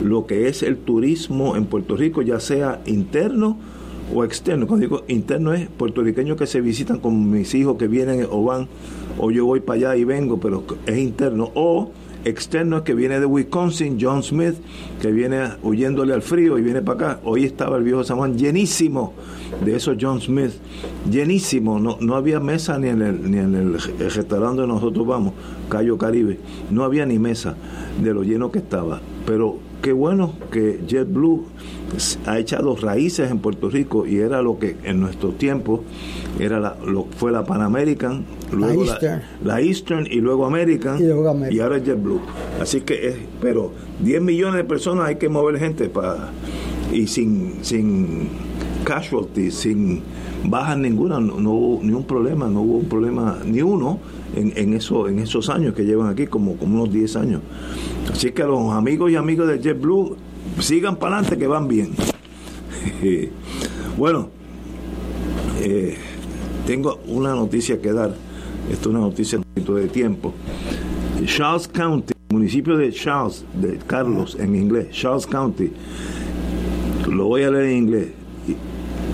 [0.03, 3.59] lo que es el turismo en Puerto Rico, ya sea interno
[4.13, 4.67] o externo.
[4.67, 8.69] Cuando digo interno es puertorriqueños que se visitan con mis hijos que vienen o van,
[9.19, 11.51] o yo voy para allá y vengo, pero es interno.
[11.55, 11.91] O
[12.25, 14.55] externo es que viene de Wisconsin, John Smith,
[15.01, 17.21] que viene huyéndole al frío y viene para acá.
[17.25, 19.13] Hoy estaba el viejo San llenísimo
[19.65, 20.53] de esos John Smith,
[21.11, 21.79] llenísimo.
[21.79, 25.35] No, no había mesa ni en el, ni en el restaurante donde nosotros vamos,
[25.69, 26.39] Cayo Caribe.
[26.71, 27.57] No había ni mesa
[28.03, 29.01] de lo lleno que estaba.
[29.27, 31.45] Pero qué bueno que JetBlue
[32.25, 35.85] ha echado raíces en Puerto Rico y era lo que en nuestro tiempo
[36.41, 38.87] era la, lo, fue la Pan American, luego
[39.45, 40.99] la Eastern, y luego American
[41.53, 42.21] y, ahora JetBlue.
[42.63, 46.31] Así que es, pero 10 millones de personas hay que mover gente para
[46.91, 48.31] y sin sin
[48.85, 50.01] casualty, sin
[50.45, 53.99] bajas ninguna, no, hubo ni un problema, no hubo un problema ni uno
[54.35, 57.43] en, en, eso, en esos años que llevan aquí, como, como unos 10 años.
[58.11, 60.17] Así que los amigos y amigos de JetBlue
[60.61, 61.93] sigan para adelante que van bien.
[63.97, 64.29] bueno,
[65.61, 65.97] eh,
[66.67, 68.15] tengo una noticia que dar.
[68.71, 70.33] Esto es una noticia de tiempo.
[71.27, 75.71] Charles County, municipio de Charles, de Carlos en inglés, Charles County,
[77.09, 78.09] lo voy a leer en inglés.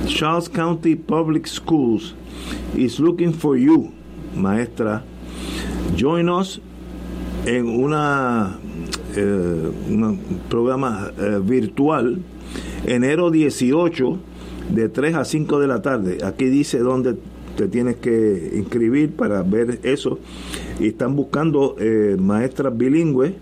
[0.06, 2.14] Charles County Public Schools
[2.76, 3.92] is looking for you,
[4.34, 5.04] maestra.
[5.98, 6.60] Join us
[7.46, 8.58] en una
[9.16, 10.18] eh, un
[10.48, 12.18] programa eh, virtual
[12.86, 14.18] enero 18
[14.72, 16.18] de 3 a 5 de la tarde.
[16.24, 17.16] Aquí dice dónde
[17.56, 20.18] te tienes que inscribir para ver eso.
[20.78, 23.32] Y están buscando eh, maestras bilingües.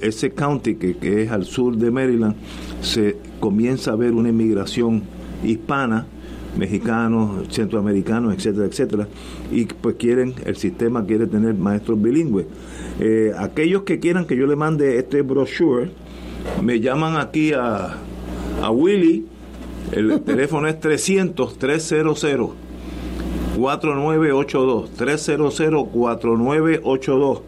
[0.00, 2.36] ese county que, que es al sur de Maryland
[2.80, 5.02] se comienza a ver una inmigración
[5.44, 6.06] hispana,
[6.56, 9.08] mexicanos, centroamericanos, etcétera, etcétera,
[9.52, 12.46] y pues quieren, el sistema quiere tener maestros bilingües.
[13.00, 15.90] Eh, aquellos que quieran que yo le mande este brochure,
[16.62, 17.96] me llaman aquí a,
[18.62, 19.26] a Willy,
[19.92, 22.26] el teléfono es 300 300
[23.56, 25.54] 4982 300
[25.92, 27.40] 4982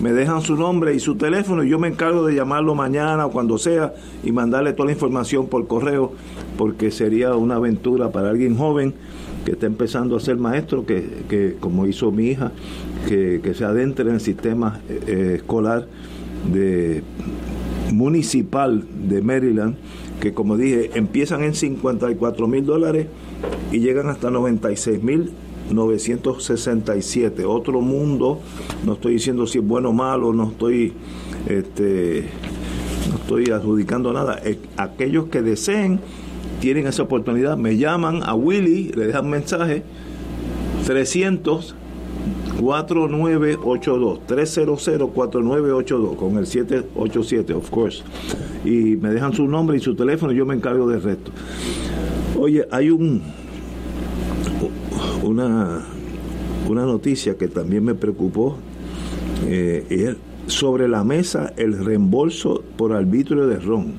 [0.00, 3.30] me dejan su nombre y su teléfono y yo me encargo de llamarlo mañana o
[3.30, 6.12] cuando sea y mandarle toda la información por correo
[6.56, 8.94] porque sería una aventura para alguien joven
[9.44, 12.52] que está empezando a ser maestro, que, como hizo mi hija,
[13.06, 15.86] que, se adentre en el sistema eh, escolar
[16.50, 17.02] de
[17.92, 19.76] municipal de Maryland,
[20.20, 23.06] que como dije, empiezan en 54 mil dólares
[23.70, 25.30] y llegan hasta 96 mil
[25.70, 28.40] 967, otro mundo,
[28.84, 30.92] no estoy diciendo si es bueno o malo, no estoy
[31.48, 32.28] este
[33.10, 36.00] no estoy adjudicando nada, eh, aquellos que deseen
[36.60, 39.82] tienen esa oportunidad, me llaman a Willy, le dejan mensaje
[40.86, 41.74] 300
[42.60, 48.02] 4982 300 4982 con el 787 of course.
[48.64, 51.30] Y me dejan su nombre y su teléfono y yo me encargo del resto.
[52.38, 53.22] Oye hay un
[55.24, 55.84] una,
[56.68, 58.56] una noticia que también me preocupó
[59.46, 60.14] eh,
[60.46, 63.94] sobre la mesa el reembolso por arbitrio de ron.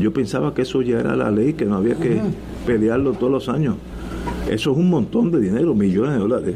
[0.00, 2.20] Yo pensaba que eso ya era la ley, que no había que
[2.66, 3.76] pelearlo todos los años.
[4.48, 6.54] Eso es un montón de dinero, millones de dólares.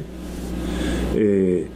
[1.17, 1.67] Eh,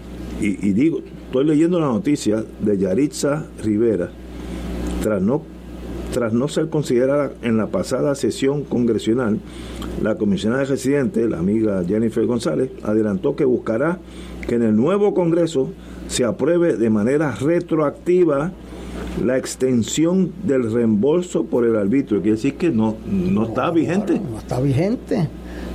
[0.41, 4.11] y, y digo, estoy leyendo la noticia de Yaritza Rivera,
[5.03, 5.43] tras no,
[6.17, 9.39] tras no ser considerada en la pasada sesión congresional,
[10.03, 13.99] la comisionada residente, la amiga Jennifer González, adelantó que buscará
[14.49, 15.69] que en el nuevo Congreso
[16.09, 18.53] se apruebe de manera retroactiva
[19.23, 22.23] la extensión del reembolso por el arbitrio.
[22.23, 24.19] Quiere decir que no, no está vigente.
[24.19, 25.29] No está vigente.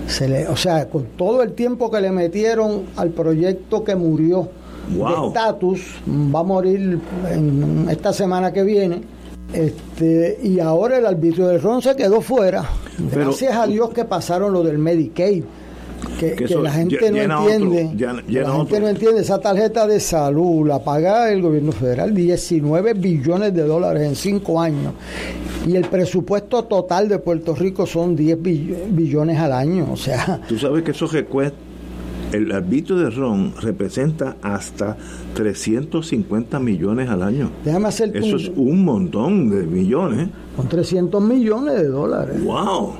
[0.07, 4.49] Se le, o sea, con todo el tiempo que le metieron al proyecto que murió
[4.89, 6.99] de estatus, va a morir
[7.29, 9.20] en esta semana que viene.
[9.53, 12.63] Este, y ahora el arbitrio del RON se quedó fuera.
[13.11, 15.43] Gracias a Dios que pasaron lo del Medicaid.
[16.19, 17.83] Que, Que que eso la gente no entiende.
[17.85, 18.79] otro, llena- que llena la gente otro.
[18.79, 19.21] no entiende.
[19.21, 24.59] Esa tarjeta de salud la paga el gobierno federal 19 billones de dólares en 5
[24.59, 24.93] años.
[25.67, 29.89] Y el presupuesto total de Puerto Rico son 10 bill- billones al año.
[29.91, 31.55] O sea, Tú sabes que eso recuesta,
[32.31, 34.97] el arbitrio de Ron representa hasta
[35.35, 37.51] 350 millones al año.
[37.63, 40.29] déjame hacer Eso es un montón de millones.
[40.55, 42.43] Son 300 millones de dólares.
[42.43, 42.93] ¡Wow!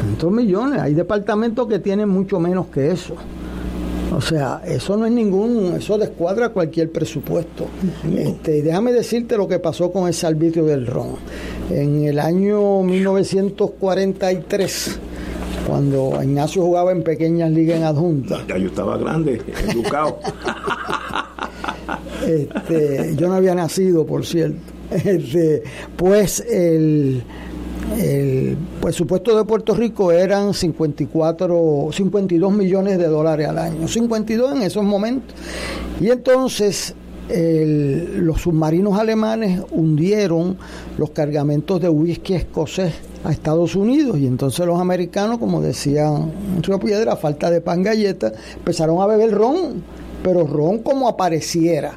[0.00, 0.80] 300 millones.
[0.80, 3.14] Hay departamentos que tienen mucho menos que eso.
[4.14, 7.66] O sea, eso no es ningún, eso descuadra cualquier presupuesto.
[8.16, 11.10] Este, déjame decirte lo que pasó con ese arbitrio del ron.
[11.70, 14.98] En el año 1943,
[15.70, 20.18] cuando Ignacio jugaba en pequeñas ligas en adjunta, Ya yo estaba grande, educado.
[22.26, 24.58] este, yo no había nacido, por cierto.
[24.90, 25.62] Este,
[25.96, 27.22] pues el,
[27.98, 34.62] el presupuesto de Puerto Rico eran 54, 52 millones de dólares al año, 52 en
[34.62, 35.34] esos momentos.
[36.00, 36.94] Y entonces
[37.28, 40.58] el- los submarinos alemanes hundieron
[40.98, 42.92] los cargamentos de whisky escocés
[43.24, 47.60] a Estados Unidos y entonces los americanos, como decían en Río Piedra, a falta de
[47.60, 49.82] pan galleta, empezaron a beber ron,
[50.22, 51.92] pero ron como apareciera.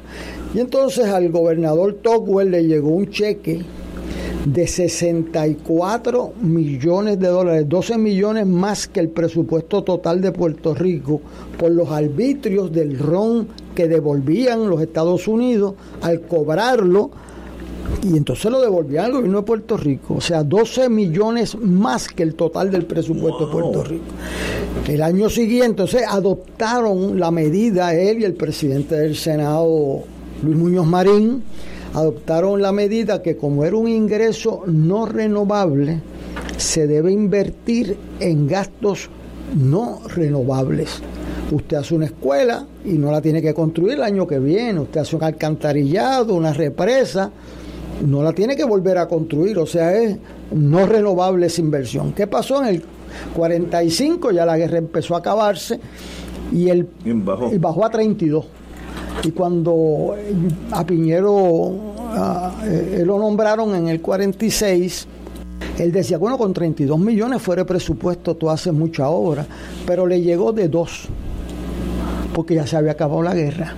[0.54, 3.64] Y entonces al gobernador Tocqueville le llegó un cheque
[4.44, 11.22] de 64 millones de dólares, 12 millones más que el presupuesto total de Puerto Rico
[11.58, 17.10] por los arbitrios del ron que devolvían los Estados Unidos al cobrarlo
[18.04, 22.22] y entonces lo devolvían al gobierno de Puerto Rico, o sea, 12 millones más que
[22.22, 24.04] el total del presupuesto de Puerto Rico.
[24.86, 30.02] El año siguiente, entonces adoptaron la medida, él y el presidente del Senado,
[30.42, 31.42] Luis Muñoz Marín,
[31.94, 36.00] adoptaron la medida que como era un ingreso no renovable,
[36.58, 39.08] se debe invertir en gastos
[39.56, 41.00] no renovables.
[41.50, 44.80] Usted hace una escuela y no la tiene que construir el año que viene.
[44.80, 47.30] Usted hace un alcantarillado, una represa,
[48.06, 49.58] no la tiene que volver a construir.
[49.58, 50.16] O sea, es
[50.52, 52.12] no renovable esa inversión.
[52.12, 52.84] ¿Qué pasó en el
[53.34, 54.32] 45?
[54.32, 55.80] Ya la guerra empezó a acabarse
[56.52, 57.52] y el bajó.
[57.52, 58.44] y bajó a 32.
[59.22, 60.34] Y cuando eh,
[60.72, 61.94] a Piñero
[62.64, 65.06] eh, lo nombraron en el 46,
[65.78, 69.46] él decía, bueno, con 32 millones fuera de presupuesto tú haces mucha obra,
[69.86, 71.08] pero le llegó de dos,
[72.34, 73.74] porque ya se había acabado la guerra.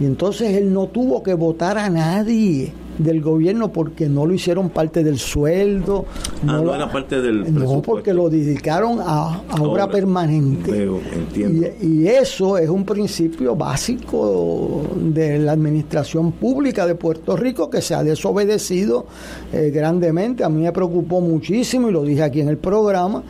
[0.00, 4.70] Y entonces él no tuvo que votar a nadie del gobierno porque no lo hicieron
[4.70, 6.04] parte del sueldo.
[6.46, 9.88] Ah, no era parte del no, porque lo dedicaron a, a obra Obra.
[9.90, 10.70] permanente.
[10.70, 11.66] Veo, entiendo.
[11.80, 17.80] Y, y eso es un principio básico de la administración pública de Puerto Rico que
[17.80, 19.06] se ha desobedecido
[19.52, 20.44] eh, grandemente.
[20.44, 23.22] A mí me preocupó muchísimo, y lo dije aquí en el programa,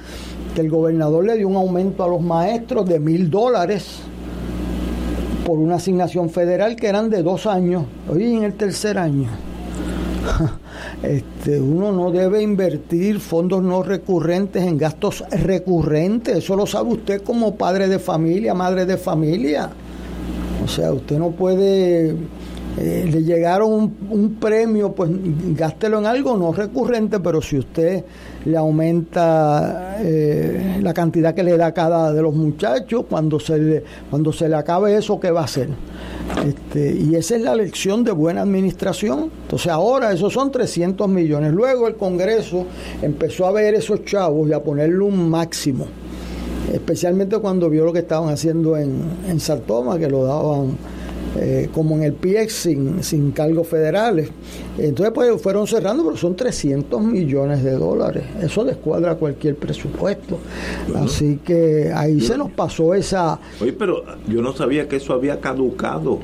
[0.54, 4.00] que el gobernador le dio un aumento a los maestros de mil dólares
[5.44, 9.28] por una asignación federal que eran de dos años, hoy en el tercer año.
[11.02, 16.38] Este, uno no debe invertir fondos no recurrentes en gastos recurrentes.
[16.38, 19.70] Eso lo sabe usted como padre de familia, madre de familia.
[20.64, 22.16] O sea, usted no puede.
[22.76, 25.09] Eh, le llegaron un, premio, pues
[25.56, 28.05] gástelo en algo no recurrente, pero si usted
[28.44, 33.84] le aumenta eh, la cantidad que le da cada de los muchachos, cuando se le,
[34.10, 35.68] cuando se le acabe eso, ¿qué va a hacer?
[36.44, 39.30] Este, y esa es la lección de buena administración.
[39.42, 41.52] Entonces ahora esos son 300 millones.
[41.52, 42.66] Luego el Congreso
[43.01, 45.86] empezó a ver esos chavos y a ponerle un máximo.
[46.72, 50.76] Especialmente cuando vio lo que estaban haciendo en, en Sartoma, que lo daban
[51.36, 54.28] eh, como en el PIEX sin, sin cargos federales.
[54.78, 58.24] Entonces pues fueron cerrando, pero son 300 millones de dólares.
[58.43, 60.39] Eso descuadra cualquier presupuesto.
[60.97, 63.39] Así que ahí se nos pasó esa...
[63.61, 66.19] Oye, pero yo no sabía que eso había caducado.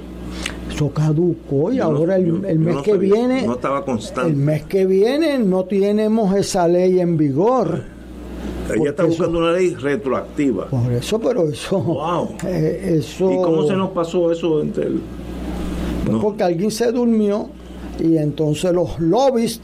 [0.72, 3.42] Eso caducó y Yo no- ahora el, yo- el yo mes no que sabía, viene...
[3.46, 4.30] No estaba constante.
[4.30, 7.82] El mes que viene no tenemos esa ley en vigor.
[8.74, 10.66] Ella está buscando una ley retroactiva.
[10.66, 11.80] Por eso, pero eso.
[11.80, 12.28] Wow.
[12.46, 15.00] eh, eso ¿Y cómo se nos pasó eso entre el.?
[16.06, 17.50] Pues porque alguien se durmió
[17.98, 19.60] y entonces los lobbies,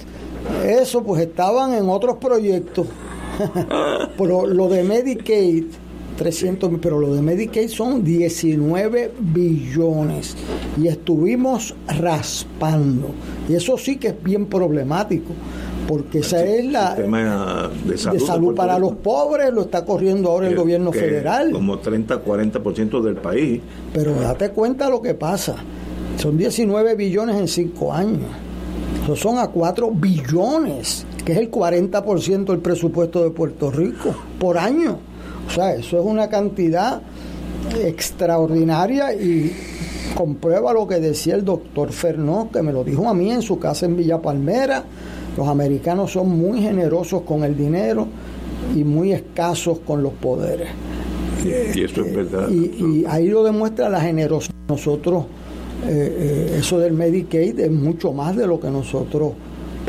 [0.64, 2.86] eso pues estaban en otros proyectos.
[4.18, 5.64] pero lo de Medicaid,
[6.16, 10.36] 300 mil, pero lo de Medicaid son 19 billones
[10.80, 13.10] y estuvimos raspando.
[13.48, 15.32] Y eso sí que es bien problemático,
[15.86, 19.84] porque esa es la tema de salud, de salud Puerto para los pobres, lo está
[19.84, 21.50] corriendo ahora el gobierno federal.
[21.52, 23.60] Como 30-40% del país.
[23.92, 25.56] Pero date cuenta lo que pasa.
[26.18, 28.30] Son 19 billones en 5 años.
[29.02, 34.58] Eso son a 4 billones, que es el 40% del presupuesto de Puerto Rico por
[34.58, 34.98] año.
[35.46, 37.00] O sea, eso es una cantidad
[37.84, 39.52] extraordinaria y
[40.14, 43.58] comprueba lo que decía el doctor Fernó, que me lo dijo a mí en su
[43.58, 44.84] casa en Villa Palmera.
[45.36, 48.06] Los americanos son muy generosos con el dinero
[48.74, 50.68] y muy escasos con los poderes.
[51.44, 52.48] Y eso es verdad.
[52.50, 54.54] Y, y ahí lo demuestra la generosidad.
[54.68, 55.26] Nosotros,
[55.86, 59.34] eh, eh, eso del Medicaid es mucho más de lo que nosotros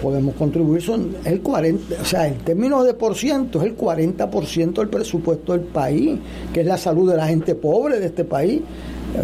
[0.01, 0.81] podemos contribuir.
[0.81, 5.53] Son el 40, o sea, en términos de por ciento, es el 40% del presupuesto
[5.53, 6.19] del país,
[6.53, 8.61] que es la salud de la gente pobre de este país.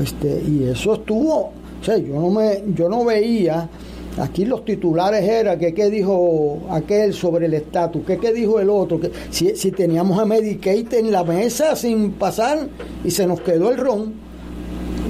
[0.01, 1.51] Este, y eso estuvo,
[1.81, 3.69] o sea, yo no me, yo no veía.
[4.19, 8.69] Aquí los titulares era que qué dijo aquel sobre el estatus, que qué dijo el
[8.69, 12.67] otro, que si, si teníamos a Medicaid en la mesa sin pasar
[13.03, 14.13] y se nos quedó el ron.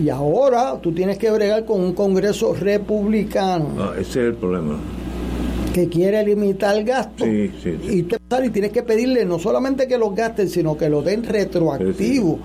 [0.01, 4.77] Y ahora tú tienes que bregar con un Congreso republicano Ah, ese es el problema.
[5.73, 7.25] Que quiere limitar el gasto.
[7.25, 7.89] Sí, sí, sí.
[7.97, 11.23] Y, te- y tienes que pedirle no solamente que los gasten, sino que lo den
[11.23, 12.39] retroactivo.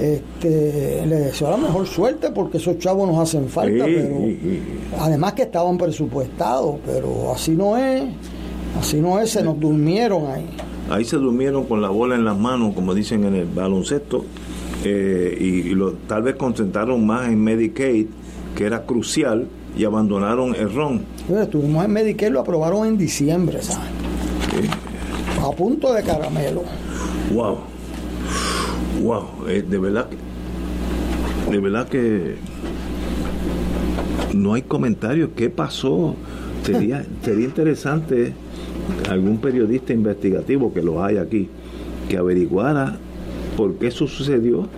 [0.00, 4.16] Este, le deseo la mejor suerte porque esos chavos nos hacen falta, pero
[4.98, 8.02] además que estaban presupuestados, pero así no es,
[8.80, 10.46] así no es, se nos durmieron ahí.
[10.90, 14.24] Ahí se durmieron con la bola en las manos, como dicen en el baloncesto,
[14.84, 18.06] eh, y, y lo, tal vez concentraron más en Medicaid,
[18.56, 19.46] que era crucial,
[19.76, 21.02] y abandonaron el RON.
[21.28, 23.90] Mira, Estuvimos en Medicare, lo aprobaron en diciembre, ¿sabes?
[25.40, 26.62] A punto de caramelo.
[27.32, 27.58] Wow.
[29.02, 29.48] Wow.
[29.48, 31.50] Eh, de verdad que.
[31.50, 32.36] De verdad que.
[34.34, 35.30] No hay comentarios.
[35.34, 36.14] ¿Qué pasó?
[36.64, 38.32] Sería, sería interesante
[39.10, 41.48] algún periodista investigativo que lo hay aquí
[42.08, 42.96] que averiguara
[43.56, 44.68] por qué eso sucedió.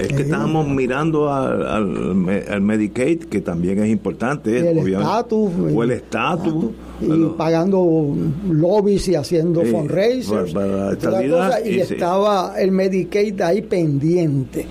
[0.00, 5.02] Es que estábamos mirando al, al, me- al Medicaid, que también es importante, el obviamente.
[5.12, 5.50] estatus.
[5.74, 6.64] o el estatus.
[7.00, 8.14] y pagando
[8.50, 11.74] lobbies y haciendo Sí, fundraisers para- para la y toda la estabilidad, cosa, y, y
[11.84, 11.94] sí.
[11.94, 14.66] estaba el Medicaid ahí pendiente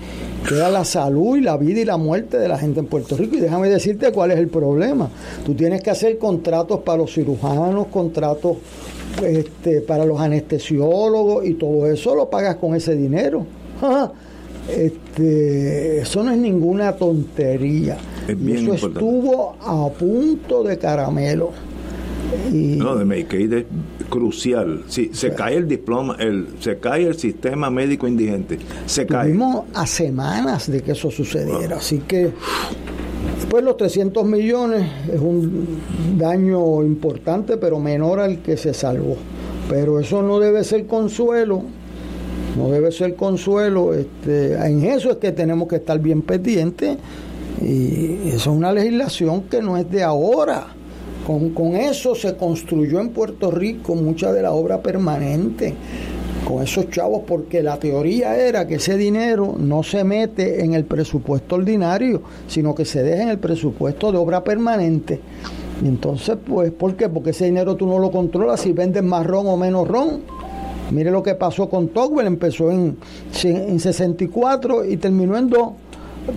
[0.47, 3.15] que era la salud y la vida y la muerte de la gente en Puerto
[3.15, 5.09] Rico y déjame decirte cuál es el problema
[5.45, 8.57] tú tienes que hacer contratos para los cirujanos contratos
[9.25, 13.45] este, para los anestesiólogos y todo eso lo pagas con ese dinero.
[14.69, 18.99] este, eso no es ninguna tontería Es y eso importante.
[18.99, 21.51] estuvo a punto de caramelo
[22.51, 23.65] y No, de Medicaid es
[24.09, 24.83] crucial.
[24.87, 29.27] Si se cae el diploma, el, se cae el sistema médico indigente, se cae.
[29.31, 32.31] Estuvimos a semanas de que eso sucediera, así que
[33.35, 34.83] después los 300 millones
[35.13, 35.67] es un
[36.17, 39.17] daño importante, pero menor al que se salvó.
[39.69, 41.63] Pero eso no debe ser consuelo,
[42.57, 43.93] no debe ser consuelo.
[43.93, 46.97] Este, en eso es que tenemos que estar bien pendientes
[47.61, 50.67] y eso es una legislación que no es de ahora.
[51.25, 55.73] Con, con eso se construyó en Puerto Rico mucha de la obra permanente
[56.43, 60.85] con esos chavos porque la teoría era que ese dinero no se mete en el
[60.85, 65.19] presupuesto ordinario, sino que se deja en el presupuesto de obra permanente.
[65.81, 67.09] Y entonces, pues, ¿por qué?
[67.09, 70.21] Porque ese dinero tú no lo controlas si vendes más ron o menos ron.
[70.93, 72.97] Mire lo que pasó con Togwell, empezó en,
[73.43, 75.69] en 64 y terminó en 2.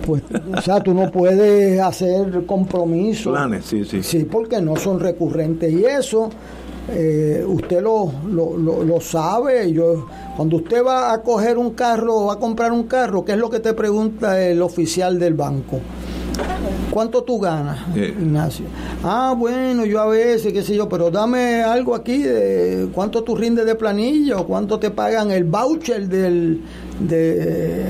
[0.05, 0.21] Pues,
[0.53, 3.31] o sea, tú no puedes hacer compromisos.
[3.31, 4.03] Planes, sí, sí.
[4.03, 5.71] Sí, porque no son recurrentes.
[5.71, 6.29] Y eso,
[6.89, 9.71] eh, usted lo, lo, lo, lo sabe.
[9.71, 13.37] Yo, cuando usted va a coger un carro, va a comprar un carro, ¿qué es
[13.37, 15.79] lo que te pregunta el oficial del banco?
[16.91, 17.99] ¿Cuánto tú ganas, Sí.
[18.01, 18.65] Ignacio?
[19.03, 23.35] Ah, bueno, yo a veces, qué sé yo, pero dame algo aquí de cuánto tú
[23.35, 26.61] rindes de planilla o cuánto te pagan el voucher del
[26.99, 27.85] de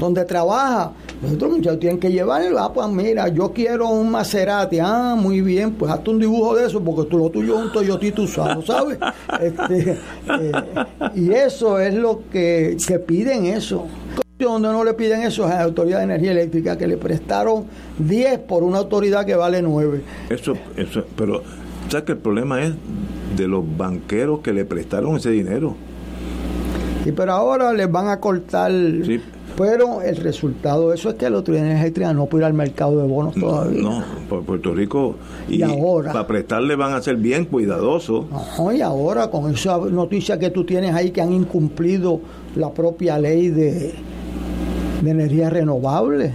[0.00, 0.92] donde trabaja.
[1.22, 2.58] Los otros muchachos tienen que llevarlo.
[2.58, 4.78] Ah, pues mira, yo quiero un Maserati.
[4.80, 7.72] Ah, muy bien, pues hazte un dibujo de eso porque tú lo tuyo es un
[7.72, 8.98] Toyotita usado, ¿sabes?
[9.40, 10.52] Este, eh,
[11.14, 13.86] y eso es lo que, que piden eso.
[14.44, 17.64] Donde no le piden eso es a la Autoridad de Energía Eléctrica, que le prestaron
[17.98, 20.02] 10 por una autoridad que vale 9.
[20.30, 21.42] Eso, eso, pero,
[21.88, 22.74] ¿sabes que el problema es
[23.36, 25.76] de los banqueros que le prestaron ese dinero?
[27.04, 28.72] Y pero ahora les van a cortar.
[29.56, 32.98] Pero el resultado de eso es que la autoridad energética no puede ir al mercado
[32.98, 33.82] de bonos todavía.
[33.82, 35.16] No, por Puerto Rico.
[35.48, 36.12] Y, ahora.
[36.12, 38.26] Para prestarle van a ser bien cuidadosos.
[38.56, 42.20] No, y ahora con esa noticia que tú tienes ahí que han incumplido
[42.56, 43.92] la propia ley de,
[45.00, 46.32] de energía renovable.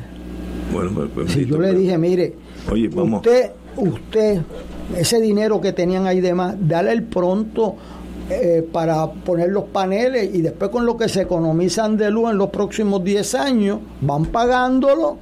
[0.74, 2.34] Bueno, pues, pues si yo le dije, mire,
[2.72, 3.18] Oye, vamos.
[3.26, 4.42] usted, usted,
[4.98, 7.76] ese dinero que tenían ahí de más, dale el pronto
[8.30, 12.38] eh, para poner los paneles y después con lo que se economizan de luz en
[12.38, 15.18] los próximos 10 años, van pagándolo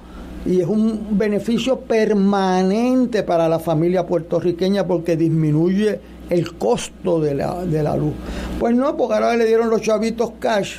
[0.46, 6.00] y es un beneficio permanente para la familia puertorriqueña porque disminuye
[6.30, 8.14] el costo de la, de la luz.
[8.60, 10.78] Pues no, porque ahora le dieron los chavitos cash.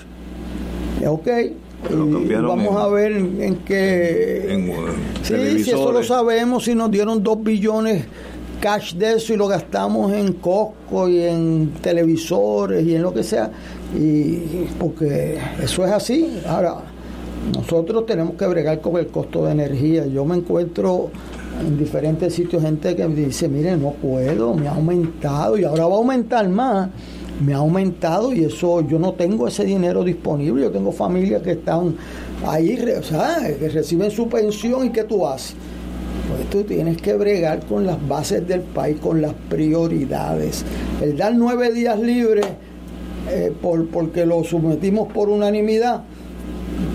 [1.06, 1.28] Ok,
[1.90, 4.52] vamos a ver en, qué...
[4.52, 4.72] En,
[5.22, 8.04] sí, si eso lo sabemos, si nos dieron dos billones
[8.60, 13.22] cash de eso y lo gastamos en Costco y en televisores y en lo que
[13.22, 13.50] sea,
[13.94, 14.36] y
[14.78, 16.40] porque eso es así.
[16.46, 16.76] Ahora,
[17.54, 20.06] nosotros tenemos que bregar con el costo de energía.
[20.06, 21.10] Yo me encuentro
[21.60, 25.86] en diferentes sitios gente que me dice, mire, no puedo, me ha aumentado y ahora
[25.86, 26.88] va a aumentar más.
[27.40, 30.62] Me ha aumentado y eso yo no tengo ese dinero disponible.
[30.62, 31.96] Yo tengo familias que están
[32.46, 35.56] ahí, o sea, que reciben su pensión y ¿qué tú haces?
[36.28, 40.64] Pues tú tienes que bregar con las bases del país, con las prioridades.
[41.02, 42.46] El dar nueve días libres
[43.30, 46.02] eh, por, porque lo sometimos por unanimidad,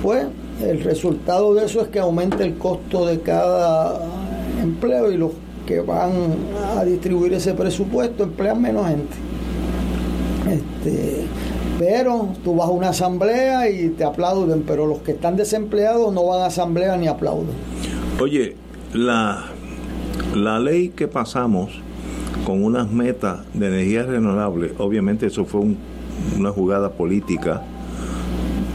[0.02, 0.26] pues
[0.64, 4.00] el resultado de eso es que aumenta el costo de cada
[4.62, 5.32] empleo y los
[5.66, 6.12] que van
[6.76, 9.29] a distribuir ese presupuesto emplean menos gente.
[10.50, 11.26] Este,
[11.78, 16.26] pero tú vas a una asamblea y te aplauden, pero los que están desempleados no
[16.26, 17.56] van a asamblea ni aplauden.
[18.20, 18.56] Oye,
[18.94, 19.46] la,
[20.36, 21.70] la ley que pasamos
[22.46, 25.62] con unas metas de energía renovable, obviamente eso fue
[26.38, 27.62] una jugada política,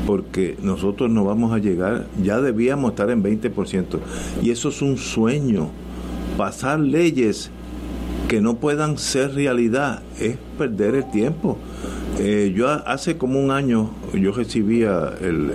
[0.07, 3.99] porque nosotros no vamos a llegar, ya debíamos estar en 20%,
[4.43, 5.71] y eso es un sueño.
[6.37, 7.51] Pasar leyes
[8.35, 11.56] que no puedan ser realidad es perder el tiempo.
[12.19, 15.52] Eh, yo hace como un año yo recibía el,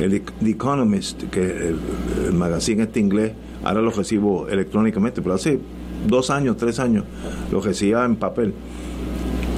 [0.00, 1.76] el The Economist, que el,
[2.24, 3.32] el magazine este inglés,
[3.62, 5.60] ahora lo recibo electrónicamente, pero hace
[6.08, 7.04] dos años, tres años,
[7.52, 8.54] lo recibía en papel.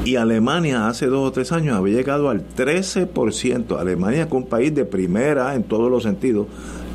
[0.04, 3.78] Y Alemania hace dos o tres años había llegado al 13%.
[3.78, 6.48] Alemania que un país de primera en todos los sentidos,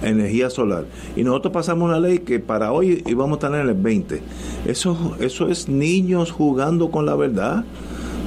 [0.03, 0.85] energía solar.
[1.15, 4.19] Y nosotros pasamos una ley que para hoy íbamos a tener el 20%.
[4.65, 7.63] Eso, eso es niños jugando con la verdad.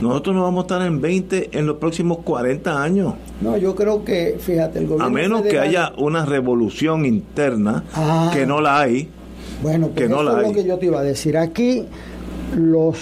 [0.00, 3.14] Nosotros no vamos a estar en 20 en los próximos 40 años.
[3.42, 5.06] No, yo creo que, fíjate, el gobierno.
[5.06, 8.30] A menos que haya una revolución interna, ah.
[8.32, 9.08] que no la hay.
[9.62, 11.36] Bueno, pues que no la es lo que yo te iba a decir.
[11.36, 11.84] Aquí
[12.56, 12.96] los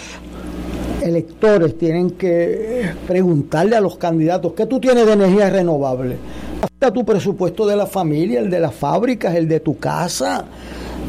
[1.02, 6.16] electores tienen que preguntarle a los candidatos qué tú tienes de energía renovable.
[6.62, 10.44] Hasta tu presupuesto de la familia, el de las fábricas, el de tu casa.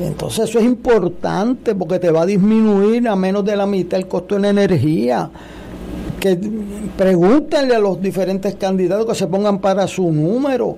[0.01, 4.07] Entonces eso es importante porque te va a disminuir a menos de la mitad el
[4.07, 5.29] costo en energía
[6.19, 6.37] que
[6.97, 10.77] pregúntenle a los diferentes candidatos que se pongan para su número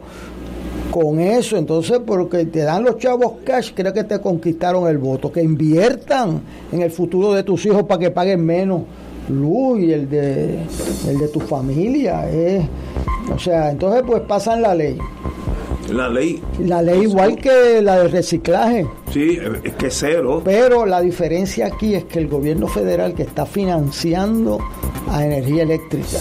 [0.91, 1.57] con eso.
[1.57, 5.31] Entonces, porque te dan los chavos cash, creo que te conquistaron el voto.
[5.31, 6.41] Que inviertan
[6.71, 8.83] en el futuro de tus hijos para que paguen menos
[9.31, 10.59] luz y el de,
[11.07, 12.29] el de tu familia.
[12.29, 12.67] Eh.
[13.33, 14.97] O sea, entonces pues pasan la ley.
[15.91, 16.41] La ley.
[16.59, 18.87] La ley igual que la de reciclaje.
[19.11, 20.41] Sí, es que cero.
[20.43, 24.59] Pero la diferencia aquí es que el gobierno federal que está financiando
[25.09, 26.19] a energía eléctrica,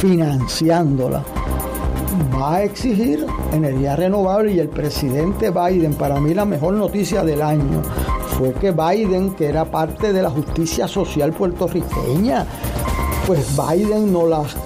[0.00, 1.24] financiándola,
[2.34, 7.42] va a exigir energía renovable y el presidente Biden, para mí la mejor noticia del
[7.42, 7.82] año,
[8.38, 12.46] fue que Biden, que era parte de la justicia social puertorriqueña,
[13.26, 14.56] pues Biden no las,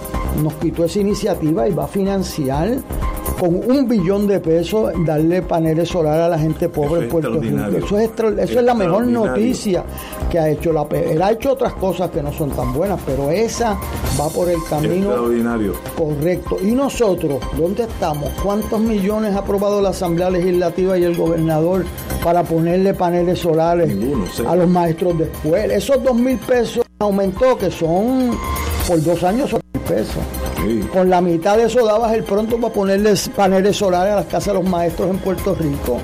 [0.43, 2.77] nos quitó esa iniciativa y va a financiar
[3.43, 7.59] con un billón de pesos darle paneles solares a la gente pobre en Puerto Rico.
[7.77, 9.83] Eso es, eso es la mejor noticia
[10.31, 13.33] que ha hecho la Él ha hecho otras cosas que no son tan buenas, pero
[13.33, 13.77] esa
[14.21, 15.11] va por el camino
[15.99, 16.57] correcto.
[16.63, 18.31] Y nosotros, ¿dónde estamos?
[18.41, 21.85] ¿Cuántos millones ha aprobado la Asamblea Legislativa y el gobernador
[22.23, 23.91] para ponerle paneles solares
[24.47, 25.75] a los maestros de escuela?
[25.75, 28.39] Esos dos mil pesos aumentó, que son
[28.87, 30.42] por dos años son mil pesos.
[30.93, 34.55] Con la mitad de eso dabas el pronto para ponerles paneles solares a las casas
[34.55, 36.01] de los maestros en Puerto Rico.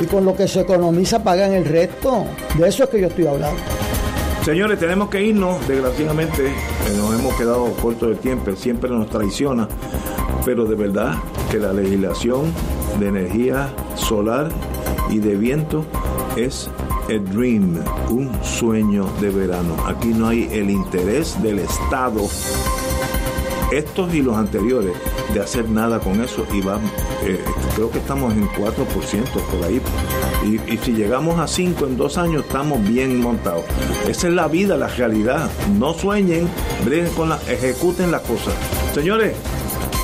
[0.00, 2.24] Y con lo que se economiza pagan el resto.
[2.58, 3.60] De eso es que yo estoy hablando.
[4.44, 5.66] Señores, tenemos que irnos.
[5.68, 8.54] Desgraciadamente eh, nos hemos quedado cortos de tiempo.
[8.56, 9.68] Siempre nos traiciona.
[10.44, 11.16] Pero de verdad
[11.50, 12.52] que la legislación
[12.98, 14.48] de energía solar
[15.10, 15.84] y de viento
[16.36, 16.70] es
[17.08, 19.76] a dream, un sueño de verano.
[19.86, 22.22] Aquí no hay el interés del Estado,
[23.72, 24.92] estos y los anteriores,
[25.32, 26.46] de hacer nada con eso.
[26.52, 26.78] Y va,
[27.24, 27.38] eh,
[27.74, 28.84] creo que estamos en 4%
[29.32, 29.80] por ahí.
[30.44, 33.64] Y, si llegamos a 5 en dos años, estamos bien montados.
[34.08, 35.50] Esa es la vida, la realidad.
[35.78, 36.48] No sueñen,
[37.16, 38.54] con la, ejecuten las cosas.
[38.94, 39.34] Señores,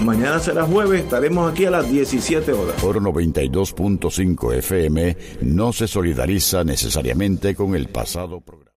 [0.02, 2.84] Mañana será jueves, estaremos aquí a las 17 horas.
[2.84, 8.64] Oro 92.5 FM no se solidariza necesariamente con el pasado programa.